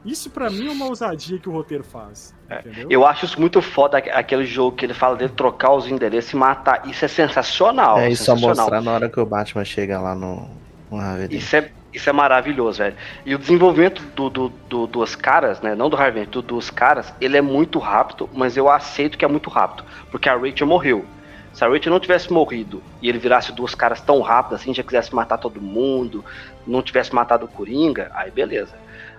[0.05, 2.33] isso para mim é uma ousadia que o roteiro faz.
[2.49, 2.87] Entendeu?
[2.89, 6.31] Eu acho isso muito foda, aqu- aquele jogo que ele fala dele trocar os endereços
[6.31, 6.87] e matar.
[6.87, 7.99] Isso é sensacional.
[7.99, 8.55] É, e só sensacional.
[8.57, 10.47] mostrar na hora que o Batman chega lá no,
[10.89, 11.41] no Harvey Dent.
[11.41, 12.95] Isso é, isso é maravilhoso, velho.
[13.25, 15.75] E o desenvolvimento do, do, do- dos caras, né?
[15.75, 19.27] Não do Harvey, do, dos caras, ele é muito rápido, mas eu aceito que é
[19.27, 19.83] muito rápido.
[20.09, 21.05] Porque a Rachel morreu.
[21.53, 24.83] Se a Rachel não tivesse morrido e ele virasse duas caras tão rápido assim, já
[24.83, 26.23] quisesse matar todo mundo,
[26.67, 28.75] não tivesse matado o Coringa, aí beleza.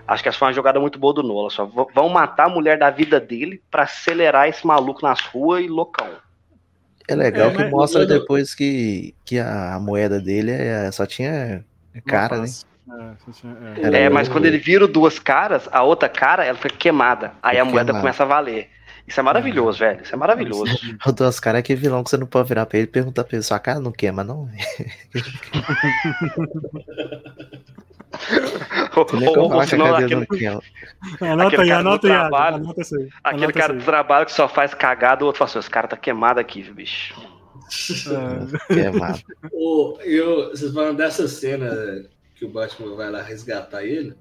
[0.09, 1.51] Acho que essa foi uma jogada muito boa do Nola.
[1.51, 5.67] Só vão matar a mulher da vida dele pra acelerar esse maluco nas ruas e
[5.67, 6.09] loucão.
[7.07, 11.63] É legal É, que mostra depois que, que a, a moeda dele é, só tinha
[12.07, 12.47] cara, né?
[13.83, 14.03] É, é.
[14.05, 17.33] É, mas quando ele vira duas caras, a outra cara, ela fica queimada.
[17.43, 17.99] Aí a moeda queimada.
[17.99, 18.67] começa a valer.
[19.07, 20.01] Isso é maravilhoso, velho.
[20.01, 20.75] Isso é maravilhoso.
[21.05, 23.23] O Duas Caras é aquele vilão que você não pode virar pra ele e perguntar
[23.23, 24.47] pra ele, sua cara não queima, não?
[28.95, 30.25] Ou, ou, a senão aquele.
[31.21, 33.09] Anota Aquele aí, cara do anota aí, trabalho- anota aí.
[33.23, 35.87] aquele anota cara do trabalho que só faz cagada, o outro fala assim, esse cara
[35.87, 37.15] tá queimado aqui, bicho.
[38.69, 38.73] É.
[38.73, 39.19] Queimado.
[39.53, 41.69] O, eu, vocês falam dessa cena
[42.35, 44.15] que o Batman vai lá resgatar ele,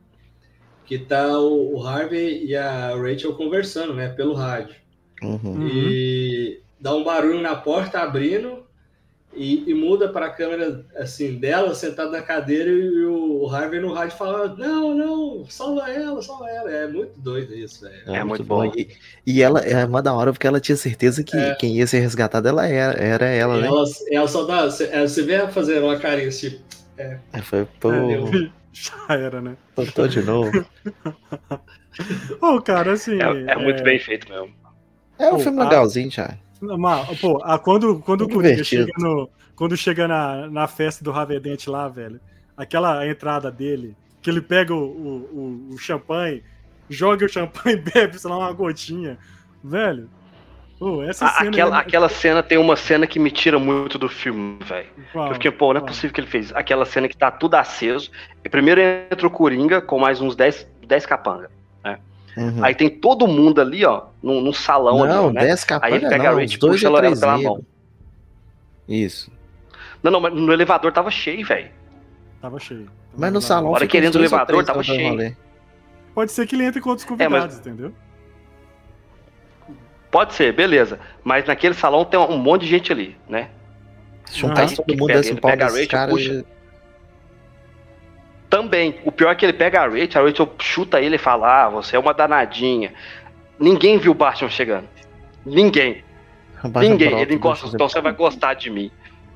[0.84, 4.76] que tá o, o Harvey e a Rachel conversando, né, pelo rádio.
[5.22, 5.40] Uhum.
[5.42, 5.66] Uhum.
[5.66, 8.67] E dá um barulho na porta abrindo
[9.34, 13.92] e, e muda para a câmera assim dela sentada na cadeira e o Harvey no
[13.92, 16.70] rádio fala: Não, não, salva ela, salva ela.
[16.70, 18.02] É muito doido isso, velho.
[18.06, 18.66] É, É muito muito bom.
[18.68, 18.72] bom.
[18.76, 18.88] E,
[19.26, 21.54] e ela é uma da hora porque ela tinha certeza que É.
[21.54, 23.66] quem ia ser resgatado ela era, era ela, né?
[23.66, 24.64] Ela, ela só dá.
[24.64, 26.62] Você você vê ela fazendo uma carinha tipo.
[27.32, 27.90] Aí foi, pô.
[28.72, 29.56] Já era, né?
[29.94, 30.50] tô, de novo.
[32.40, 33.18] Ô, cara, assim.
[33.20, 34.54] É, é muito bem feito mesmo.
[35.18, 36.36] É um Pô, filme legalzinho, já.
[36.60, 41.10] Mas, pô, a- quando, quando o Coringa chega, no, quando chega na, na festa do
[41.10, 42.20] Ravedente lá, velho,
[42.56, 46.42] aquela entrada dele, que ele pega o, o, o, o champanhe,
[46.90, 49.16] joga o champanhe e bebe, sei lá, uma gotinha.
[49.62, 50.08] Velho,
[50.78, 51.50] pô, essa A- cena.
[51.50, 54.88] aquela, é- aquela cena tem uma cena que me tira muito do filme, velho.
[55.28, 56.52] Eu fiquei, pô, não é possível que ele fez.
[56.54, 58.10] Aquela cena que tá tudo aceso.
[58.44, 61.50] E primeiro entra o Coringa com mais uns 10, 10 capanga.
[62.38, 62.64] Uhum.
[62.64, 65.40] Aí tem todo mundo ali, ó, num, num salão ali, não, né?
[65.40, 67.64] 10 Aí ele pega a não, e dois puxa a Lorena pela mão.
[68.88, 69.30] Isso.
[70.00, 71.70] Não, não, mas no elevador tava cheio, velho.
[72.40, 72.88] Tava cheio.
[73.16, 75.08] Mas no salão Hora fica que ele uns entra no dois ou elevador, tava cheio.
[75.08, 75.34] rolê.
[76.14, 77.92] Pode ser que ele entre com outros É, convidados, entendeu?
[80.08, 81.00] Pode ser, beleza.
[81.24, 83.50] Mas naquele salão tem um monte de gente ali, né?
[84.56, 86.14] Aí, todo mundo pega pau pega a Rachel, caras.
[86.14, 86.44] puxa.
[88.50, 88.98] Também.
[89.04, 91.68] O pior é que ele pega a Rachel, a Rachel chuta ele e fala: Ah,
[91.68, 92.92] você é uma danadinha.
[93.58, 94.88] Ninguém viu o Batman chegando.
[95.44, 96.02] Ninguém.
[96.64, 97.08] Baixa Ninguém.
[97.10, 98.90] pronto, Ele encosta, então você vai gostar de mim.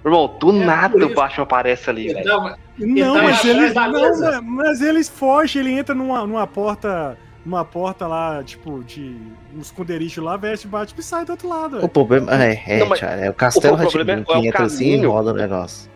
[0.04, 2.26] Irmão, do É, nada o Batman aparece ali, Ele velho.
[2.26, 7.16] tava- Não, tá mas da não, mas- eles fogem, ele entra numa, numa porta.
[7.44, 9.16] Numa porta lá, tipo, de
[9.52, 11.74] um esconderijo lá, veste, bate e sai do outro lado.
[11.74, 11.88] O velho.
[11.88, 15.10] problema é, é, Não, é o Castelo o problema é- é o assim e caminho.
[15.10, 15.90] roda o negócio.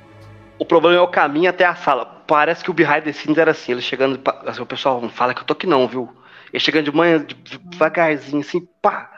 [0.59, 2.16] O problema é o caminho até a sala.
[2.27, 4.21] Parece que o behind the scenes era assim, ele chegando.
[4.47, 6.11] assim, o pessoal não fala que eu tô aqui não, viu?
[6.53, 9.13] Ele chegando de manhã, de- de- devagarzinho, assim, pá.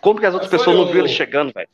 [0.00, 1.68] Como que as outras pessoas não viram ele chegando, velho?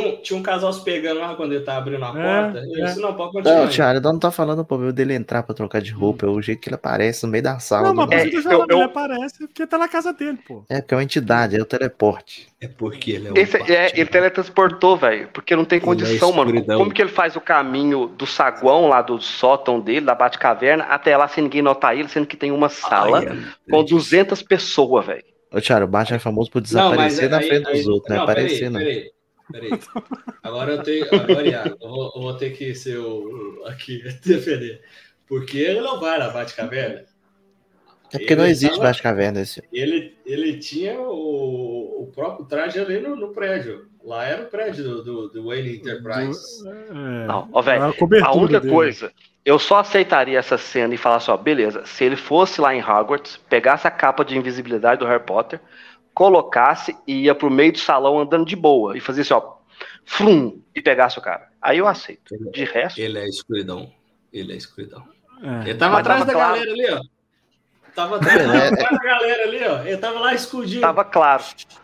[0.00, 2.12] Tinha um, tinha um casal se pegando lá quando ele tava abrindo a É,
[2.42, 2.58] porta.
[2.66, 2.86] Eu é.
[2.86, 3.56] disse, não, pode continuar.
[3.60, 6.28] Não, Thiago, eu não tá falando o problema dele entrar pra trocar de roupa, é
[6.28, 7.88] o jeito que ele aparece no meio da sala.
[7.92, 10.38] Não, mas por isso que eu eu- ele eu- aparece porque tá na casa dele,
[10.46, 10.64] pô.
[10.70, 12.48] É porque é uma entidade, é o teleporte.
[12.60, 16.32] É porque ele é o Esse, é, ele teletransportou, velho, porque não tem é condição,
[16.32, 16.50] mano.
[16.50, 16.78] escuridão.
[16.78, 21.16] Como que ele faz o caminho do saguão lá do sótão dele, da Batcaverna, até
[21.16, 25.06] lá sem ninguém notar ele, sendo que tem uma sala Ai, é com 200 pessoas,
[25.06, 25.24] velho.
[25.54, 28.08] Ô, Thiago, o Batman é famoso por Não, desaparecer na aí- frente aí- dos outros,
[28.08, 28.80] não é não, aparecer, não.
[28.80, 29.10] Peraí,
[29.52, 29.70] peraí.
[30.42, 31.06] Agora eu tenho.
[31.14, 34.80] Agora, Iago, eu vou, eu vou ter que ser o, o- aqui defender.
[35.26, 37.04] Porque ele não vai na Batcaverna.
[38.12, 39.62] É porque não Ele existe tava- Batcaverna esse.
[39.72, 43.86] Ele, ele tinha o, o próprio traje ali no, no prédio.
[44.04, 46.40] Lá era o prédio do, do, do Wayne Enterprise.
[46.68, 46.92] É,
[47.26, 48.72] Não, ó, velho, a A única dele.
[48.74, 49.12] coisa,
[49.44, 53.38] eu só aceitaria essa cena e falar só, beleza, se ele fosse lá em Hogwarts,
[53.48, 55.60] pegasse a capa de invisibilidade do Harry Potter,
[56.14, 59.54] colocasse e ia pro meio do salão andando de boa e fazia assim, ó,
[60.04, 61.48] frum, e pegasse o cara.
[61.60, 62.34] Aí eu aceito.
[62.52, 63.90] De resto, Ele é escuridão.
[64.32, 65.06] Ele é escuridão.
[65.42, 65.68] É.
[65.70, 66.54] Ele tava Mas atrás tava da claro.
[66.54, 67.00] galera ali, ó.
[67.94, 68.44] Tava atrás, É.
[68.46, 69.82] tava atrás da galera ali, ó.
[69.82, 70.80] Ele tava lá escondido.
[70.80, 71.42] tava claro.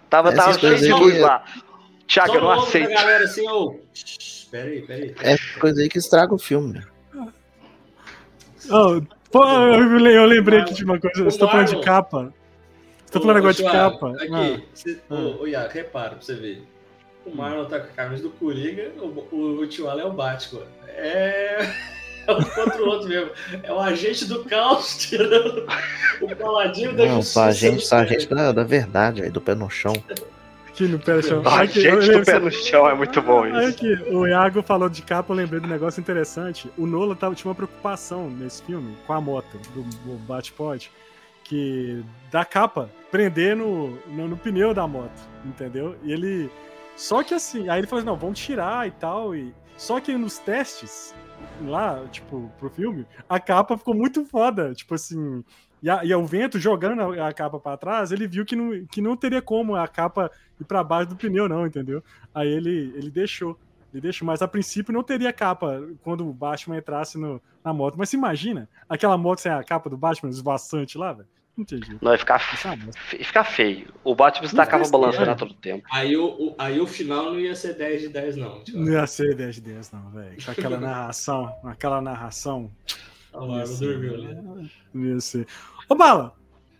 [0.08, 1.44] Tava, Essas tava cheio de luz lá.
[2.06, 2.88] Tiago, eu não aceito.
[2.90, 3.78] galera assim, ô.
[4.50, 5.14] Peraí, peraí.
[5.20, 6.72] É coisa aí que estraga o filme.
[6.72, 6.84] né?
[8.70, 9.00] Oh,
[9.30, 11.22] pô, eu le- eu lembrei aqui de uma coisa.
[11.24, 12.32] Você tá falando de capa?
[13.08, 14.10] Você tá falando negócio de capa?
[14.10, 14.60] Aqui, Ah,
[15.10, 15.14] ah.
[15.14, 16.62] ô, ô, Iago, repara pra você ver.
[17.24, 20.12] O Marlon tá com a camisa do Coringa, o, o, o Tio Alan é o
[20.12, 20.62] Batman.
[20.88, 21.66] É.
[22.28, 23.30] É um contra o outro mesmo.
[23.62, 25.66] É o agente do caos tirando
[26.20, 27.32] o paladino da Não, justiça.
[27.40, 28.06] só a gente, do só a pé.
[28.08, 29.94] gente da, da verdade, velho, do pé no chão.
[30.68, 31.42] aqui no pé do chão.
[31.46, 33.68] A Aqui, gente lembro- do pé no chão é muito bom isso.
[33.70, 36.70] Aqui, o Iago falou de capa, eu lembrei do negócio interessante.
[36.76, 40.90] O Nola tava, tinha uma preocupação nesse filme com a moto do, do Batpod,
[41.48, 45.96] que da capa prender no, no, no pneu da moto, entendeu?
[46.02, 46.50] E ele.
[46.96, 49.34] Só que assim, aí ele falou assim: não, vamos tirar e tal.
[49.34, 49.54] E...
[49.76, 51.14] Só que nos testes,
[51.62, 54.74] lá, tipo, pro filme, a capa ficou muito foda.
[54.74, 55.44] Tipo assim.
[55.82, 58.84] E, a- e o vento jogando a, a capa pra trás, ele viu que não,
[58.86, 60.30] que não teria como a capa
[60.60, 62.02] ir pra baixo do pneu, não, entendeu?
[62.34, 63.58] Aí ele, ele deixou.
[63.94, 67.94] Ele deixou, mas a princípio não teria capa quando o Batman entrasse no, na moto.
[67.96, 71.28] Mas imagina aquela moto sem a capa do Batman esvoaçante lá, velho?
[71.58, 71.98] Não jeito.
[72.00, 72.38] Não, ia ficar, é
[72.92, 73.88] fe- ia ficar feio.
[74.04, 75.32] O Batman se tacava faz balançando tempo.
[75.32, 75.84] a todo tempo.
[75.90, 78.62] Aí o, o- aí o final não ia ser 10 de 10, não.
[78.62, 78.78] Tio.
[78.78, 80.36] Não ia ser 10 de 10, não, velho.
[80.44, 82.70] Com aquela narração, aquela narração.
[83.34, 83.84] A Marvel Isso.
[83.84, 84.70] dormiu ali.
[84.94, 85.46] Devia ser.
[85.88, 86.32] Ô, Mala!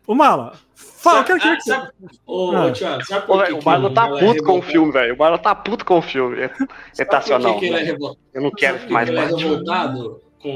[0.07, 0.55] Ô, Mala!
[0.75, 1.91] Fala, eu quero que Ah,
[2.27, 2.67] Ô, Ah.
[2.67, 5.15] ô, Thiago, sabe Ô, por que o Marlon tá é puto com o filme, velho.
[5.15, 6.37] O Marlon tá puto com o filme.
[7.53, 7.59] Não.
[7.59, 9.39] que é velho, revol- Eu não quero Sabe por que mais ele é Batman.
[9.39, 10.51] revoltado com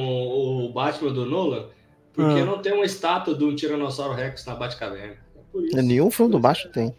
[0.66, 1.66] o Batman do Nolan?
[2.14, 2.44] Porque Ah.
[2.44, 5.14] não tem uma estátua de um Tiranossauro Rex na Batcaverna.
[5.54, 5.76] É isso.
[5.76, 6.94] Nenhum filme do Baixo tem.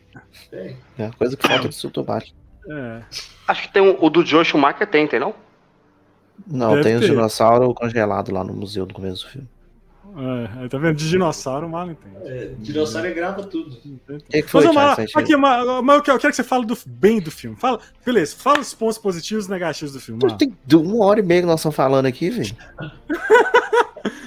[0.49, 0.77] Tem.
[0.97, 2.33] É a coisa que falta do do Baixo.
[2.69, 3.01] É.
[3.47, 5.33] Acho que tem um- o do Joe Schumacher tem, tem não?
[6.47, 7.09] Não, Deve tem o ter.
[7.09, 9.47] dinossauro congelado lá no museu no começo do filme.
[10.15, 10.95] É, aí tá vendo?
[10.95, 12.15] De dinossauro, o Mala entende.
[12.27, 13.75] É, dinossauro é grava tudo.
[14.29, 14.75] Que, que foi, Mas?
[14.75, 17.55] Mala, aqui, Mala, mas eu quero, eu quero que você fale do, bem do filme.
[17.57, 20.19] Fala, beleza, fala os pontos positivos e negativos do filme.
[20.23, 20.37] Mala.
[20.37, 22.55] Tem de uma hora e meia que nós estamos falando aqui, velho.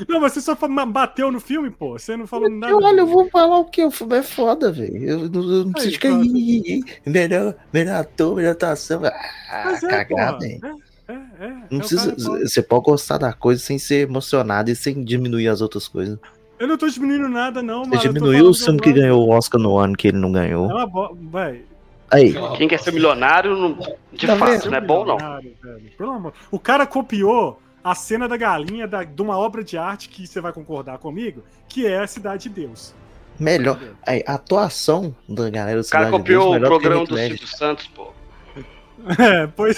[0.08, 1.98] Não, mas você só bateu no filme, pô.
[1.98, 2.72] Você não falou nada.
[2.72, 3.84] Eu, olha, eu vou falar o quê?
[3.84, 4.96] O filme é foda, velho.
[5.02, 6.08] Eu, não- eu não preciso ficar.
[6.10, 6.24] pronto.
[6.24, 9.02] "Ih, ih, ih, Melhor, melhor ator, melhor atuação.
[9.04, 10.60] Ah, Mas é, cagar, velho.
[11.08, 11.16] É, é,
[11.46, 11.48] é.
[11.70, 12.14] Não É precisa.
[12.16, 16.18] Você pode gostar da coisa sem ser emocionado e sem diminuir as outras coisas.
[16.58, 18.02] Eu não tô diminuindo nada, não, Você mano.
[18.02, 20.70] tô diminuiu o filme que ganhou o Oscar no ano que ele não ganhou.
[20.70, 21.12] É uma boa.
[21.14, 21.64] Véi.
[22.10, 23.78] Aí, Quem quer ser milionário, não-
[24.12, 24.70] de Tá fácil, vendo?
[24.70, 25.16] não é bom, não.
[25.16, 25.82] Milionário, velho.
[25.98, 26.32] Pelo amor.
[26.50, 27.60] O cara copiou
[27.90, 31.44] a cena da galinha da- de uma obra de arte que você vai concordar comigo,
[31.68, 32.92] que é a Cidade de Deus.
[33.38, 33.78] melhor.
[34.06, 36.88] Aí, a atuação da galera do O cara Cidade de copiou Deus, o melhor que
[36.88, 37.16] programa Heath do.
[37.18, 38.12] Silvio Santos, pô.
[39.22, 39.76] É, pois.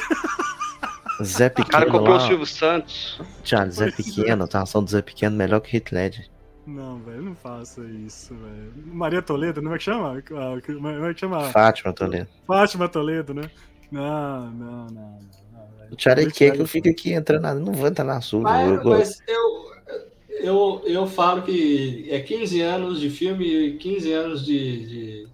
[1.23, 3.21] Zé O cara Pequeno copiou o Silvio Santos.
[3.43, 3.91] Thiago, Zé é.
[3.91, 6.27] Pequeno, a atuação do Zé Pequeno melhor que Ledger.
[6.67, 8.73] Não, velho, não faça isso, velho.
[8.87, 10.19] Maria Toledo, não é que chama?
[10.19, 11.45] Ah, Como é que chama?
[11.51, 12.29] Fátima, tô lendo.
[12.47, 13.51] Fátima Toledo, né?
[13.91, 14.91] Não, não, não.
[14.93, 15.19] não.
[15.91, 17.61] O Thiago Deixa quer que eu fique aqui entrando.
[17.61, 18.41] Não vou entrar na sua.
[18.41, 19.73] Mas, eu, mas eu,
[20.41, 24.87] eu, eu falo que é 15 anos de filme e 15 anos de.
[24.87, 25.29] de-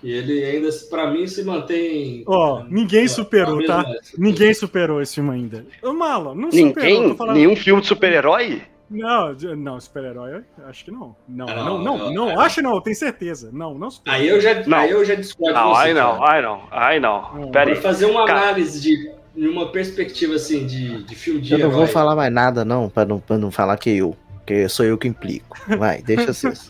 [0.00, 2.24] que ele ainda, pra mim, se mantém.
[2.26, 3.84] Ó, ninguém a superou, tá?
[4.18, 5.64] Ninguém superou esse filme ainda.
[5.82, 6.74] Ô, Malo, não superou.
[6.84, 8.62] Ninguém, tô falando- nenhum filme de super-herói?
[8.90, 11.16] Não, não, super-herói, acho que não.
[11.26, 12.44] Não, Ah, não, não, não, não, não, é.
[12.44, 13.48] acho não, tenho certeza.
[13.50, 14.20] Não, não superou.
[14.20, 14.78] Aí eu já, Não.
[14.78, 17.18] aí eu já discordo Não, ai não, ai não, ai não.
[17.34, 17.50] Hum.
[17.50, 17.80] Pera Pra aí.
[17.80, 18.40] fazer uma Cara.
[18.42, 21.92] análise de, de uma perspectiva assim de, de filme de eu não vou herói.
[21.92, 24.16] falar mais nada, não, pra não, pra não falar que eu.
[24.36, 25.56] Porque sou eu que implico.
[25.78, 26.68] Vai, deixa vocês.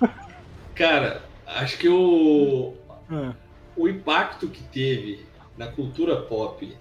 [0.74, 2.72] Cara, acho que o,
[3.12, 3.32] É.
[3.76, 5.24] o impacto que teve
[5.58, 6.74] na cultura pop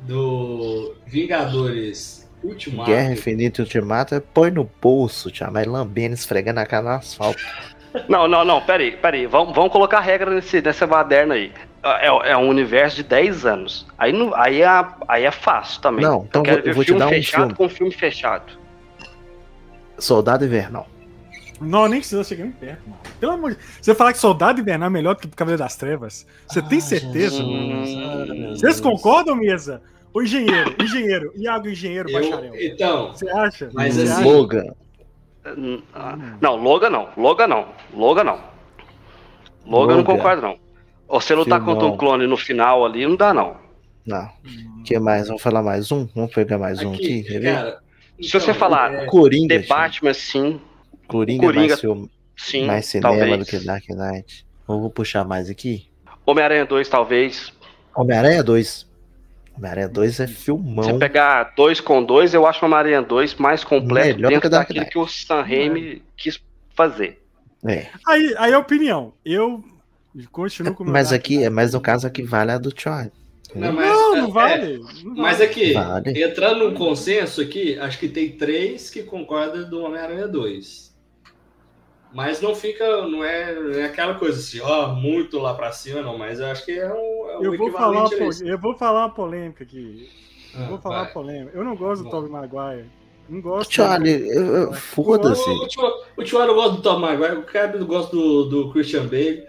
[0.00, 2.90] do Vingadores Ultimato.
[2.90, 5.54] Guerra Infinita e Ultimato é põe no bolso, Thiago.
[5.54, 7.42] Vai lambendo, esfregando a cara no asfalto.
[8.08, 9.26] Não, não, não, pera aí, pera aí.
[9.26, 11.52] Vamos, vamos colocar regra nesse, nessa baderna aí.
[11.84, 13.86] É, é um universo de 10 anos.
[13.98, 14.68] Aí, não, aí, é,
[15.06, 16.02] aí é fácil também.
[16.04, 17.54] Não, então eu quero vou- ver eu vou te filme dar um fechado filme.
[17.54, 18.52] com filme fechado.
[19.98, 20.88] Soldado Invernal.
[21.60, 23.00] Não, nem precisa chegar nem perto, mano.
[23.20, 23.68] Pelo amor de Deus.
[23.80, 26.26] Você falar que Soldado Invernal é melhor do que Cavaleiro das Trevas?
[26.48, 27.42] Você tem certeza?
[27.42, 29.80] Hum, Vocês concordam, mesa?
[30.12, 32.52] O engenheiro, engenheiro, Iago Engenheiro Eu- Bacharel.
[32.60, 33.70] então, Você acha?
[33.72, 34.24] Mas Você assim- acha?
[34.28, 34.64] Logan.
[35.46, 37.08] Hum, ah, Não, Logan não.
[37.16, 37.66] Logan não.
[37.94, 38.38] Logan não.
[39.66, 40.04] Logan eu não Logan.
[40.04, 40.63] concordo, não.
[41.14, 41.76] Ou você lutar Filmão.
[41.76, 43.56] contra um clone no final ali, não dá, não.
[44.04, 44.28] Não.
[44.80, 45.28] O que mais?
[45.28, 46.08] Vamos falar mais um?
[46.12, 47.54] Vamos pegar mais um aqui, aqui, quer ver?
[47.54, 47.78] cara.
[48.20, 49.60] Se você então, falar é, Coringa.
[49.60, 49.64] The.
[49.64, 50.60] Batman, sim.
[51.06, 53.38] Coringa, Coringa, mais, filme, Sim, mais cinema talvez.
[53.38, 54.44] do que Dark Knight.
[54.66, 55.86] Ou vou puxar mais aqui.
[56.26, 57.52] Homem-Aranha 2, talvez.
[57.94, 58.90] Homem-Aranha 2.
[59.56, 60.82] Homem-Aranha 2 é filmão.
[60.82, 64.50] Se pegar 2 com 2, eu acho o Homem-Aranha 2 mais completo Melhor que dentro
[64.50, 64.92] Dark daquilo Knight.
[64.92, 66.42] que o Sam Raimi quis
[66.74, 67.22] fazer.
[67.64, 67.86] É.
[68.04, 69.12] Aí, aí a opinião.
[69.24, 69.62] Eu
[70.30, 71.50] continuo com o meu Mas aqui, é Knight.
[71.54, 73.12] mais no caso aqui vale a do Charlie.
[73.54, 74.78] Não, mas, Não, é- não vale.
[75.04, 75.50] não Mas vale.
[75.50, 76.22] aqui, Vale.
[76.22, 80.92] entrando num consenso aqui, acho que tem três que concordam do Homem-Aranha 2.
[82.12, 86.00] Mas não fica, não é, não é aquela coisa assim, ó, muito lá pra cima,
[86.00, 86.16] não.
[86.16, 88.08] Mas eu acho que é um, é um Eu vou, falar a
[88.44, 90.08] eu vou falar uma polêmica aqui.
[90.54, 91.12] Eu Ah, vou falar uma vai.
[91.12, 91.56] polêmica.
[91.58, 92.20] Eu não gosto do Vai.
[92.20, 92.86] Tobey Maguire.
[93.28, 93.72] Não gosto.
[93.72, 95.48] Charlie, eu- eu- foda-se.
[95.48, 95.66] O,
[96.46, 99.44] não gosta do Tom Maguire, o cara gosta do, do Christian Bale.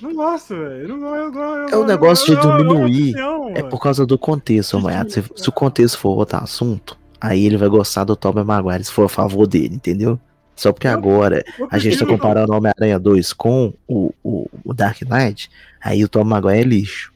[0.00, 0.88] Não gosto, velho.
[0.88, 1.14] Eu não.
[1.16, 3.14] Eu, gosto- É um eu- negócio eu- de eu- eu- diminuir.
[3.56, 5.04] É por causa do contexto, amanhã.
[5.08, 8.92] Se, se o contexto for outro assunto, aí ele vai gostar do Tobey Maguire se
[8.92, 10.18] for a favor dele, entendeu?
[10.54, 14.74] Só porque agora Eu a gente tá comparando o Homem-Aranha 2 com o, o, o
[14.74, 15.48] Dark Knight,
[15.80, 17.12] aí o Tom Maguire é lixo.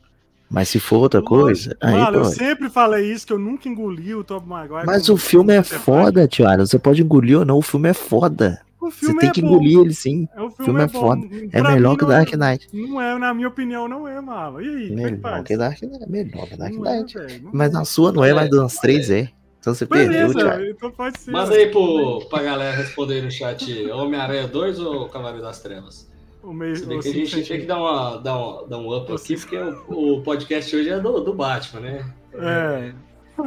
[0.48, 4.14] Mas se for outra coisa, aí Mano, eu sempre falei isso, que eu nunca engoli
[4.14, 4.86] o Tobey Maguire.
[4.86, 6.64] Mas o filme é foda, Tiago.
[6.66, 8.60] Você pode engolir ou não, o filme é foda.
[8.82, 9.48] O Você filme tem é que bom.
[9.48, 10.28] engolir ele sim.
[10.34, 11.00] É, o O filme é bom.
[11.00, 11.26] foda.
[11.52, 12.68] É Pra melhor que o Dark Knight.
[12.72, 14.60] Não é, na minha opinião, não é, mano.
[14.60, 14.84] E aí?
[14.84, 16.06] é que Melhor que Dark Knight.
[16.10, 17.42] Melhor que Dark é, Knight.
[17.42, 17.72] não Mas é.
[17.72, 19.28] na sua não é, mas das três é.
[19.60, 20.64] Então você perdeu, Beleza, Thiago.
[20.64, 21.30] então pode ser.
[21.30, 26.10] Manda aí pro, pra galera responder aí no chat: Homem-Aranha 2 ou Cavaleiro das Trevas?
[26.42, 28.78] O meio, Se bem o que a gente tem que dar, uma, dar, um, dar
[28.78, 32.04] um up aqui, porque o, o podcast hoje é do, do Batman, né?
[32.34, 32.92] É.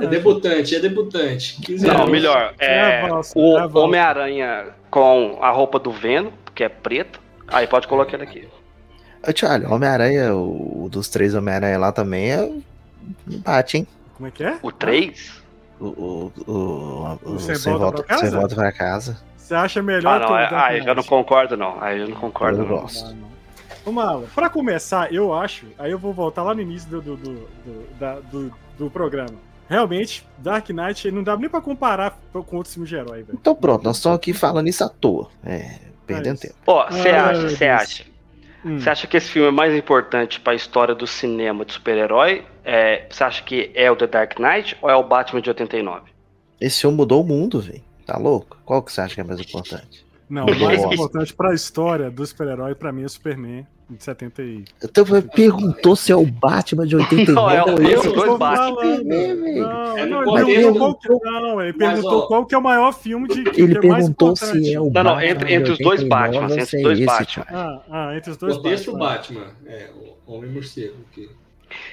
[0.01, 1.61] É debutante, é debutante.
[1.61, 2.09] 15 Não, anos.
[2.09, 2.53] melhor.
[2.59, 3.79] É, É é o valsa.
[3.79, 7.19] Homem-Aranha com a roupa do Venom, que é preta.
[7.47, 8.47] Aí pode colocar ele aqui.
[9.27, 12.51] Ô, Thiago, Homem-Aranha, o, o dos três Homem-Aranha lá também é.
[13.27, 13.87] Bate, hein?
[14.15, 14.57] Como é que é?
[14.61, 15.43] O 3?
[15.79, 16.51] O, o, o,
[17.23, 18.25] o, Você Você volta volta, pra casa?
[18.29, 19.21] você volta pra casa.
[19.37, 20.37] Você acha melhor Ah, não.
[20.37, 21.77] é- Aí eu já não concordo, não.
[21.81, 22.77] Aí eu não concordo, Eu não.
[22.79, 23.05] gosto.
[23.05, 23.27] Ah, não.
[23.85, 27.15] Ô, Malo, pra começar, eu acho, aí eu vou voltar lá no início do, do,
[27.17, 29.35] do, do- da- do- do programa.
[29.69, 33.37] Realmente, Dark Knight não dá nem pra comparar com outros filmes de herói, velho.
[33.39, 35.29] Então pronto, nós estamos aqui falando isso à toa.
[35.43, 36.43] É, perdendo isso.
[36.47, 36.55] tempo.
[36.67, 38.03] Ó, você Ah, acha, você acha?
[38.63, 38.79] Hum.
[38.79, 42.43] Você acha que esse filme é mais importante pra história do cinema de super-herói?
[42.63, 46.11] É, você acha que é o The Dark Knight ou é o Batman de 89?
[46.61, 47.83] Esse filme mudou o mundo, velho.
[48.05, 48.57] Tá louco?
[48.65, 50.04] Qual que você acha que é mais importante?
[50.29, 54.41] Não, o mais importante pra história do super-herói, pra mim, é o Superman de 70
[54.41, 54.65] e...
[54.83, 58.37] Então você perguntou se é o Batman de 89 Não, é o- é os dois
[58.39, 58.67] Batman.
[58.81, 59.61] Superman, velho.
[59.61, 62.57] Não, É não, contexto ele perguntou, qual que- não, ele Mas, perguntou qual que é
[62.57, 64.63] o maior filme de que Ele é mais perguntou importante.
[64.65, 66.73] se é o Não, não, Batman entre- entre os dois 89 Batmans, ou entre os
[66.73, 67.45] é dois esse, Batman.
[67.45, 67.49] Thiago.
[67.53, 68.97] Ah, ah, entre os dois Batman.
[68.97, 69.45] Batman.
[69.67, 69.89] É,
[70.25, 70.95] o Homem Morcego.
[71.11, 71.29] Que...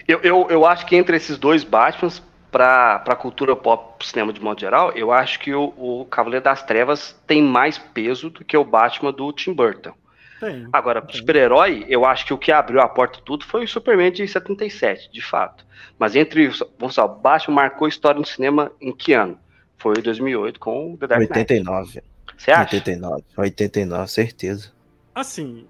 [0.08, 2.22] Eu, eu, eu acho que entre esses dois Batmans,
[2.52, 6.44] pra, pra cultura pop, pro cinema de modo geral, eu acho que o, o Cavaleiro
[6.44, 9.94] das Trevas tem mais peso do que o Batman do Tim Burton.
[10.38, 10.68] Tem.
[10.72, 11.16] Agora, Tem.
[11.16, 15.10] super-herói, eu acho que o que abriu a porta tudo foi o Superman de 77,
[15.10, 15.64] de fato.
[15.98, 16.48] Mas entre,
[16.78, 19.38] vamos lá, o Batman marcou história no cinema em que ano?
[19.78, 21.38] Foi em 2008 com o The Dark Knight.
[21.38, 22.02] 89.
[22.36, 22.76] Você acha?
[22.76, 23.24] 89.
[23.36, 24.72] 89, certeza.
[25.14, 25.66] Assim,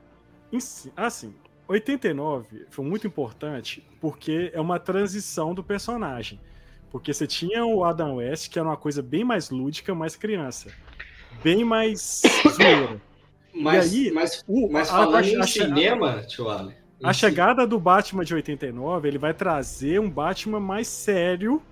[0.96, 1.34] assim,
[1.68, 6.40] 89 foi muito importante porque é uma transição do personagem.
[6.92, 10.70] Porque você tinha o Adam West, que era uma coisa bem mais lúdica, mais criança.
[11.42, 12.20] Bem mais
[12.54, 13.00] zoeira.
[13.54, 16.74] Mas, aí, mas, o- mas a- falando a- em a- cinema, tio Ale.
[17.00, 21.62] em A chegada do Batman de 89, ele vai trazer um Batman mais sério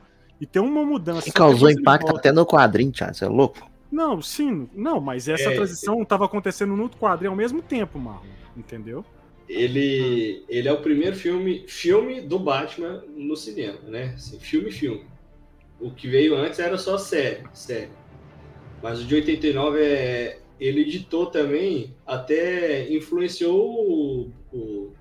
[0.40, 1.28] e tem uma mudança.
[1.28, 2.18] E causou impacto volta.
[2.18, 3.14] até no quadrinho, Thiago.
[3.14, 3.70] Você é louco?
[3.92, 5.54] Não, sim, não, mas essa É.
[5.54, 8.22] transição estava acontecendo no quadrinho ao mesmo tempo, Marlon,
[8.56, 9.04] entendeu?
[9.48, 14.12] Ele, ele é o primeiro filme, filme do Batman no cinema, né?
[14.14, 15.04] Assim, filme, filme.
[15.80, 17.88] O que veio antes era só série, série.
[18.82, 24.92] Mas o de 89 é, ele editou também, até influenciou o, o-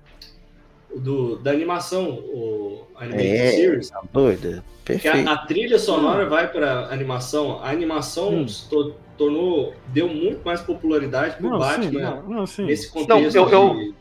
[0.92, 3.50] o do, da animação, o Animated É.
[3.52, 3.90] Series.
[3.90, 4.62] Tá doido?
[4.84, 5.28] Que Perfeito.
[5.28, 7.62] a, a trilha sonora vai para animação.
[7.62, 8.48] A animação Hum.
[8.48, 12.64] se to- tornou, deu muito mais popularidade pro Não, sim, Batman não, não, sim.
[12.64, 13.36] nesse Não, contexto.
[13.36, 13.94] eu- eu- de-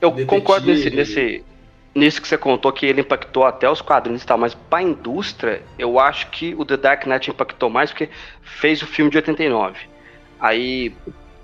[0.00, 0.26] Eu Detetive.
[0.26, 1.44] concordo nesse, nesse,
[1.96, 5.62] nisso que você contou, que ele impactou até os quadrinhos e tal, mas pra indústria,
[5.78, 8.08] eu acho que o The Dark Knight impactou mais porque
[8.42, 9.78] fez o filme de 89.
[10.38, 10.94] Aí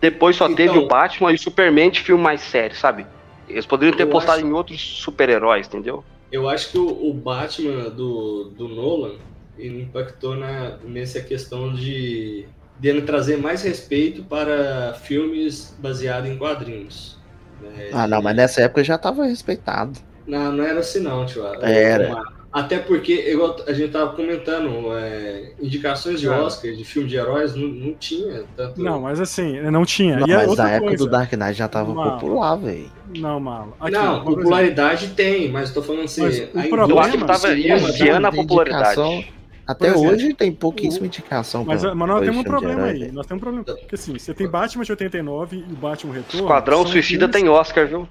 [0.01, 3.07] depois só Então- teve o Batman e o Superman de filme mais sério, sabe?
[3.49, 6.05] Eles poderiam ter postado acho- em outros super-heróis, entendeu?
[6.31, 9.17] Eu acho que o, o Batman do, do Nolan
[9.59, 12.47] ele impactou na, nessa questão de
[12.79, 17.19] dele trazer mais respeito para filmes baseados em quadrinhos.
[17.61, 17.91] né?
[17.93, 19.99] Ah, não, mas nessa época já tava respeitado.
[20.27, 21.43] Não, não era assim não, tio.
[21.63, 22.23] Era.
[22.53, 26.29] Até porque, igual a gente tava comentando, é, indicações de.
[26.29, 28.79] Oscar, de filme de heróis, não, não tinha tanto.
[28.83, 30.19] Não, mas assim, não tinha.
[30.19, 31.05] Não, e é mas na época coisa.
[31.07, 32.91] do Dark Knight já tava popular, velho.
[33.17, 33.75] Não, Malo.
[33.81, 36.21] Aqui, não, por exemplo, popularidade tem, mas tô falando assim.
[36.21, 39.01] Mas o problema- Eu acho que tava iniciando a Tem popularidade.
[39.01, 39.25] indicação-
[39.67, 41.65] Até exemplo, hoje tem pouquíssima indicação.
[41.65, 43.11] Mas, pra- mas nós temos um problema aí.
[43.13, 43.65] Nós temos um problema.
[43.65, 46.47] Porque assim, você tem Batman de 89 e o Batman Retorno.
[46.47, 48.07] Esquadrão Suicida filmes- tem Oscar, viu?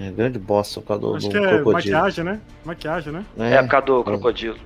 [0.00, 1.72] É grande bosta por causa do, Acho do que é crocodilo.
[1.72, 2.40] maquiagem, né?
[2.64, 3.24] Maquiagem, né?
[3.38, 4.58] É, por causa do crocodilo.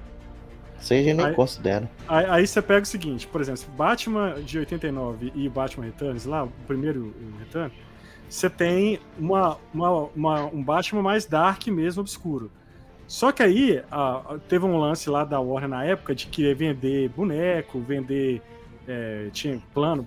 [0.79, 1.91] Isso aí a gente nem Aí- considera.
[2.07, 6.45] Aí, aí você pega o seguinte, por exemplo, Batman de 89 e Batman Returns, lá,
[6.45, 7.73] o primeiro Return,
[8.29, 12.51] você tem uma, uma- uma- um Batman mais dark mesmo, obscuro.
[13.09, 16.55] Só que aí a- a- teve um lance lá da Warner na época de querer
[16.55, 18.43] vender boneco, vender.
[18.89, 20.07] é, tinha plano.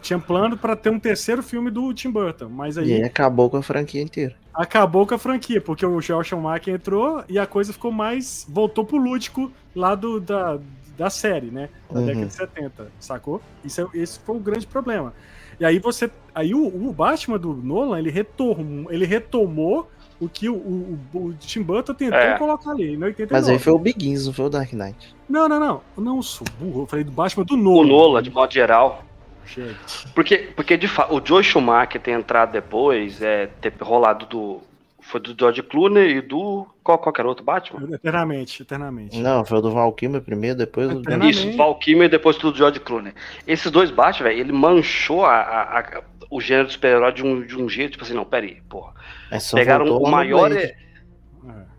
[0.00, 3.50] Tinha plano para ter um terceiro filme do Tim Burton, mas E aí aí acabou
[3.50, 4.36] com a franquia inteira.
[4.52, 8.46] acabou com a franquia, porque o Joel Schumacher entrou e a coisa ficou mais.
[8.48, 10.58] voltou pro lúdico lá do, da,
[10.96, 11.70] da série, né?
[11.92, 12.06] Da Uhum.
[12.06, 13.42] década de 70, sacou?
[13.64, 15.14] Isso é, esse foi o grande problema.
[15.58, 16.10] E aí você.
[16.34, 21.34] Aí o, o Batman do Nolan, ele retomou, ele retomou o que o, o, o
[21.34, 22.38] Tim Burton tentou É.
[22.38, 23.26] colocar ali, em 89.
[23.30, 25.14] Mas aí foi o Begins, não foi o Dark Knight.
[25.28, 25.82] Não, não, não.
[25.96, 26.82] Eu não sou burro.
[26.82, 27.88] Eu falei do Batman do O Nolan.
[27.88, 29.04] Nola, de modo geral.
[29.46, 29.74] Chega.
[30.14, 34.60] Porque, porque de fato, o Joe Schumacher ter entrado depois, é, ter rolado do.
[35.02, 36.66] Foi do George Clooney e do.
[36.84, 37.88] Qual qualquer outro Batman?
[37.94, 39.18] Eternamente, eternamente.
[39.18, 41.48] Não, foi o do Val Kilmer primeiro, depois o Eternamente.
[41.48, 43.12] Isso, Val Kilmer e depois do George Clooney.
[43.46, 47.40] Esses dois Batman, velho, ele manchou a, a- a- o gênero de super-herói de um,
[47.44, 48.92] de um jeito, tipo assim, não, peraí, porra.
[49.30, 50.52] É só Pegaram o maior.
[50.52, 50.76] É.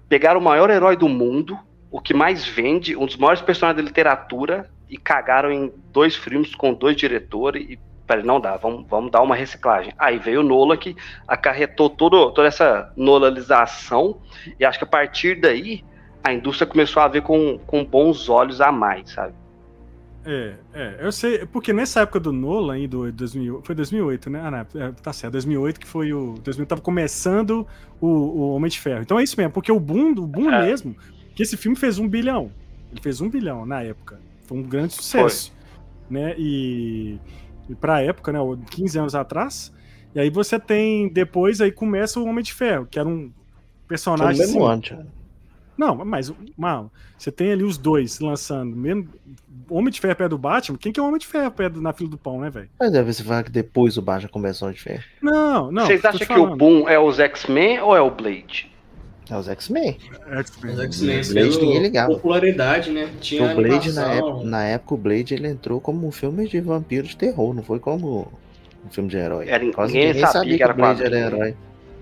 [0.10, 1.58] Pegaram o maior herói do mundo,
[1.90, 6.54] o que mais vende, um dos maiores personagens da literatura, e cagaram em dois filmes
[6.54, 7.80] com dois diretores e
[8.12, 9.94] Falei, não dá, vamos, vamos dar uma reciclagem.
[9.98, 14.18] Aí veio o Nola que acarretou todo, toda essa nolalização,
[14.60, 15.82] e acho que a partir daí
[16.22, 19.34] a indústria começou a ver com, com bons olhos a mais, sabe?
[20.26, 24.42] É, é, eu sei, porque nessa época do Nolan, aí, do 2000, foi 2008, né?
[24.44, 26.36] Ah, não, é, tá certo, 2008 que foi o.
[26.44, 27.66] 2000 tava começando
[28.02, 29.02] o, o Homem de Ferro.
[29.02, 30.66] Então é isso mesmo, porque o boom, o boom É.
[30.66, 30.96] mesmo,
[31.34, 32.52] que esse filme fez um bilhão.
[32.92, 34.20] Ele fez um bilhão na época.
[34.46, 35.54] Foi um grande sucesso.
[36.10, 36.36] Né?
[36.38, 37.18] E,
[37.70, 38.40] e pra época, né?
[38.70, 39.72] 15 anos atrás.
[40.14, 41.08] E aí você tem.
[41.08, 44.44] Depois aí começa o Homem de Ferro, que era um Foi personagem.
[44.44, 45.06] assim, Thiago.
[45.78, 48.76] não, mas, mal, você tem ali os dois lançando.
[48.76, 49.08] mesmo-
[49.70, 50.78] Homem de Ferro perto do Batman.
[50.78, 52.70] Quem que é o Homem de Ferro perto na fila do pão, né, velho?
[52.78, 55.04] Mas deve você falar que depois o Batman começou de ferro.
[55.22, 55.86] Não, não.
[55.86, 58.70] Vocês acham que o boom é os X-Men ou é o Blade?
[59.30, 59.98] É os X-Men.
[60.30, 60.74] X-Men.
[60.74, 62.14] Os X-Men Blade ninguém ligava.
[62.14, 63.10] popularidade, né?
[63.22, 66.60] Tinha o Blade, na época, na época, o Blade ele entrou como um filme de
[66.60, 68.28] vampiro de terror, não foi como
[68.86, 69.48] um filme de herói.
[69.48, 71.44] Era- Quase ninguém ninguém sabia sabia que que era o Blade era quadrinho.
[71.44, 71.56] herói.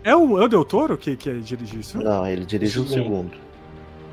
[0.03, 1.97] É o, é o Del Toro que, que dirigiu isso?
[2.01, 3.03] Não, ele dirigiu o segundo.
[3.03, 3.31] segundo.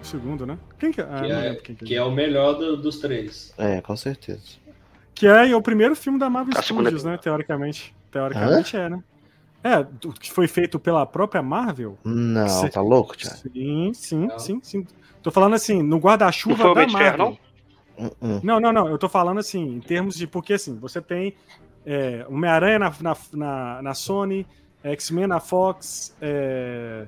[0.02, 0.58] O segundo, né?
[0.78, 1.04] Quem que é?
[1.04, 1.88] Ah, Que não é, quem que é.
[1.88, 3.54] que é o melhor do- dos três.
[3.56, 4.40] É, com certeza.
[5.14, 7.16] Que é o primeiro filme da Marvel A segunda Studios, né?
[7.22, 7.94] Teoricamente.
[8.10, 9.02] Teoricamente é, né?
[9.62, 11.98] É, do- que foi feito pela própria Marvel.
[12.04, 13.36] Não, Cê- tá louco, Thiago?
[13.52, 14.38] Sim, sim, Não.
[14.38, 14.86] sim, sim.
[15.22, 17.38] Tô falando assim, no guarda-chuva Não foi o da Ferro, Marvel.
[17.98, 18.06] não?
[18.06, 18.40] Hum, hum.
[18.42, 18.88] Não, não, não.
[18.88, 20.26] Eu tô falando assim, em termos de.
[20.26, 21.34] Porque assim, você tem
[21.84, 24.46] é, Homem-Aranha na, na, na, na Sony,
[24.84, 27.06] X-Men na Fox, é,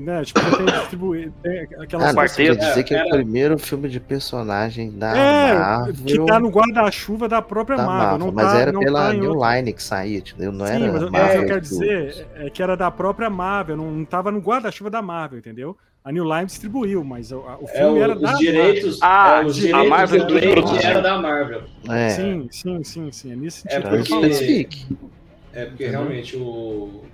[0.00, 3.58] né, tipo, tem distribuir tem aquelas Ah, você quer dizer que é o Era- primeiro
[3.58, 5.94] filme de personagem da É, Marvel.
[6.04, 8.02] que tá no guarda-chuva da própria da Marvel.
[8.10, 10.52] Marvel, não mas tá, era não pela tá New outro- Line que saía, entendeu?
[10.52, 13.30] Não Sim, era mas o que Marvel eu quero dizer é que era da própria
[13.30, 15.76] Marvel, não, não tava no guarda-chuva da Marvel, entendeu?
[16.04, 18.98] A New Line distribuiu, mas o, a- o É, filme o- era da os direitos,
[19.00, 21.62] Ah, é, os a direitos Marvel do Blade era da Marvel.
[21.88, 23.32] É, Sim, sim, sim, sim.
[23.32, 24.68] É nesse É sentido que eu tô porque-.
[25.54, 27.04] É porque realmente o-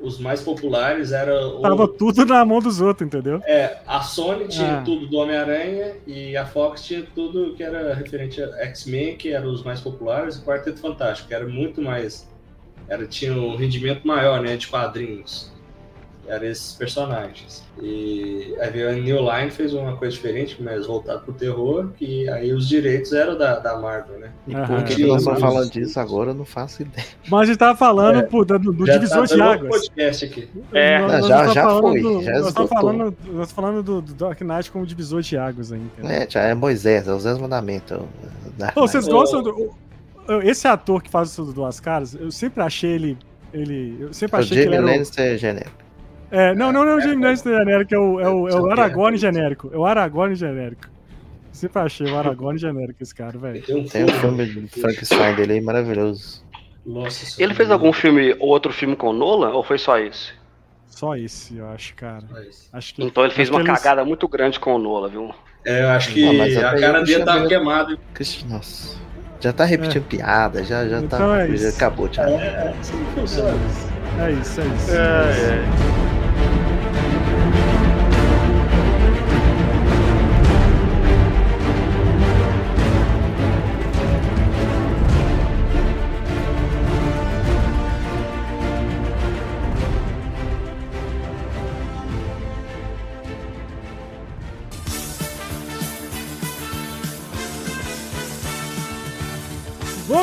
[0.00, 3.40] os mais populares eram o- Tava tudo na mão dos outros, entendeu?
[3.46, 4.82] é, a Sony tinha Ah.
[4.82, 9.50] tudo do Homem-Aranha e a Fox tinha tudo que era referente a X-Men, que eram
[9.52, 12.28] os mais populares, e o Quarteto Fantástico, que era muito mais.
[12.88, 14.56] Era, tinha um rendimento maior, né?
[14.56, 15.52] De quadrinhos.
[16.28, 17.64] Eram esses personagens.
[17.80, 22.28] E aí veio a New Line, fez uma coisa diferente, mas voltado pro terror, que
[22.28, 24.30] aí os direitos eram da, da Marvel, né?
[24.46, 26.30] E por que, nós estamos falando disso agora?
[26.30, 27.06] Eu não faço ideia.
[27.30, 28.22] Mas a gente tava falando É.
[28.22, 29.70] pô, do, do divisor tá de águas.
[29.88, 30.48] podcast aqui.
[30.72, 30.98] É.
[30.98, 34.02] Nós- Não, nós já- estamos já foi, do- já nós estamos falando, nós falando do,
[34.02, 36.10] do Dark Knight como divisor de águas entendeu?
[36.10, 37.98] É, já é Moisés, é os dez mandamentos.
[38.58, 39.70] Da- Ô, vocês gostam do.
[40.42, 43.18] Esse ator que faz isso do Duas Caras, eu sempre achei ele.
[43.54, 44.84] ele eu sempre O achei que ele era.
[44.84, 45.87] o- Lannister genérico.
[46.30, 48.70] É, não, não, não é o Jamie Lannister genérico, é o, é o, é o
[48.70, 49.70] Aragorn genérico.
[49.72, 50.88] É o Aragorn genérico.
[51.52, 53.62] Sempre achei o Aragorn genérico esse cara, velho.
[53.62, 56.44] Tem um Tem um filme de Frankenstein dele aí maravilhoso.
[56.84, 60.32] Nossa Ele fez algum filme, outro filme com o Nolan, ou foi só esse?
[60.86, 62.24] Só esse, eu acho, cara.
[62.72, 63.02] Acho que.
[63.04, 65.34] Então ele fez uma eles- cagada muito grande com o Nolan, viu?
[65.64, 67.98] É, eu acho que até a cara dele tava queimada.
[68.48, 68.96] Nossa.
[69.40, 71.42] Já tá repetindo piada, já, já Então tá.
[71.46, 72.32] é já acabou, Thiago.
[72.32, 73.56] É, que funciona.
[74.20, 74.90] É isso, é isso.
[74.92, 76.27] Bom,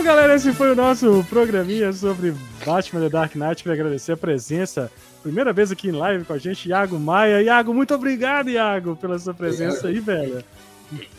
[0.05, 2.33] galera, esse foi o nosso programinha sobre
[2.63, 3.63] Batman The Dark Knight.
[3.63, 4.91] Queria agradecer a presença.
[5.23, 7.41] Primeira vez aqui em live com a gente, Iago Maia.
[7.41, 10.43] Iago, muito obrigado, Iago, pela sua presença aí, velho.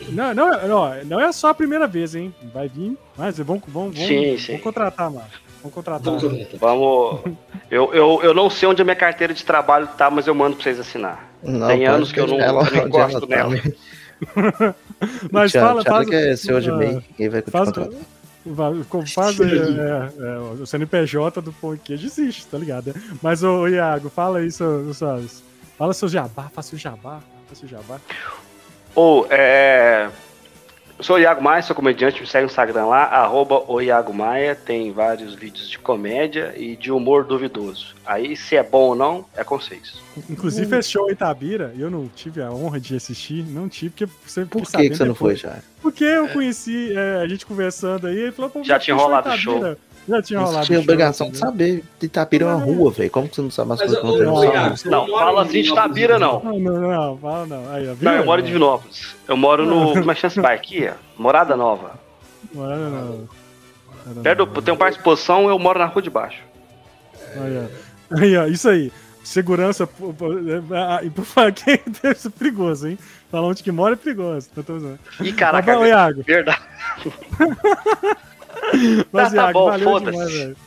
[0.09, 2.33] Não, não, não, não é só a primeira vez, hein?
[2.53, 4.47] Vai vir, mas vamos, vamos, vamos, Sim, sim.
[4.53, 5.25] vamos contratar, mano.
[5.61, 6.13] Vamos contratar.
[6.57, 7.19] Vamos.
[7.69, 10.55] Eu, eu, eu não sei onde a minha carteira de trabalho tá, mas eu mando
[10.55, 11.29] pra vocês assinar.
[11.43, 13.49] Não, Tem anos que eu não- ela eu gosto ela dela.
[13.49, 13.61] né?
[15.31, 17.99] Mas fala, faz, que é senhor de MEI, quem vai te faz, contratar?
[19.13, 22.93] Faz é, é, o CNPJ do Pão Queijo existe, tá ligado?
[23.21, 25.43] Mas, ô, Iago, fala aí seus, suas,
[25.77, 27.99] fala seu jabá, faça o jabá, faça o jabá.
[28.95, 30.09] Ou, é.
[30.97, 34.11] Eu sou o Iago Maia, sou comediante, me segue no Instagram lá, arroba o Iago
[34.11, 37.95] Maia, tem vários vídeos de comédia e de humor duvidoso.
[38.03, 39.93] Aí, se é bom ou não, é com vocês.
[40.27, 40.69] Inclusive Hum.
[40.69, 44.63] fechou Itabira, e eu não tive a honra de assistir, não tive, porque você Por
[44.63, 45.59] que, que você não foi já?
[45.83, 49.29] Porque eu conheci é, a gente conversando aí, ele falou, pô, Já tinha fechou rolado
[49.29, 49.77] o Itabira.
[50.07, 50.59] Já tinha rolado.
[50.59, 51.49] Você tinha obrigação de entendeu?
[51.51, 51.83] saber.
[52.01, 53.11] Itapira é uma rua, velho.
[53.11, 56.17] Como que você não sabe as Mas, coisas que Não, mora fala assim de Tabira,
[56.17, 56.41] não.
[56.41, 57.73] Não, não, não, fala não.
[57.73, 57.97] Aí, viu?
[58.01, 59.15] Não, eu moro em Divinópolis.
[59.27, 59.93] Eu moro no.
[59.93, 60.87] Como é que chama aqui?
[60.87, 60.93] ó?
[61.21, 61.99] Morada Nova.
[62.53, 63.27] Mora não.
[64.05, 64.53] Era Perto não.
[64.53, 66.39] do, tem um parque de exposição, eu moro na rua de baixo.
[67.35, 67.67] Aí,
[68.13, 68.17] ó.
[68.17, 68.91] Aí, ó, isso aí.
[69.23, 69.83] Segurança.
[69.83, 72.97] é, ah, E por falar que deve ser perigoso, hein?
[73.29, 74.47] Falar onde que mora é perigoso.
[74.65, 74.97] Tô usando.
[75.19, 76.61] Ih, Mas, caraca, ô, Iago, verdade.
[79.11, 80.11] mas, Tá, tá Iago, bom, valeu foda-se.
[80.11, 80.57] demais, velho.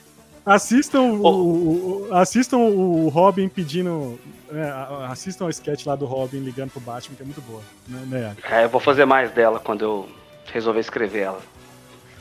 [0.47, 4.19] Assistam o, o- o- assistam o Robin pedindo.
[4.53, 7.61] é, a- assistam o sketch lá do Robin ligando pro Batman, que é muito boa.
[7.87, 8.37] Né, né?
[8.51, 10.09] É, eu vou fazer mais dela quando eu
[10.53, 11.41] resolver escrever ela.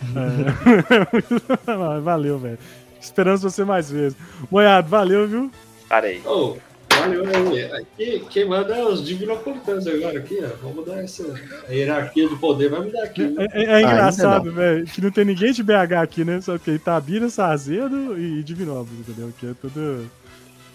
[0.03, 1.99] É.
[2.01, 2.59] valeu, velho.
[3.01, 4.17] Esperamos você mais vezes.
[4.51, 5.51] Moiado, valeu, viu?
[5.87, 6.21] Parei.
[6.25, 6.57] Ô,
[7.03, 7.71] aí.
[7.81, 10.47] Aqui, quem manda é os divinopolitanos agora aqui, ó.
[10.61, 11.23] Vamos mudar essa
[11.69, 13.23] hierarquia do poder, vai mudar aqui.
[13.23, 13.47] né?
[13.51, 16.41] É, é- é engraçado, velho, que não tem ninguém de BH aqui, né?
[16.41, 19.31] Só que Itabira, Sarzedo e Divinópolis, entendeu?
[19.39, 20.09] Que é tudo.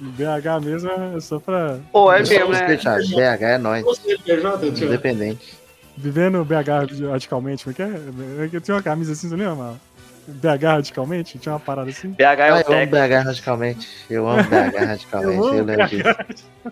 [0.00, 1.78] BH mesmo é só pra.
[1.92, 2.76] Pô, é Só mesmo, né?
[2.76, 3.84] BH é nóis.
[3.84, 4.86] Você, PJ, tio?
[4.88, 5.54] Independente.
[5.96, 8.48] Vivendo BH radicalmente, como é que é?
[8.52, 9.76] Eu tinha uma camisa assim, você lembra, mal?
[10.26, 11.38] BH radicalmente?
[11.38, 12.08] Tinha uma parada assim?
[12.10, 12.86] BH é Ah, o eu amo.
[12.90, 13.88] BH radicalmente.
[14.10, 15.36] Eu amo BH radicalmente.
[15.38, 16.62] Eu Eu lembro disso.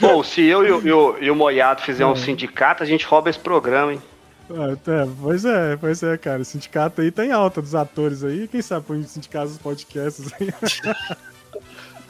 [0.00, 3.04] Pô, se eu e o, e o- e o Moiado fizer um sindicato, a gente
[3.06, 4.02] rouba esse programa, hein?
[4.50, 6.42] Ah, é, pois é, pois é, cara.
[6.42, 8.48] O sindicato aí tá em alta dos atores aí.
[8.48, 10.52] Quem sabe põe sindicato dos podcasts aí.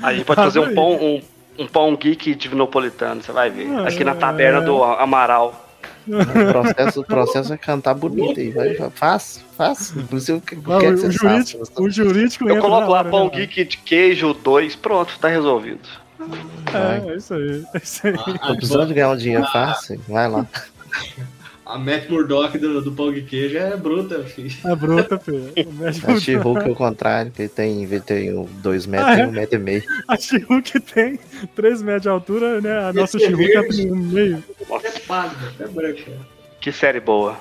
[0.02, 1.22] A gente pode fazer um pão, um,
[1.58, 3.68] um pão geek divinopolitano, você vai ver.
[3.70, 4.14] Ah, Aqui na é.
[4.14, 5.68] taberna do Amaral.
[6.06, 8.50] O processo, o processo é cantar bonito aí.
[8.50, 9.94] Vai, faz, faz.
[9.96, 11.78] Inclusive, o que, o Ah, que que o, você jurídico, faz?
[11.78, 15.80] o jurídico Eu coloco lá pão né, geek de queijo 2, pronto, tá resolvido.
[16.72, 17.64] É, é isso aí.
[17.74, 18.14] É isso aí.
[18.14, 20.00] A, Tô precisando de ganhar um dinheiro fácil.
[20.08, 20.46] Vai lá.
[21.74, 24.52] a Matt Murdock do, do pão de queijo é bruta, filho.
[24.64, 25.52] A bruta, filho.
[25.72, 29.08] Médico- A She-Hulk é o contrário, que tem, em vez de ter um dois metros,
[29.08, 29.16] Ah, é?
[29.16, 29.82] tem um metro e meio.
[30.08, 31.18] A She-Hulk tem
[31.54, 32.78] 3 metros de altura, né?
[32.88, 34.44] A nossa é She-Hulk é meio.
[35.58, 36.00] É é branco.
[36.60, 37.36] Que série boa.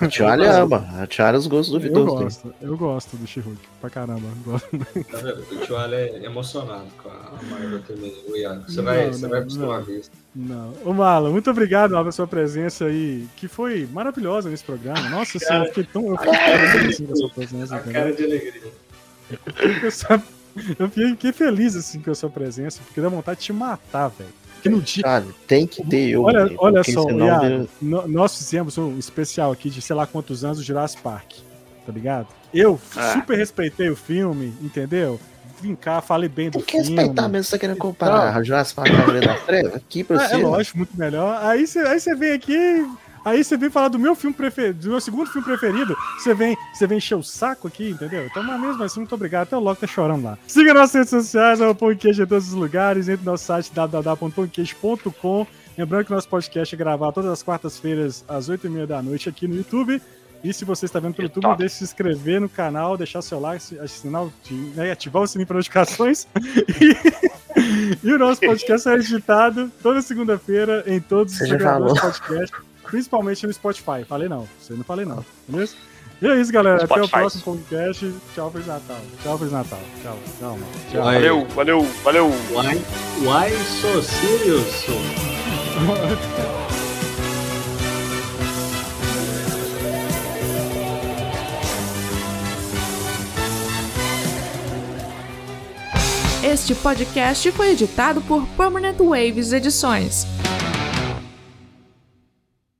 [0.00, 0.86] A Tiara ama.
[1.00, 2.24] A Tiara os gostos Eu duvidosos dele.
[2.24, 4.28] gosto, eu gosto do She-Hulk, pra caramba.
[4.44, 4.68] Gosto.
[5.10, 5.40] Tá vendo?
[5.52, 8.62] O tio Ale é emocionado com a Marvel também, o Iago.
[8.68, 9.94] Você Não, vai, você não, vai acostumar não.
[9.94, 10.10] isso.
[10.34, 10.74] Não.
[10.84, 15.08] Ô, Mala, muito obrigado pela sua presença aí, que foi maravilhosa nesse programa.
[15.08, 16.06] Nossa senhora, eu fiquei tão.
[16.10, 18.72] Eu fiquei tão feliz assim com a sua presença, A cara de alegria.
[19.82, 20.20] Eu, só-
[20.78, 24.30] eu fiquei feliz assim com a sua presença, porque dá vontade de te matar, velho.
[24.70, 25.02] Porque no dia.
[25.02, 26.22] Tiara, tem que ter eu.
[26.22, 27.68] Olha, velho, olha só, Iago,
[28.08, 31.32] nós fizemos um especial aqui de sei lá quantos anos do Jurassic Park,
[31.84, 32.28] tá ligado?
[32.54, 33.12] Eu Ah.
[33.14, 35.18] super respeitei o filme, entendeu?
[35.60, 36.96] Vim cá, falei bem do Tem que filme.
[36.96, 39.76] respeitar mesmo, você tá querendo comparar a Jurassic Park com a da Treva?
[39.76, 40.34] Aqui pra É, você.
[40.34, 41.38] é lógico, muito melhor.
[41.42, 42.86] Aí você aí você vem aqui,
[43.26, 45.96] aí você vem falar do meu filme preferido, do meu segundo filme preferido.
[46.18, 48.24] Você vem, você vem encher o saco aqui, entendeu?
[48.26, 49.42] Então, mas mesmo assim, muito obrigado.
[49.42, 50.38] Até o Loki tá chorando lá.
[50.46, 53.08] Siga nossas redes sociais, é o Pãoqueijo em todos os lugares.
[53.08, 55.46] Entre no nosso site www.pãoqueijo.com.
[55.76, 59.56] Lembrando que nosso podcast é gravado todas as quartas-feiras, às 8h30 da noite, aqui no
[59.56, 60.00] YouTube.
[60.42, 63.20] E se você está vendo pelo YouTube, não deixe de se inscrever no canal, deixar
[63.20, 64.26] seu like, assinar,
[64.74, 66.26] né, ativar o sininho para notificações.
[67.58, 71.94] E, e o nosso podcast é editado toda segunda-feira em todos os de falou.
[71.94, 72.54] podcast,
[72.86, 74.04] principalmente no Spotify.
[74.06, 75.74] Falei não, você não falei não, beleza?
[76.20, 76.82] E é isso, galera.
[76.82, 77.10] Até o Spotify.
[77.10, 78.14] próximo podcast.
[78.34, 79.00] Tchau, Feliz Natal.
[79.22, 79.80] Tchau, Feliz Natal.
[80.02, 80.66] Tchau, tchau, mano.
[80.90, 81.04] Tchau.
[81.04, 82.26] Valeu, valeu, valeu.
[82.50, 82.76] Why,
[83.20, 83.50] why
[83.80, 84.86] so serious?
[96.42, 100.26] Este podcast foi editado por Permanent Waves Edições.